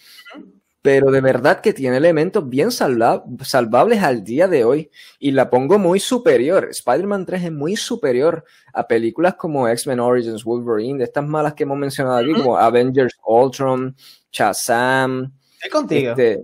pero 0.82 1.12
de 1.12 1.20
verdad 1.20 1.60
que 1.60 1.72
tiene 1.72 1.96
elementos 1.96 2.48
bien 2.48 2.72
salvables 2.72 4.02
al 4.02 4.24
día 4.24 4.48
de 4.48 4.64
hoy 4.64 4.90
y 5.20 5.30
la 5.30 5.48
pongo 5.48 5.78
muy 5.78 6.00
superior. 6.00 6.68
Spider-Man 6.70 7.24
3 7.24 7.44
es 7.44 7.52
muy 7.52 7.76
superior 7.76 8.44
a 8.72 8.88
películas 8.88 9.36
como 9.36 9.68
X-Men 9.68 10.00
Origins, 10.00 10.42
Wolverine, 10.42 10.98
de 10.98 11.04
estas 11.04 11.24
malas 11.24 11.54
que 11.54 11.62
hemos 11.62 11.78
mencionado 11.78 12.16
aquí, 12.16 12.32
como 12.32 12.58
Avengers, 12.58 13.16
Ultron, 13.24 13.94
Shazam. 14.32 15.32
Estoy 15.54 15.70
contigo. 15.70 16.10
Este, 16.10 16.40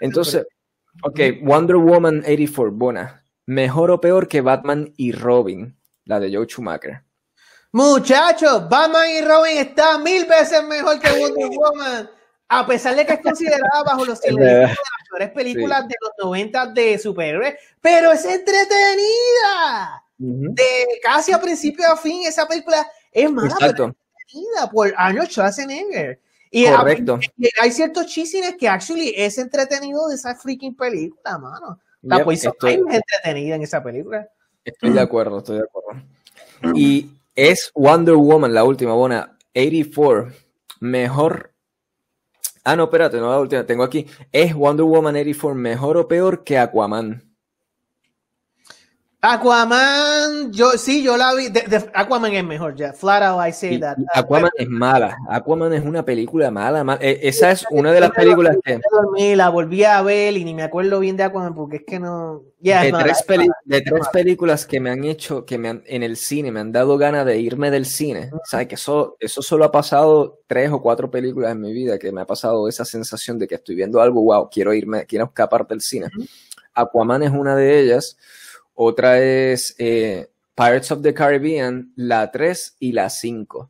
entonces, 0.00 0.46
ok, 1.02 1.20
Wonder 1.42 1.76
Woman 1.76 2.18
84, 2.18 2.70
buena. 2.70 3.24
¿Mejor 3.46 3.90
o 3.90 3.98
peor 3.98 4.28
que 4.28 4.42
Batman 4.42 4.92
y 4.98 5.12
Robin, 5.12 5.74
la 6.04 6.20
de 6.20 6.36
Joe 6.36 6.44
Schumacher? 6.46 7.02
Muchachos, 7.72 8.68
Batman 8.68 9.08
y 9.10 9.22
Robin 9.22 9.56
está 9.56 9.96
mil 9.96 10.26
veces 10.26 10.62
mejor 10.64 11.00
que 11.00 11.08
Wonder 11.18 11.48
Woman 11.56 12.17
a 12.48 12.66
pesar 12.66 12.96
de 12.96 13.04
que 13.04 13.14
es 13.14 13.20
considerada 13.20 13.82
bajo 13.84 14.04
los 14.04 14.20
de 14.22 14.32
las 14.32 14.76
mejores 15.04 15.30
películas 15.30 15.86
de 15.86 15.94
los 16.00 16.10
90 16.22 16.66
de 16.68 16.98
superhéroes, 16.98 17.54
pero 17.80 18.12
es 18.12 18.24
entretenida. 18.24 20.04
De 20.16 20.98
casi 21.02 21.32
a 21.32 21.40
principio 21.40 21.86
a 21.86 21.96
fin, 21.96 22.26
esa 22.26 22.46
película 22.46 22.84
es 23.12 23.30
más 23.30 23.52
entretenida 23.52 24.70
por 24.72 24.92
Arnold 24.96 25.28
Schwarzenegger. 25.28 26.20
Y 26.50 26.66
Correcto. 26.66 27.20
hay 27.60 27.70
ciertos 27.70 28.06
chisines 28.06 28.56
que 28.56 28.68
actually 28.68 29.12
es 29.16 29.38
entretenido 29.38 30.08
de 30.08 30.14
esa 30.14 30.34
freaking 30.34 30.74
película, 30.74 31.38
mano. 31.38 31.78
La 32.02 32.18
yep, 32.18 32.30
estoy, 32.30 32.74
es 32.74 32.78
entretenida 32.78 33.56
en 33.56 33.62
esa 33.62 33.82
película. 33.82 34.28
Estoy 34.64 34.90
de 34.90 35.00
acuerdo, 35.00 35.38
estoy 35.38 35.58
de 35.58 35.64
acuerdo. 35.64 36.02
Y 36.74 37.10
es 37.36 37.70
Wonder 37.74 38.14
Woman, 38.14 38.54
la 38.54 38.64
última, 38.64 38.94
buena, 38.94 39.36
84, 39.54 40.32
mejor 40.80 41.52
Ah, 42.70 42.76
no, 42.76 42.84
espérate, 42.84 43.16
no 43.18 43.30
la 43.30 43.38
última. 43.40 43.64
Tengo 43.64 43.82
aquí. 43.82 44.06
¿Es 44.30 44.54
Wonder 44.54 44.84
Woman 44.84 45.16
84 45.16 45.54
mejor 45.54 45.96
o 45.96 46.06
peor 46.06 46.44
que 46.44 46.58
Aquaman? 46.58 47.27
Aquaman, 49.20 50.52
yo 50.52 50.70
sí, 50.78 51.02
yo 51.02 51.16
la 51.16 51.34
vi. 51.34 51.48
Aquaman 51.92 52.34
es 52.34 52.44
mejor, 52.44 52.76
ya. 52.76 52.92
Flat 52.92 53.24
out, 53.24 53.44
I 53.44 53.52
say 53.52 53.80
that. 53.80 53.96
Aquaman 54.14 54.50
es 54.56 54.68
mala. 54.68 55.16
Aquaman 55.28 55.72
es 55.72 55.84
una 55.84 56.04
película 56.04 56.52
mala. 56.52 56.96
E, 57.00 57.18
esa 57.24 57.50
es 57.50 57.66
una 57.72 57.90
de 57.90 58.00
las 58.00 58.12
películas 58.12 58.56
que. 58.62 58.78
La 59.34 59.48
volví 59.48 59.82
a 59.82 60.00
ver 60.02 60.36
y 60.36 60.44
ni 60.44 60.54
me 60.54 60.62
acuerdo 60.62 61.00
bien 61.00 61.16
de 61.16 61.24
Aquaman 61.24 61.56
porque 61.56 61.78
es 61.78 61.82
que 61.84 61.98
no. 61.98 62.44
de, 62.60 62.92
tres, 62.96 63.24
de 63.64 63.80
tres 63.80 64.08
películas 64.12 64.64
que 64.66 64.78
me 64.78 64.90
han 64.90 65.02
hecho, 65.02 65.44
que 65.44 65.58
me 65.58 65.68
han, 65.68 65.82
en 65.86 66.04
el 66.04 66.16
cine 66.16 66.52
me 66.52 66.60
han 66.60 66.70
dado 66.70 66.96
ganas 66.96 67.26
de 67.26 67.40
irme 67.40 67.72
del 67.72 67.86
cine. 67.86 68.30
¿Sabes? 68.44 68.68
Que 68.68 68.76
eso, 68.76 69.16
eso 69.18 69.42
solo 69.42 69.64
ha 69.64 69.72
pasado 69.72 70.42
tres 70.46 70.70
o 70.70 70.80
cuatro 70.80 71.10
películas 71.10 71.50
en 71.50 71.60
mi 71.60 71.72
vida 71.72 71.98
que 71.98 72.12
me 72.12 72.20
ha 72.20 72.26
pasado 72.26 72.68
esa 72.68 72.84
sensación 72.84 73.36
de 73.40 73.48
que 73.48 73.56
estoy 73.56 73.74
viendo 73.74 74.00
algo, 74.00 74.22
wow, 74.22 74.48
quiero 74.48 74.72
irme, 74.72 75.06
quiero 75.06 75.24
escapar 75.24 75.66
del 75.66 75.80
cine. 75.80 76.06
Aquaman 76.72 77.24
es 77.24 77.32
una 77.32 77.56
de 77.56 77.80
ellas. 77.80 78.16
Otra 78.80 79.18
es 79.18 79.74
eh, 79.78 80.30
Pirates 80.54 80.92
of 80.92 81.02
the 81.02 81.12
Caribbean, 81.12 81.92
la 81.96 82.30
3 82.30 82.76
y 82.78 82.92
la 82.92 83.10
5. 83.10 83.68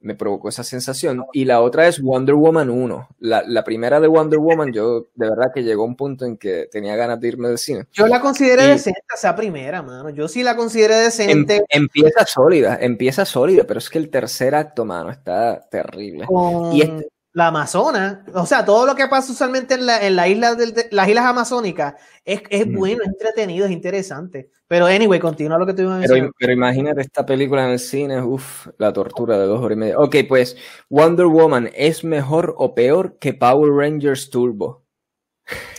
Me 0.00 0.14
provocó 0.14 0.48
esa 0.48 0.64
sensación. 0.64 1.26
Y 1.34 1.44
la 1.44 1.60
otra 1.60 1.86
es 1.86 2.00
Wonder 2.00 2.34
Woman 2.34 2.70
1. 2.70 3.08
La, 3.18 3.62
primera 3.62 4.00
de 4.00 4.08
Wonder 4.08 4.38
Woman, 4.38 4.72
yo 4.72 5.08
de 5.14 5.28
verdad 5.28 5.52
que 5.54 5.62
llegó 5.62 5.82
a 5.82 5.86
un 5.86 5.96
punto 5.96 6.24
en 6.24 6.38
que 6.38 6.66
tenía 6.72 6.96
ganas 6.96 7.20
de 7.20 7.28
irme 7.28 7.48
del 7.48 7.58
cine. 7.58 7.84
Yo 7.92 8.06
la 8.06 8.22
consideré 8.22 8.68
decente 8.68 9.02
esa 9.14 9.36
primera, 9.36 9.82
mano. 9.82 10.08
Yo 10.08 10.26
sí 10.28 10.42
la 10.42 10.56
consideré 10.56 10.94
decente. 10.94 11.56
Em, 11.68 11.82
empieza 11.82 12.24
sólida, 12.24 12.78
empieza 12.80 13.26
sólida, 13.26 13.64
pero 13.64 13.80
es 13.80 13.90
que 13.90 13.98
el 13.98 14.08
tercer 14.08 14.54
acto, 14.54 14.86
mano, 14.86 15.10
está 15.10 15.60
terrible. 15.68 16.26
Y 16.72 16.80
este, 16.80 17.06
la 17.34 17.46
Amazona, 17.46 18.24
o 18.34 18.44
sea, 18.44 18.64
todo 18.64 18.84
lo 18.84 18.94
que 18.94 19.08
pasa 19.08 19.32
usualmente 19.32 19.74
en, 19.74 19.86
la, 19.86 20.06
en 20.06 20.16
la 20.16 20.28
isla 20.28 20.54
de, 20.54 20.88
las 20.90 21.08
islas 21.08 21.24
amazónicas 21.24 21.94
es, 22.24 22.42
es 22.50 22.70
bueno, 22.70 23.02
es 23.02 23.08
entretenido, 23.08 23.64
es 23.64 23.72
interesante. 23.72 24.50
Pero 24.68 24.84
anyway, 24.86 25.18
continúa 25.18 25.58
lo 25.58 25.64
que 25.64 25.72
tú 25.72 25.82
ibas 25.82 25.94
a 25.94 25.98
decir. 26.00 26.30
Pero, 26.38 26.52
imagínate 26.52 27.00
esta 27.00 27.24
película 27.24 27.64
en 27.64 27.70
el 27.70 27.78
cine, 27.78 28.20
uff, 28.20 28.68
la 28.76 28.92
tortura 28.92 29.38
de 29.38 29.46
dos 29.46 29.60
horas 29.60 29.76
y 29.76 29.80
media. 29.80 29.98
Ok, 29.98 30.16
pues 30.28 30.56
Wonder 30.90 31.26
Woman 31.26 31.70
es 31.74 32.04
mejor 32.04 32.54
o 32.58 32.74
peor 32.74 33.18
que 33.18 33.32
Power 33.32 33.72
Rangers 33.72 34.28
Turbo. 34.28 34.84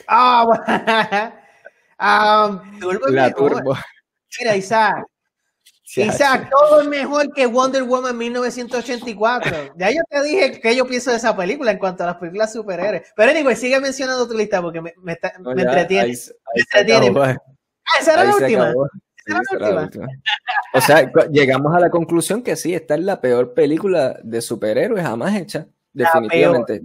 Ah, 0.08 0.46
um, 2.50 2.80
Turbo 2.80 3.08
la 3.10 3.32
Turbo. 3.32 3.76
Mira, 4.40 4.56
Isaac, 4.56 5.06
Isaac, 5.98 6.50
todo 6.50 6.82
es 6.82 6.88
mejor 6.88 7.32
que 7.34 7.46
Wonder 7.46 7.84
Woman 7.84 8.18
1984. 8.18 9.74
Ya 9.78 9.92
yo 9.92 10.02
te 10.10 10.24
dije 10.24 10.60
que 10.60 10.76
yo 10.76 10.88
pienso 10.88 11.12
de 11.12 11.18
esa 11.18 11.36
película 11.36 11.72
en 11.72 11.78
cuanto 11.78 12.04
a 12.04 12.08
las 12.08 12.16
películas 12.18 12.54
superhéroes. 12.54 13.14
Pero 13.16 13.32
anyway, 13.32 13.56
sigue 13.56 13.80
mencionando 13.80 14.28
tu 14.28 14.38
lista 14.38 14.62
porque 14.62 14.82
me, 14.82 14.94
me, 15.02 15.18
me 15.56 15.62
entretiene. 15.62 16.14
Ah, 16.14 16.56
esa 16.56 18.14
era 18.14 18.24
la 18.24 18.36
última. 18.36 18.74
Esa 19.26 19.42
era 19.56 19.70
la 19.72 19.82
última. 19.82 20.08
O 20.74 20.82
sea, 20.82 21.12
llegamos 21.30 21.76
a 21.76 21.80
la 21.80 21.90
conclusión 21.90 22.42
que 22.42 22.56
sí, 22.56 22.74
esta 22.74 22.96
es 22.96 23.02
la 23.02 23.22
peor 23.22 23.54
película 23.54 24.20
de 24.24 24.42
superhéroes 24.42 25.04
jamás 25.04 25.36
hecha. 25.36 25.68
Definitivamente. 25.92 26.82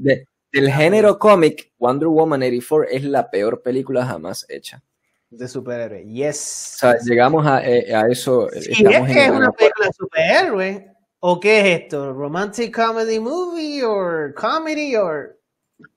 del 0.52 0.70
género 0.70 1.18
cómic, 1.18 1.72
Wonder 1.78 2.08
Woman 2.08 2.42
84 2.42 2.90
es 2.90 3.04
la 3.04 3.30
peor 3.30 3.62
película 3.62 4.04
jamás 4.04 4.44
hecha 4.48 4.82
de 5.30 5.48
superhéroe. 5.48 6.04
Yes. 6.04 6.74
O 6.76 6.78
sea, 6.78 6.98
llegamos 6.98 7.46
a, 7.46 7.62
eh, 7.62 7.94
a 7.94 8.08
eso. 8.08 8.50
Eh, 8.52 8.60
¿Y 8.68 8.86
es 8.86 9.06
que 9.06 9.24
es 9.24 9.30
una 9.30 9.50
película 9.52 9.86
de 9.86 9.92
superhéroe? 9.92 10.92
¿O 11.20 11.40
qué 11.40 11.60
es 11.60 11.82
esto? 11.82 12.12
¿Romantic 12.12 12.74
comedy 12.74 13.18
movie? 13.18 13.84
¿O 13.84 14.34
comedy? 14.34 14.96
¿O...? 14.96 15.10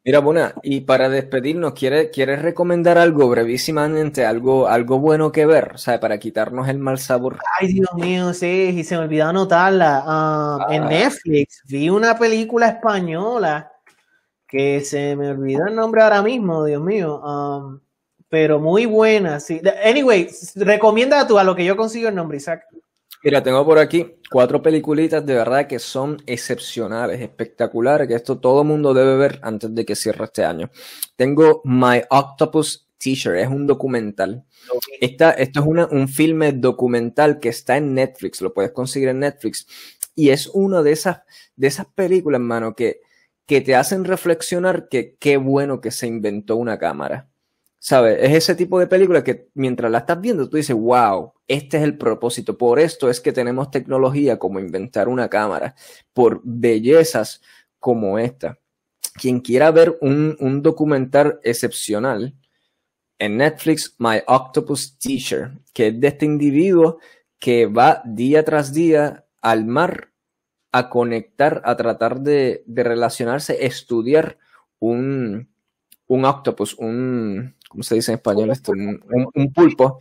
Mira, 0.03 0.19
Buna, 0.19 0.53
y 0.61 0.81
para 0.81 1.09
despedirnos, 1.09 1.73
¿quieres, 1.73 2.09
¿quieres 2.11 2.41
recomendar 2.41 2.99
algo 2.99 3.27
brevísimamente, 3.29 4.25
algo, 4.25 4.67
algo 4.67 4.99
bueno 4.99 5.31
que 5.31 5.47
ver? 5.47 5.71
O 5.73 5.77
sea, 5.77 5.99
para 5.99 6.19
quitarnos 6.19 6.67
el 6.67 6.77
mal 6.77 6.99
sabor. 6.99 7.39
Ay, 7.59 7.73
Dios 7.73 7.89
mío, 7.95 8.31
sí, 8.33 8.75
y 8.77 8.83
se 8.83 8.95
me 8.95 9.05
olvidó 9.05 9.27
anotarla. 9.27 10.03
Um, 10.05 10.71
en 10.71 10.83
ah. 10.83 10.87
Netflix 10.87 11.63
vi 11.67 11.89
una 11.89 12.17
película 12.17 12.67
española 12.67 13.71
que 14.47 14.81
se 14.81 15.15
me 15.15 15.29
olvidó 15.29 15.65
el 15.65 15.75
nombre 15.75 16.01
ahora 16.03 16.21
mismo, 16.21 16.63
Dios 16.65 16.81
mío. 16.81 17.19
Um, 17.19 17.79
pero 18.31 18.61
muy 18.61 18.85
buena. 18.85 19.41
Sí. 19.41 19.61
Anyway, 19.83 20.29
recomienda 20.55 21.27
tú 21.27 21.37
a 21.37 21.43
lo 21.43 21.53
que 21.53 21.65
yo 21.65 21.75
consigo 21.75 22.07
el 22.07 22.15
nombre, 22.15 22.37
Isaac. 22.37 22.63
Mira, 23.25 23.43
tengo 23.43 23.65
por 23.65 23.77
aquí 23.77 24.15
cuatro 24.31 24.61
peliculitas 24.61 25.25
de 25.25 25.35
verdad 25.35 25.67
que 25.67 25.79
son 25.79 26.17
excepcionales, 26.25 27.19
espectaculares, 27.19 28.07
que 28.07 28.15
esto 28.15 28.39
todo 28.39 28.63
mundo 28.63 28.93
debe 28.93 29.17
ver 29.17 29.39
antes 29.43 29.75
de 29.75 29.83
que 29.83 29.97
cierre 29.97 30.23
este 30.23 30.45
año. 30.45 30.71
Tengo 31.17 31.61
My 31.65 32.03
Octopus 32.09 32.87
Teacher, 32.97 33.35
es 33.35 33.49
un 33.49 33.67
documental. 33.67 34.45
Esta, 35.01 35.31
esto 35.31 35.59
es 35.59 35.65
una, 35.65 35.87
un 35.87 36.07
filme 36.07 36.53
documental 36.53 37.37
que 37.37 37.49
está 37.49 37.75
en 37.75 37.93
Netflix, 37.93 38.39
lo 38.39 38.53
puedes 38.53 38.71
conseguir 38.71 39.09
en 39.09 39.19
Netflix. 39.19 39.67
Y 40.15 40.29
es 40.29 40.47
una 40.47 40.81
de 40.81 40.93
esas, 40.93 41.19
de 41.57 41.67
esas 41.67 41.87
películas, 41.87 42.39
hermano, 42.39 42.75
que, 42.75 43.01
que 43.45 43.59
te 43.59 43.75
hacen 43.75 44.05
reflexionar 44.05 44.87
que 44.87 45.17
qué 45.19 45.35
bueno 45.35 45.81
que 45.81 45.91
se 45.91 46.07
inventó 46.07 46.55
una 46.55 46.79
cámara. 46.79 47.27
¿Sabes? 47.83 48.19
Es 48.21 48.31
ese 48.33 48.53
tipo 48.53 48.79
de 48.79 48.85
película 48.85 49.23
que 49.23 49.49
mientras 49.55 49.91
la 49.91 49.99
estás 49.99 50.21
viendo 50.21 50.47
tú 50.47 50.55
dices, 50.55 50.75
wow, 50.75 51.33
este 51.47 51.77
es 51.77 51.83
el 51.83 51.97
propósito. 51.97 52.55
Por 52.55 52.79
esto 52.79 53.09
es 53.09 53.19
que 53.19 53.31
tenemos 53.31 53.71
tecnología 53.71 54.37
como 54.37 54.59
inventar 54.59 55.09
una 55.09 55.29
cámara, 55.29 55.73
por 56.13 56.41
bellezas 56.43 57.41
como 57.79 58.19
esta. 58.19 58.59
Quien 59.15 59.39
quiera 59.41 59.71
ver 59.71 59.97
un, 59.99 60.37
un 60.39 60.61
documental 60.61 61.39
excepcional 61.43 62.35
en 63.17 63.37
Netflix, 63.37 63.95
My 63.97 64.21
Octopus 64.27 64.99
Teacher, 64.99 65.51
que 65.73 65.87
es 65.87 65.99
de 65.99 66.07
este 66.07 66.25
individuo 66.27 66.99
que 67.39 67.65
va 67.65 68.03
día 68.05 68.45
tras 68.45 68.73
día 68.73 69.25
al 69.41 69.65
mar 69.65 70.13
a 70.71 70.87
conectar, 70.87 71.63
a 71.65 71.75
tratar 71.77 72.21
de, 72.21 72.63
de 72.67 72.83
relacionarse, 72.83 73.65
estudiar 73.65 74.37
un, 74.77 75.49
un 76.05 76.25
octopus, 76.25 76.75
un, 76.75 77.55
¿cómo 77.71 77.83
se 77.83 77.95
dice 77.95 78.11
en 78.11 78.17
español 78.17 78.51
esto? 78.51 78.73
Un, 78.73 79.53
pulpo. 79.53 79.99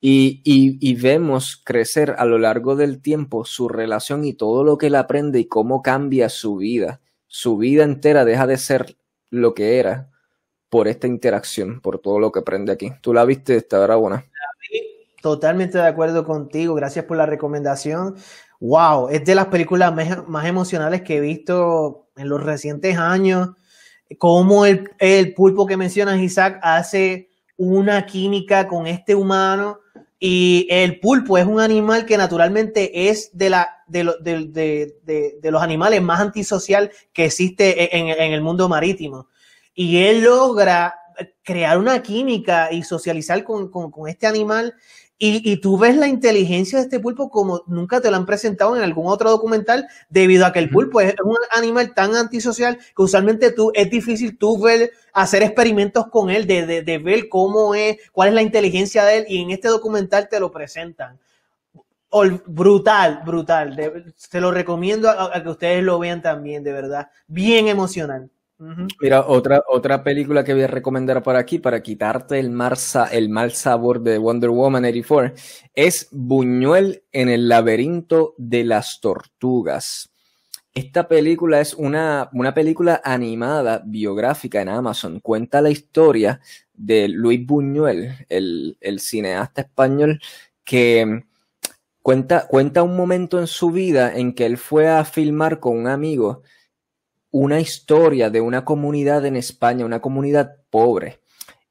Y, 0.00 0.94
vemos 1.00 1.62
crecer 1.64 2.16
a 2.18 2.24
lo 2.24 2.38
largo 2.38 2.74
del 2.74 3.00
tiempo 3.00 3.44
su 3.44 3.68
relación 3.68 4.24
y 4.24 4.34
todo 4.34 4.64
lo 4.64 4.76
que 4.76 4.88
él 4.88 4.96
aprende 4.96 5.38
y 5.38 5.46
cómo 5.46 5.82
cambia 5.82 6.28
su 6.28 6.56
vida. 6.56 7.00
Su 7.28 7.56
vida 7.56 7.84
entera 7.84 8.24
deja 8.24 8.48
de 8.48 8.58
ser 8.58 8.96
lo 9.30 9.54
que 9.54 9.78
era 9.78 10.10
por 10.68 10.88
esta 10.88 11.06
interacción, 11.06 11.80
por 11.80 12.00
todo 12.00 12.18
lo 12.18 12.32
que 12.32 12.40
aprende 12.40 12.72
aquí. 12.72 12.92
¿Tú 13.00 13.14
la 13.14 13.24
viste? 13.24 13.54
Está 13.54 13.94
buena. 13.96 14.24
Totalmente 15.22 15.78
de 15.78 15.86
acuerdo 15.86 16.24
contigo. 16.24 16.74
Gracias 16.74 17.04
por 17.04 17.16
la 17.16 17.26
recomendación. 17.26 18.16
Wow, 18.58 19.10
es 19.10 19.24
de 19.24 19.36
las 19.36 19.46
películas 19.46 19.94
más 20.26 20.46
emocionales 20.46 21.02
que 21.02 21.18
he 21.18 21.20
visto 21.20 22.08
en 22.16 22.28
los 22.28 22.42
recientes 22.42 22.98
años 22.98 23.50
cómo 24.18 24.66
el, 24.66 25.34
pulpo 25.34 25.66
que 25.66 25.76
mencionas, 25.76 26.20
Isaac, 26.20 26.58
hace 26.62 27.30
una 27.56 28.06
química 28.06 28.66
con 28.66 28.86
este 28.86 29.14
humano. 29.14 29.78
Y 30.18 30.68
el 30.70 31.00
pulpo 31.00 31.36
es 31.36 31.46
un 31.46 31.60
animal 31.60 32.06
que 32.06 32.16
naturalmente 32.16 33.08
es 33.08 33.36
de, 33.36 33.50
la, 33.50 33.82
de, 33.88 35.40
los 35.42 35.62
animales 35.62 36.00
más 36.00 36.20
antisocial 36.20 36.92
que 37.12 37.24
existe 37.24 37.96
en, 37.96 38.08
el 38.08 38.40
mundo 38.40 38.68
marítimo. 38.68 39.28
Y 39.74 39.98
él 39.98 40.22
logra 40.22 40.94
crear 41.42 41.78
una 41.78 42.02
química 42.02 42.72
y 42.72 42.84
socializar 42.84 43.42
con, 43.42 43.68
con 43.70 44.08
este 44.08 44.26
animal 44.26 44.74
y, 45.24 45.56
tú 45.58 45.78
ves 45.78 45.96
la 45.96 46.08
inteligencia 46.08 46.78
de 46.78 46.84
este 46.84 46.98
pulpo 46.98 47.30
como 47.30 47.62
nunca 47.68 48.00
te 48.00 48.10
lo 48.10 48.16
han 48.16 48.26
presentado 48.26 48.76
en 48.76 48.82
algún 48.82 49.06
otro 49.06 49.30
documental, 49.30 49.86
debido 50.10 50.44
a 50.44 50.52
que 50.52 50.58
el 50.58 50.68
pulpo 50.68 51.00
es 51.00 51.14
un 51.22 51.36
animal 51.56 51.94
tan 51.94 52.16
antisocial 52.16 52.76
que 52.76 53.02
usualmente 53.02 53.52
tú, 53.52 53.70
es 53.72 53.88
difícil 53.88 54.36
tú 54.36 54.60
ver, 54.60 54.90
hacer 55.12 55.44
experimentos 55.44 56.08
con 56.08 56.28
él, 56.28 56.48
de, 56.48 56.82
de, 56.82 56.98
ver 56.98 57.28
cómo 57.28 57.72
es, 57.76 57.98
cuál 58.10 58.30
es 58.30 58.34
la 58.34 58.42
inteligencia 58.42 59.04
de 59.04 59.18
él, 59.18 59.24
y 59.28 59.42
en 59.42 59.52
este 59.52 59.68
documental 59.68 60.28
te 60.28 60.40
lo 60.40 60.50
presentan. 60.50 61.20
brutal, 62.46 63.22
brutal. 63.24 63.76
te 64.28 64.40
lo 64.40 64.50
recomiendo 64.50 65.08
a, 65.08 65.40
que 65.40 65.48
ustedes 65.48 65.84
lo 65.84 66.00
vean 66.00 66.20
también, 66.20 66.64
de 66.64 66.72
verdad. 66.72 67.10
Bien 67.28 67.68
emocional. 67.68 68.28
Mira, 69.00 69.26
otra, 69.26 69.64
otra 69.68 70.04
película 70.04 70.44
que 70.44 70.54
voy 70.54 70.62
a 70.62 70.68
recomendar 70.68 71.20
por 71.20 71.34
aquí 71.34 71.58
para 71.58 71.82
quitarte 71.82 72.38
el, 72.38 72.56
el 73.10 73.28
mal 73.28 73.52
sabor 73.52 74.00
de 74.00 74.18
Wonder 74.18 74.50
Woman 74.50 74.84
84 74.84 75.34
es 75.74 76.06
Buñuel 76.12 77.02
en 77.10 77.28
el 77.28 77.48
laberinto 77.48 78.34
de 78.38 78.62
las 78.62 79.00
tortugas. 79.00 80.12
Esta 80.74 81.08
película 81.08 81.60
es 81.60 81.74
una, 81.74 82.30
una 82.32 82.54
película 82.54 83.00
animada 83.02 83.82
biográfica 83.84 84.62
en 84.62 84.68
Amazon. 84.68 85.18
Cuenta 85.18 85.60
la 85.60 85.70
historia 85.70 86.40
de 86.72 87.08
Luis 87.08 87.44
Buñuel, 87.44 88.14
el, 88.28 88.78
el 88.80 89.00
cineasta 89.00 89.62
español, 89.62 90.20
que 90.62 91.24
cuenta, 92.00 92.46
cuenta 92.46 92.84
un 92.84 92.96
momento 92.96 93.40
en 93.40 93.48
su 93.48 93.72
vida 93.72 94.14
en 94.14 94.34
que 94.34 94.46
él 94.46 94.56
fue 94.56 94.88
a 94.88 95.04
filmar 95.04 95.58
con 95.58 95.76
un 95.76 95.88
amigo 95.88 96.42
una 97.32 97.60
historia 97.60 98.30
de 98.30 98.40
una 98.40 98.64
comunidad 98.64 99.26
en 99.26 99.34
España, 99.34 99.84
una 99.84 100.00
comunidad 100.00 100.58
pobre. 100.70 101.20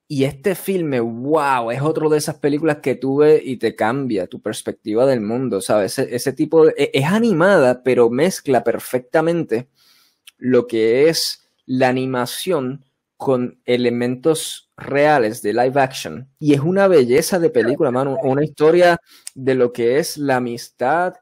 Y 0.07 0.25
este 0.25 0.55
filme, 0.55 0.99
wow, 0.99 1.71
es 1.71 1.81
otro 1.81 2.09
de 2.09 2.17
esas 2.17 2.35
películas 2.35 2.79
que 2.83 2.95
tuve 2.95 3.41
y 3.41 3.55
te 3.55 3.75
cambia 3.75 4.27
tu 4.27 4.41
perspectiva 4.41 5.05
del 5.05 5.21
mundo, 5.21 5.61
¿sabes? 5.61 5.97
Ese, 5.97 6.13
ese 6.13 6.33
tipo 6.33 6.65
de, 6.65 6.73
e, 6.77 6.91
es 6.93 7.05
animada, 7.05 7.81
pero 7.83 8.09
mezcla 8.09 8.61
perfectamente 8.63 9.69
lo 10.37 10.67
que 10.67 11.07
es 11.07 11.47
la 11.65 11.87
animación 11.87 12.83
con 13.15 13.61
elementos 13.65 14.71
reales 14.75 15.43
de 15.43 15.53
live 15.53 15.79
action. 15.79 16.27
Y 16.39 16.55
es 16.55 16.59
una 16.59 16.87
belleza 16.87 17.37
de 17.37 17.51
película, 17.51 17.91
mano. 17.91 18.17
Una 18.23 18.43
historia 18.43 18.99
de 19.35 19.53
lo 19.53 19.71
que 19.71 19.99
es 19.99 20.17
la 20.17 20.37
amistad. 20.37 21.13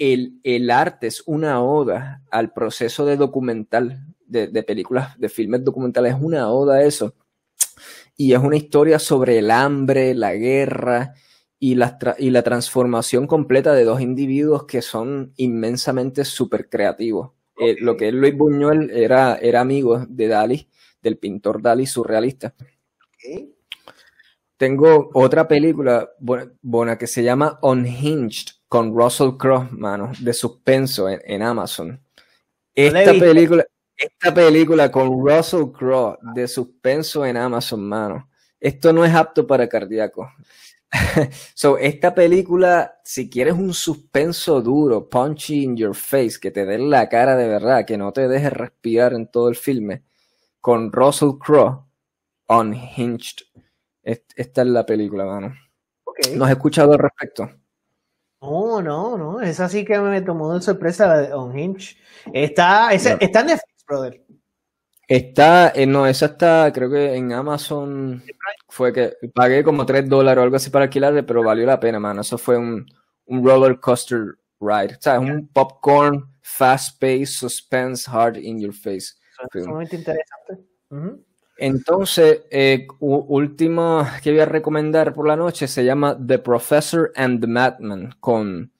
El, 0.00 0.40
el 0.42 0.70
arte 0.70 1.06
es 1.06 1.22
una 1.26 1.62
oda 1.62 2.24
al 2.32 2.52
proceso 2.52 3.06
de 3.06 3.16
documental, 3.16 4.04
de, 4.26 4.48
de 4.48 4.62
películas, 4.64 5.16
de 5.18 5.28
filmes 5.28 5.62
documentales. 5.62 6.14
Es 6.14 6.20
una 6.20 6.48
oda 6.50 6.76
a 6.76 6.82
eso. 6.82 7.14
Y 8.16 8.32
es 8.32 8.38
una 8.38 8.56
historia 8.56 8.98
sobre 8.98 9.38
el 9.38 9.50
hambre, 9.50 10.14
la 10.14 10.34
guerra 10.34 11.14
y 11.58 11.74
la, 11.74 11.98
y 12.18 12.30
la 12.30 12.42
transformación 12.42 13.26
completa 13.26 13.74
de 13.74 13.84
dos 13.84 14.00
individuos 14.00 14.64
que 14.64 14.82
son 14.82 15.34
inmensamente 15.36 16.24
súper 16.24 16.68
creativos. 16.68 17.32
Eh, 17.58 17.76
lo 17.78 17.96
que 17.96 18.08
es 18.08 18.14
Luis 18.14 18.34
Buñuel 18.34 18.90
era, 18.90 19.36
era 19.36 19.60
amigo 19.60 20.06
de 20.08 20.28
Dalí 20.28 20.68
del 21.02 21.18
pintor 21.18 21.60
Dalí 21.60 21.86
surrealista. 21.86 22.54
Tengo 24.56 25.10
otra 25.14 25.46
película 25.48 26.10
buena, 26.18 26.98
que 26.98 27.06
se 27.06 27.22
llama 27.22 27.58
Unhinged 27.62 28.59
con 28.70 28.96
Russell 28.96 29.36
Crowe, 29.36 29.68
mano, 29.72 30.12
de 30.20 30.32
suspenso 30.32 31.08
en, 31.08 31.42
Amazon. 31.42 32.00
Esta 32.72 33.12
película, 33.14 33.66
esta 33.96 34.32
película 34.32 34.92
con 34.92 35.08
Russell 35.08 35.72
Crowe 35.76 36.16
de 36.34 36.46
suspenso 36.46 37.26
en 37.26 37.36
Amazon, 37.36 37.82
mano. 37.82 38.30
Esto 38.60 38.92
no 38.92 39.04
es 39.04 39.12
apto 39.12 39.44
para 39.44 39.68
cardíaco. 39.68 40.30
so, 41.54 41.78
esta 41.78 42.14
película, 42.14 43.00
si 43.02 43.28
quieres 43.28 43.54
un 43.54 43.74
suspenso 43.74 44.62
duro, 44.62 45.08
punchy 45.08 45.64
in 45.64 45.76
your 45.76 45.96
face, 45.96 46.38
que 46.40 46.52
te 46.52 46.64
dé 46.64 46.78
la 46.78 47.08
cara 47.08 47.34
de 47.34 47.48
verdad, 47.48 47.84
que 47.84 47.98
no 47.98 48.12
te 48.12 48.28
deje 48.28 48.50
respirar 48.50 49.14
en 49.14 49.28
todo 49.32 49.48
el 49.48 49.56
filme, 49.56 50.04
con 50.60 50.92
Russell 50.92 51.38
Crowe, 51.44 51.86
Unhinged. 52.46 53.46
Esta 54.04 54.62
es 54.62 54.68
la 54.68 54.86
película, 54.86 55.24
mano. 55.24 55.56
¿No 56.36 56.44
has 56.44 56.52
escuchado 56.52 56.92
al 56.92 57.00
respecto? 57.00 57.50
No, 58.40 58.80
no, 58.80 59.18
no. 59.18 59.40
Es 59.40 59.60
así 59.60 59.84
que 59.84 59.98
me 59.98 60.22
tomó 60.22 60.54
de 60.54 60.62
sorpresa 60.62 61.16
de 61.18 61.34
Unhinged. 61.34 61.96
Está, 62.32 62.92
está 62.92 63.40
en 63.40 63.46
Netflix, 63.46 63.84
brother. 63.86 64.24
Está, 65.06 65.72
eh, 65.74 65.86
no, 65.86 66.06
esa 66.06 66.26
está, 66.26 66.70
creo 66.72 66.88
que 66.88 67.16
en 67.16 67.32
Amazon 67.32 68.22
fue 68.68 68.92
que 68.92 69.12
pagué 69.34 69.64
como 69.64 69.84
3 69.84 70.08
dólares 70.08 70.40
o 70.40 70.44
algo 70.44 70.54
así 70.54 70.70
para 70.70 70.84
alquilarle, 70.84 71.24
pero 71.24 71.42
valió 71.42 71.66
la 71.66 71.80
pena, 71.80 71.98
mano. 71.98 72.20
Eso 72.20 72.38
fue 72.38 72.56
un, 72.56 72.86
un 73.26 73.44
roller 73.44 73.80
coaster 73.80 74.36
ride. 74.60 74.94
O 74.94 75.00
sea, 75.00 75.16
es 75.16 75.20
un 75.20 75.48
popcorn, 75.48 76.24
fast 76.42 77.00
paced, 77.00 77.26
suspense, 77.26 78.08
hard 78.08 78.36
in 78.36 78.60
your 78.60 78.72
face. 78.72 79.14
Sumamente 79.52 79.96
interesante. 79.96 80.64
Entonces, 81.62 82.44
eh, 82.50 82.86
último 83.00 84.06
que 84.22 84.30
voy 84.30 84.40
a 84.40 84.46
recomendar 84.46 85.12
por 85.12 85.28
la 85.28 85.36
noche 85.36 85.68
se 85.68 85.84
llama 85.84 86.18
The 86.26 86.38
Professor 86.38 87.12
and 87.14 87.38
the 87.38 87.46
Madman, 87.46 88.14
con, 88.18 88.72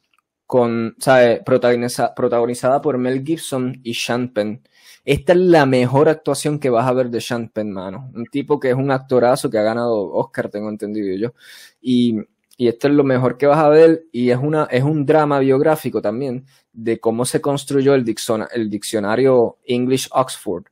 con. 0.46 0.96
Protagonizada, 1.44 2.80
por 2.80 2.96
Mel 2.96 3.22
Gibson 3.22 3.78
y 3.82 3.92
Sean 3.92 4.32
Penn. 4.32 4.62
Esta 5.04 5.34
es 5.34 5.38
la 5.40 5.66
mejor 5.66 6.08
actuación 6.08 6.58
que 6.58 6.70
vas 6.70 6.86
a 6.88 6.94
ver 6.94 7.10
de 7.10 7.20
Sean 7.20 7.50
Penn, 7.50 7.70
mano. 7.70 8.10
Un 8.14 8.24
tipo 8.24 8.58
que 8.58 8.70
es 8.70 8.76
un 8.76 8.90
actorazo 8.90 9.50
que 9.50 9.58
ha 9.58 9.62
ganado 9.62 10.10
Oscar, 10.12 10.48
tengo 10.48 10.70
entendido 10.70 11.14
yo. 11.18 11.34
Y, 11.82 12.16
y 12.56 12.68
esto 12.68 12.88
es 12.88 12.94
lo 12.94 13.04
mejor 13.04 13.36
que 13.36 13.46
vas 13.46 13.58
a 13.58 13.68
ver 13.68 14.04
y 14.10 14.30
es, 14.30 14.38
una, 14.38 14.64
es 14.70 14.84
un 14.84 15.04
drama 15.04 15.38
biográfico 15.38 16.00
también 16.00 16.46
de 16.72 16.98
cómo 16.98 17.26
se 17.26 17.42
construyó 17.42 17.94
el, 17.94 18.06
el 18.54 18.70
diccionario 18.70 19.58
English 19.66 20.08
Oxford. 20.12 20.64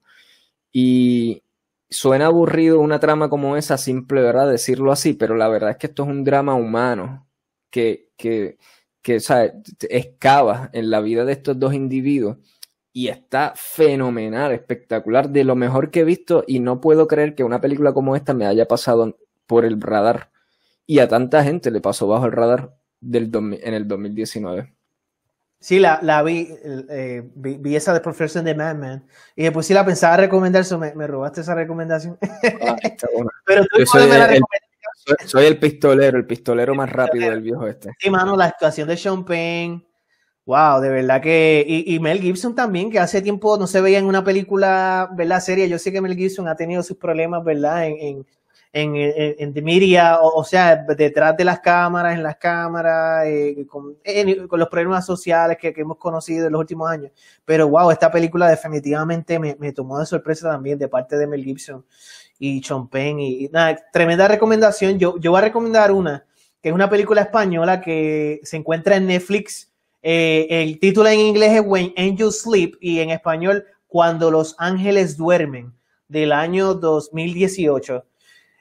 Y 0.72 1.42
suena 1.90 2.26
aburrido 2.26 2.80
una 2.80 3.00
trama 3.00 3.28
como 3.28 3.56
esa, 3.56 3.78
simple, 3.78 4.22
¿verdad? 4.22 4.50
Decirlo 4.50 4.92
así, 4.92 5.14
pero 5.14 5.36
la 5.36 5.48
verdad 5.48 5.70
es 5.70 5.76
que 5.78 5.86
esto 5.88 6.04
es 6.04 6.08
un 6.08 6.24
drama 6.24 6.54
humano 6.54 7.28
que, 7.70 8.10
que, 8.16 8.58
que 9.02 9.20
¿sabes? 9.20 9.52
excava 9.88 10.70
en 10.72 10.90
la 10.90 11.00
vida 11.00 11.24
de 11.24 11.32
estos 11.32 11.58
dos 11.58 11.74
individuos 11.74 12.38
y 12.92 13.08
está 13.08 13.52
fenomenal, 13.56 14.52
espectacular, 14.52 15.30
de 15.30 15.44
lo 15.44 15.56
mejor 15.56 15.90
que 15.90 16.00
he 16.00 16.04
visto 16.04 16.44
y 16.46 16.60
no 16.60 16.80
puedo 16.80 17.06
creer 17.06 17.34
que 17.34 17.44
una 17.44 17.60
película 17.60 17.92
como 17.92 18.16
esta 18.16 18.34
me 18.34 18.46
haya 18.46 18.66
pasado 18.66 19.18
por 19.46 19.64
el 19.64 19.80
radar 19.80 20.30
y 20.86 21.00
a 21.00 21.08
tanta 21.08 21.44
gente 21.44 21.70
le 21.70 21.80
pasó 21.80 22.08
bajo 22.08 22.26
el 22.26 22.32
radar 22.32 22.74
del 23.00 23.30
en 23.34 23.74
el 23.74 23.86
2019. 23.86 24.77
Sí, 25.60 25.80
la, 25.80 25.98
la 26.02 26.22
vi, 26.22 26.48
eh, 26.88 27.28
vi, 27.34 27.74
esa 27.74 27.92
de 27.92 28.00
Profession 28.00 28.44
de 28.44 28.54
Madman 28.54 29.04
y 29.34 29.42
después 29.42 29.66
sí 29.66 29.74
la 29.74 29.84
pensaba 29.84 30.16
recomendar, 30.16 30.64
me, 30.78 30.94
me 30.94 31.06
robaste 31.06 31.40
esa 31.40 31.54
recomendación. 31.54 32.16
Ah, 32.62 32.76
Pero 33.44 33.64
tú 33.64 33.84
soy, 33.86 34.08
el, 34.08 34.40
soy, 35.26 35.46
el 35.46 35.58
pistolero, 35.58 36.16
el 36.16 36.26
pistolero 36.26 36.74
más 36.74 36.90
rápido 36.90 37.30
del 37.30 37.42
viejo 37.42 37.66
este. 37.66 37.90
Sí, 37.98 38.08
mano, 38.08 38.36
la 38.36 38.44
actuación 38.44 38.86
de 38.86 38.96
Sean 38.96 39.24
Penn, 39.24 39.84
wow, 40.46 40.80
de 40.80 40.90
verdad 40.90 41.20
que, 41.20 41.64
y, 41.66 41.94
y, 41.94 41.98
Mel 41.98 42.20
Gibson 42.20 42.54
también, 42.54 42.90
que 42.90 43.00
hace 43.00 43.20
tiempo 43.20 43.58
no 43.58 43.66
se 43.66 43.80
veía 43.80 43.98
en 43.98 44.06
una 44.06 44.22
película, 44.22 45.10
¿verdad? 45.12 45.40
Serie, 45.40 45.68
yo 45.68 45.78
sé 45.78 45.90
que 45.90 46.00
Mel 46.00 46.16
Gibson 46.16 46.46
ha 46.46 46.56
tenido 46.56 46.84
sus 46.84 46.96
problemas, 46.96 47.42
¿verdad? 47.42 47.86
En, 47.86 47.96
en 48.00 48.26
en, 48.72 48.96
en, 48.96 49.34
en 49.38 49.54
the 49.54 49.62
media, 49.62 50.18
o, 50.20 50.44
sea, 50.44 50.76
detrás 50.76 51.36
de 51.36 51.44
las 51.44 51.60
cámaras, 51.60 52.14
en 52.14 52.22
las 52.22 52.36
cámaras, 52.36 53.26
eh, 53.26 53.66
con, 53.66 53.96
con, 54.48 54.60
los 54.60 54.68
problemas 54.68 55.06
sociales 55.06 55.56
que, 55.58 55.72
que, 55.72 55.80
hemos 55.80 55.96
conocido 55.96 56.46
en 56.46 56.52
los 56.52 56.60
últimos 56.60 56.90
años. 56.90 57.12
Pero 57.44 57.68
wow, 57.68 57.90
esta 57.90 58.10
película 58.10 58.48
definitivamente 58.48 59.38
me, 59.38 59.56
me 59.58 59.72
tomó 59.72 59.98
de 59.98 60.06
sorpresa 60.06 60.50
también 60.50 60.78
de 60.78 60.88
parte 60.88 61.16
de 61.16 61.26
Mel 61.26 61.44
Gibson 61.44 61.84
y 62.38 62.62
Sean 62.62 62.88
Penn. 62.88 63.20
Y, 63.20 63.48
nada, 63.48 63.78
tremenda 63.92 64.28
recomendación. 64.28 64.98
Yo, 64.98 65.18
yo 65.18 65.30
voy 65.30 65.38
a 65.38 65.44
recomendar 65.44 65.90
una, 65.90 66.26
que 66.62 66.68
es 66.68 66.74
una 66.74 66.90
película 66.90 67.22
española 67.22 67.80
que 67.80 68.40
se 68.42 68.56
encuentra 68.56 68.96
en 68.96 69.06
Netflix. 69.06 69.70
Eh, 70.02 70.46
el 70.50 70.78
título 70.78 71.08
en 71.08 71.20
inglés 71.20 71.52
es 71.52 71.62
When 71.64 71.92
Angels 71.96 72.42
Sleep 72.42 72.76
y 72.80 73.00
en 73.00 73.10
español 73.10 73.64
Cuando 73.88 74.30
los 74.30 74.54
ángeles 74.58 75.16
duermen 75.16 75.72
del 76.08 76.32
año 76.32 76.74
2018. 76.74 78.04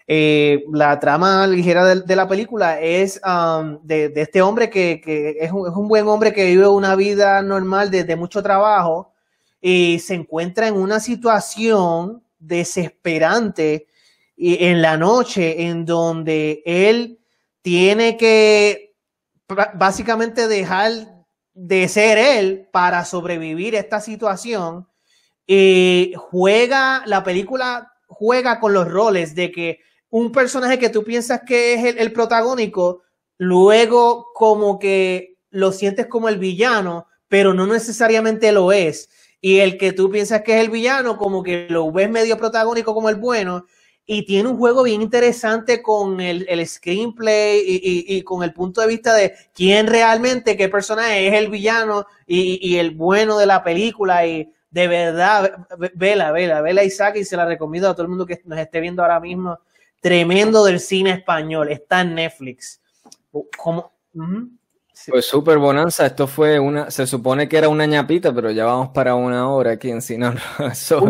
Eh, 0.10 0.64
la 0.72 0.98
trama 1.02 1.46
ligera 1.48 1.84
de, 1.84 2.16
la 2.16 2.30
película 2.30 2.80
es 2.80 3.20
um, 3.26 3.78
de, 3.84 4.14
este 4.16 4.42
hombre 4.42 4.70
que, 4.70 5.02
es, 5.38 5.52
un, 5.52 5.90
buen 5.90 6.08
hombre 6.08 6.32
que 6.32 6.46
vive 6.46 6.66
una 6.66 6.96
vida 6.96 7.42
normal 7.42 7.92
desde 7.92 8.16
mucho 8.16 8.42
trabajo 8.42 9.12
y 9.60 10.00
se 10.00 10.14
encuentra 10.14 10.70
en 10.70 10.76
una 10.76 11.02
situación 11.02 12.24
desesperante 12.40 13.88
en 14.38 14.82
la 14.82 14.96
noche 14.96 15.64
en 15.64 15.84
donde 15.84 16.62
él 16.66 17.20
tiene 17.62 18.16
que 18.16 18.96
básicamente 19.74 20.48
dejar 20.48 20.92
de 21.54 21.88
ser 21.90 22.18
él 22.18 22.70
para 22.72 23.04
sobrevivir 23.04 23.76
esta 23.76 24.00
situación 24.00 24.88
y 25.46 26.14
juega 26.16 27.04
la 27.08 27.26
película 27.26 27.92
juega 28.08 28.62
con 28.62 28.72
los 28.74 28.88
roles 28.88 29.36
de 29.36 29.52
que 29.52 29.80
un 30.10 30.32
personaje 30.32 30.80
que 30.80 30.90
tú 30.90 31.04
piensas 31.04 31.42
que 31.46 31.74
es 31.74 31.96
el, 31.98 32.14
protagónico, 32.14 33.02
luego 33.38 34.28
como 34.34 34.80
que 34.80 35.38
lo 35.50 35.72
sientes 35.72 36.08
como 36.08 36.30
el 36.30 36.38
villano, 36.38 37.08
pero 37.28 37.54
no 37.54 37.68
necesariamente 37.68 38.52
lo 38.52 38.72
es. 38.72 39.10
Y 39.42 39.60
el 39.60 39.78
que 39.78 39.94
tú 39.94 40.10
piensas 40.10 40.42
que 40.42 40.56
es 40.56 40.62
el 40.62 40.72
villano, 40.72 41.18
como 41.18 41.44
que 41.44 41.68
lo 41.70 41.92
ves 41.92 42.10
medio 42.10 42.38
protagónico 42.38 42.94
como 42.94 43.10
el 43.10 43.18
bueno. 43.18 43.66
Y 44.06 44.26
tiene 44.26 44.48
un 44.48 44.58
juego 44.58 44.84
bien 44.84 45.02
interesante 45.02 45.82
con 45.84 46.22
el, 46.22 46.66
screenplay 46.66 47.62
y, 47.66 48.22
con 48.24 48.42
el 48.42 48.54
punto 48.54 48.80
de 48.80 48.88
vista 48.88 49.14
de 49.14 49.34
quién 49.54 49.88
realmente, 49.88 50.56
qué 50.56 50.70
personaje 50.70 51.28
es 51.28 51.34
el 51.34 51.50
villano 51.50 52.06
y, 52.26 52.78
el 52.78 52.92
bueno 52.92 53.38
de 53.38 53.46
la 53.46 53.64
película. 53.64 54.26
Y 54.26 54.50
de 54.72 54.88
verdad, 54.88 55.68
vela, 55.96 56.32
vela, 56.32 56.62
vela 56.62 56.86
Isaac 56.86 57.18
y 57.18 57.26
se 57.26 57.36
la 57.36 57.46
recomiendo 57.46 57.90
a 57.90 57.94
todo 57.94 58.04
el 58.04 58.10
mundo 58.10 58.26
que 58.26 58.42
nos 58.46 58.58
esté 58.58 58.80
viendo 58.80 59.02
ahora 59.02 59.20
mismo 59.20 59.60
tremendo 60.02 60.64
del 60.64 60.80
cine 60.80 61.12
español. 61.12 61.72
Está 61.72 62.02
en 62.02 62.16
Netflix. 62.16 62.82
¿Cómo? 63.58 63.92
Pues 65.10 65.26
súper 65.26 65.58
bonanza. 65.58 66.06
Esto 66.06 66.28
fue 66.28 66.60
una, 66.60 66.90
se 66.90 67.06
supone 67.06 67.48
que 67.48 67.58
era 67.58 67.70
una 67.70 67.86
ñapita, 67.86 68.34
pero 68.34 68.52
ya 68.52 68.66
vamos 68.66 68.90
para 68.90 69.16
una 69.16 69.50
hora 69.50 69.72
aquí 69.72 69.90
en 69.90 70.02
Cine 70.02 70.34
so, 70.74 71.06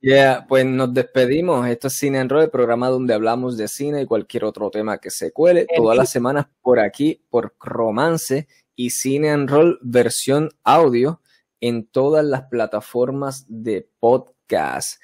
yeah, 0.00 0.46
pues 0.48 0.64
nos 0.64 0.92
despedimos. 0.92 1.66
Esto 1.68 1.88
es 1.88 1.94
Cine 1.94 2.20
en 2.20 2.30
el 2.30 2.50
programa 2.50 2.88
donde 2.88 3.14
hablamos 3.14 3.56
de 3.56 3.68
cine 3.68 4.02
y 4.02 4.06
cualquier 4.06 4.44
otro 4.44 4.70
tema 4.70 4.98
que 4.98 5.10
se 5.10 5.32
cuele. 5.32 5.66
Todas 5.76 5.96
las 5.96 6.10
semanas 6.10 6.46
por 6.62 6.80
aquí, 6.80 7.22
por 7.30 7.54
Romance 7.60 8.48
y 8.74 8.90
Cine 8.90 9.28
en 9.28 9.48
Roll 9.48 9.78
versión 9.82 10.50
audio 10.64 11.20
en 11.60 11.86
todas 11.86 12.24
las 12.24 12.44
plataformas 12.44 13.44
de 13.48 13.88
podcast. 14.00 15.00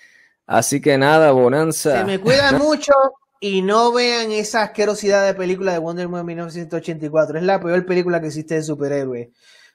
Así 0.47 0.81
que 0.81 0.99
nada, 0.99 1.33
Bonanza. 1.33 1.99
Se 1.99 2.05
me 2.05 2.21
cuidan 2.21 2.59
mucho 2.59 2.93
y 3.41 3.63
no 3.63 3.93
vean 3.93 4.33
esa 4.33 4.63
asquerosidad 4.63 5.25
de 5.27 5.35
película 5.35 5.73
de 5.73 5.79
Wonder 5.79 6.07
Woman 6.07 6.27
1984. 6.27 7.39
Es 7.39 7.45
la 7.45 7.61
peor 7.61 7.85
película 7.87 8.21
que 8.21 8.29
existe 8.29 8.55
de 8.55 8.63
superhéroes. 8.63 9.29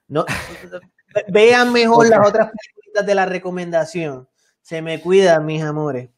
No, 0.07 0.25
vean 1.27 1.71
mejor 1.71 2.09
las 2.09 2.27
otras 2.27 2.51
películas 2.51 3.05
de 3.05 3.15
la 3.15 3.25
recomendación. 3.25 4.27
Se 4.61 4.81
me 4.81 5.01
cuidan, 5.01 5.45
mis 5.45 5.63
amores. 5.63 6.09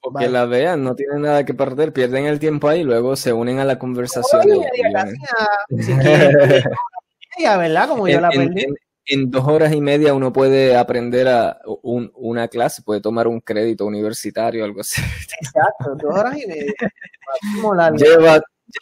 Porque 0.00 0.28
la 0.28 0.44
vean, 0.44 0.84
no 0.84 0.94
tienen 0.94 1.22
nada 1.22 1.44
que 1.46 1.54
perder, 1.54 1.94
pierden 1.94 2.26
el 2.26 2.38
tiempo 2.38 2.68
ahí, 2.68 2.84
luego 2.84 3.16
se 3.16 3.32
unen 3.32 3.58
a 3.58 3.64
la 3.64 3.78
conversación. 3.78 4.42
¿verdad? 7.38 7.88
Como 7.88 8.06
yo 8.06 8.20
la 8.20 8.28
perdí 8.28 8.66
en 9.06 9.30
dos 9.30 9.46
horas 9.46 9.72
y 9.74 9.80
media 9.80 10.14
uno 10.14 10.32
puede 10.32 10.76
aprender 10.76 11.28
a 11.28 11.58
una 11.84 12.48
clase, 12.48 12.82
puede 12.82 13.00
tomar 13.00 13.26
un 13.28 13.40
crédito 13.40 13.84
universitario, 13.86 14.64
algo 14.64 14.80
así. 14.80 15.02
Exacto, 15.40 15.94
dos 15.96 16.16
horas 16.16 16.36
y 16.42 16.46
media. 16.46 16.72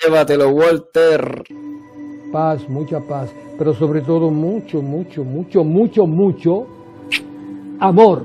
llévatelo, 0.02 0.50
Walter. 0.50 1.44
Paz, 2.32 2.66
mucha 2.68 3.00
paz, 3.00 3.30
pero 3.58 3.74
sobre 3.74 4.00
todo 4.00 4.30
mucho, 4.30 4.80
mucho, 4.80 5.22
mucho, 5.22 5.64
mucho, 5.64 6.06
mucho 6.06 6.66
amor. 7.78 8.24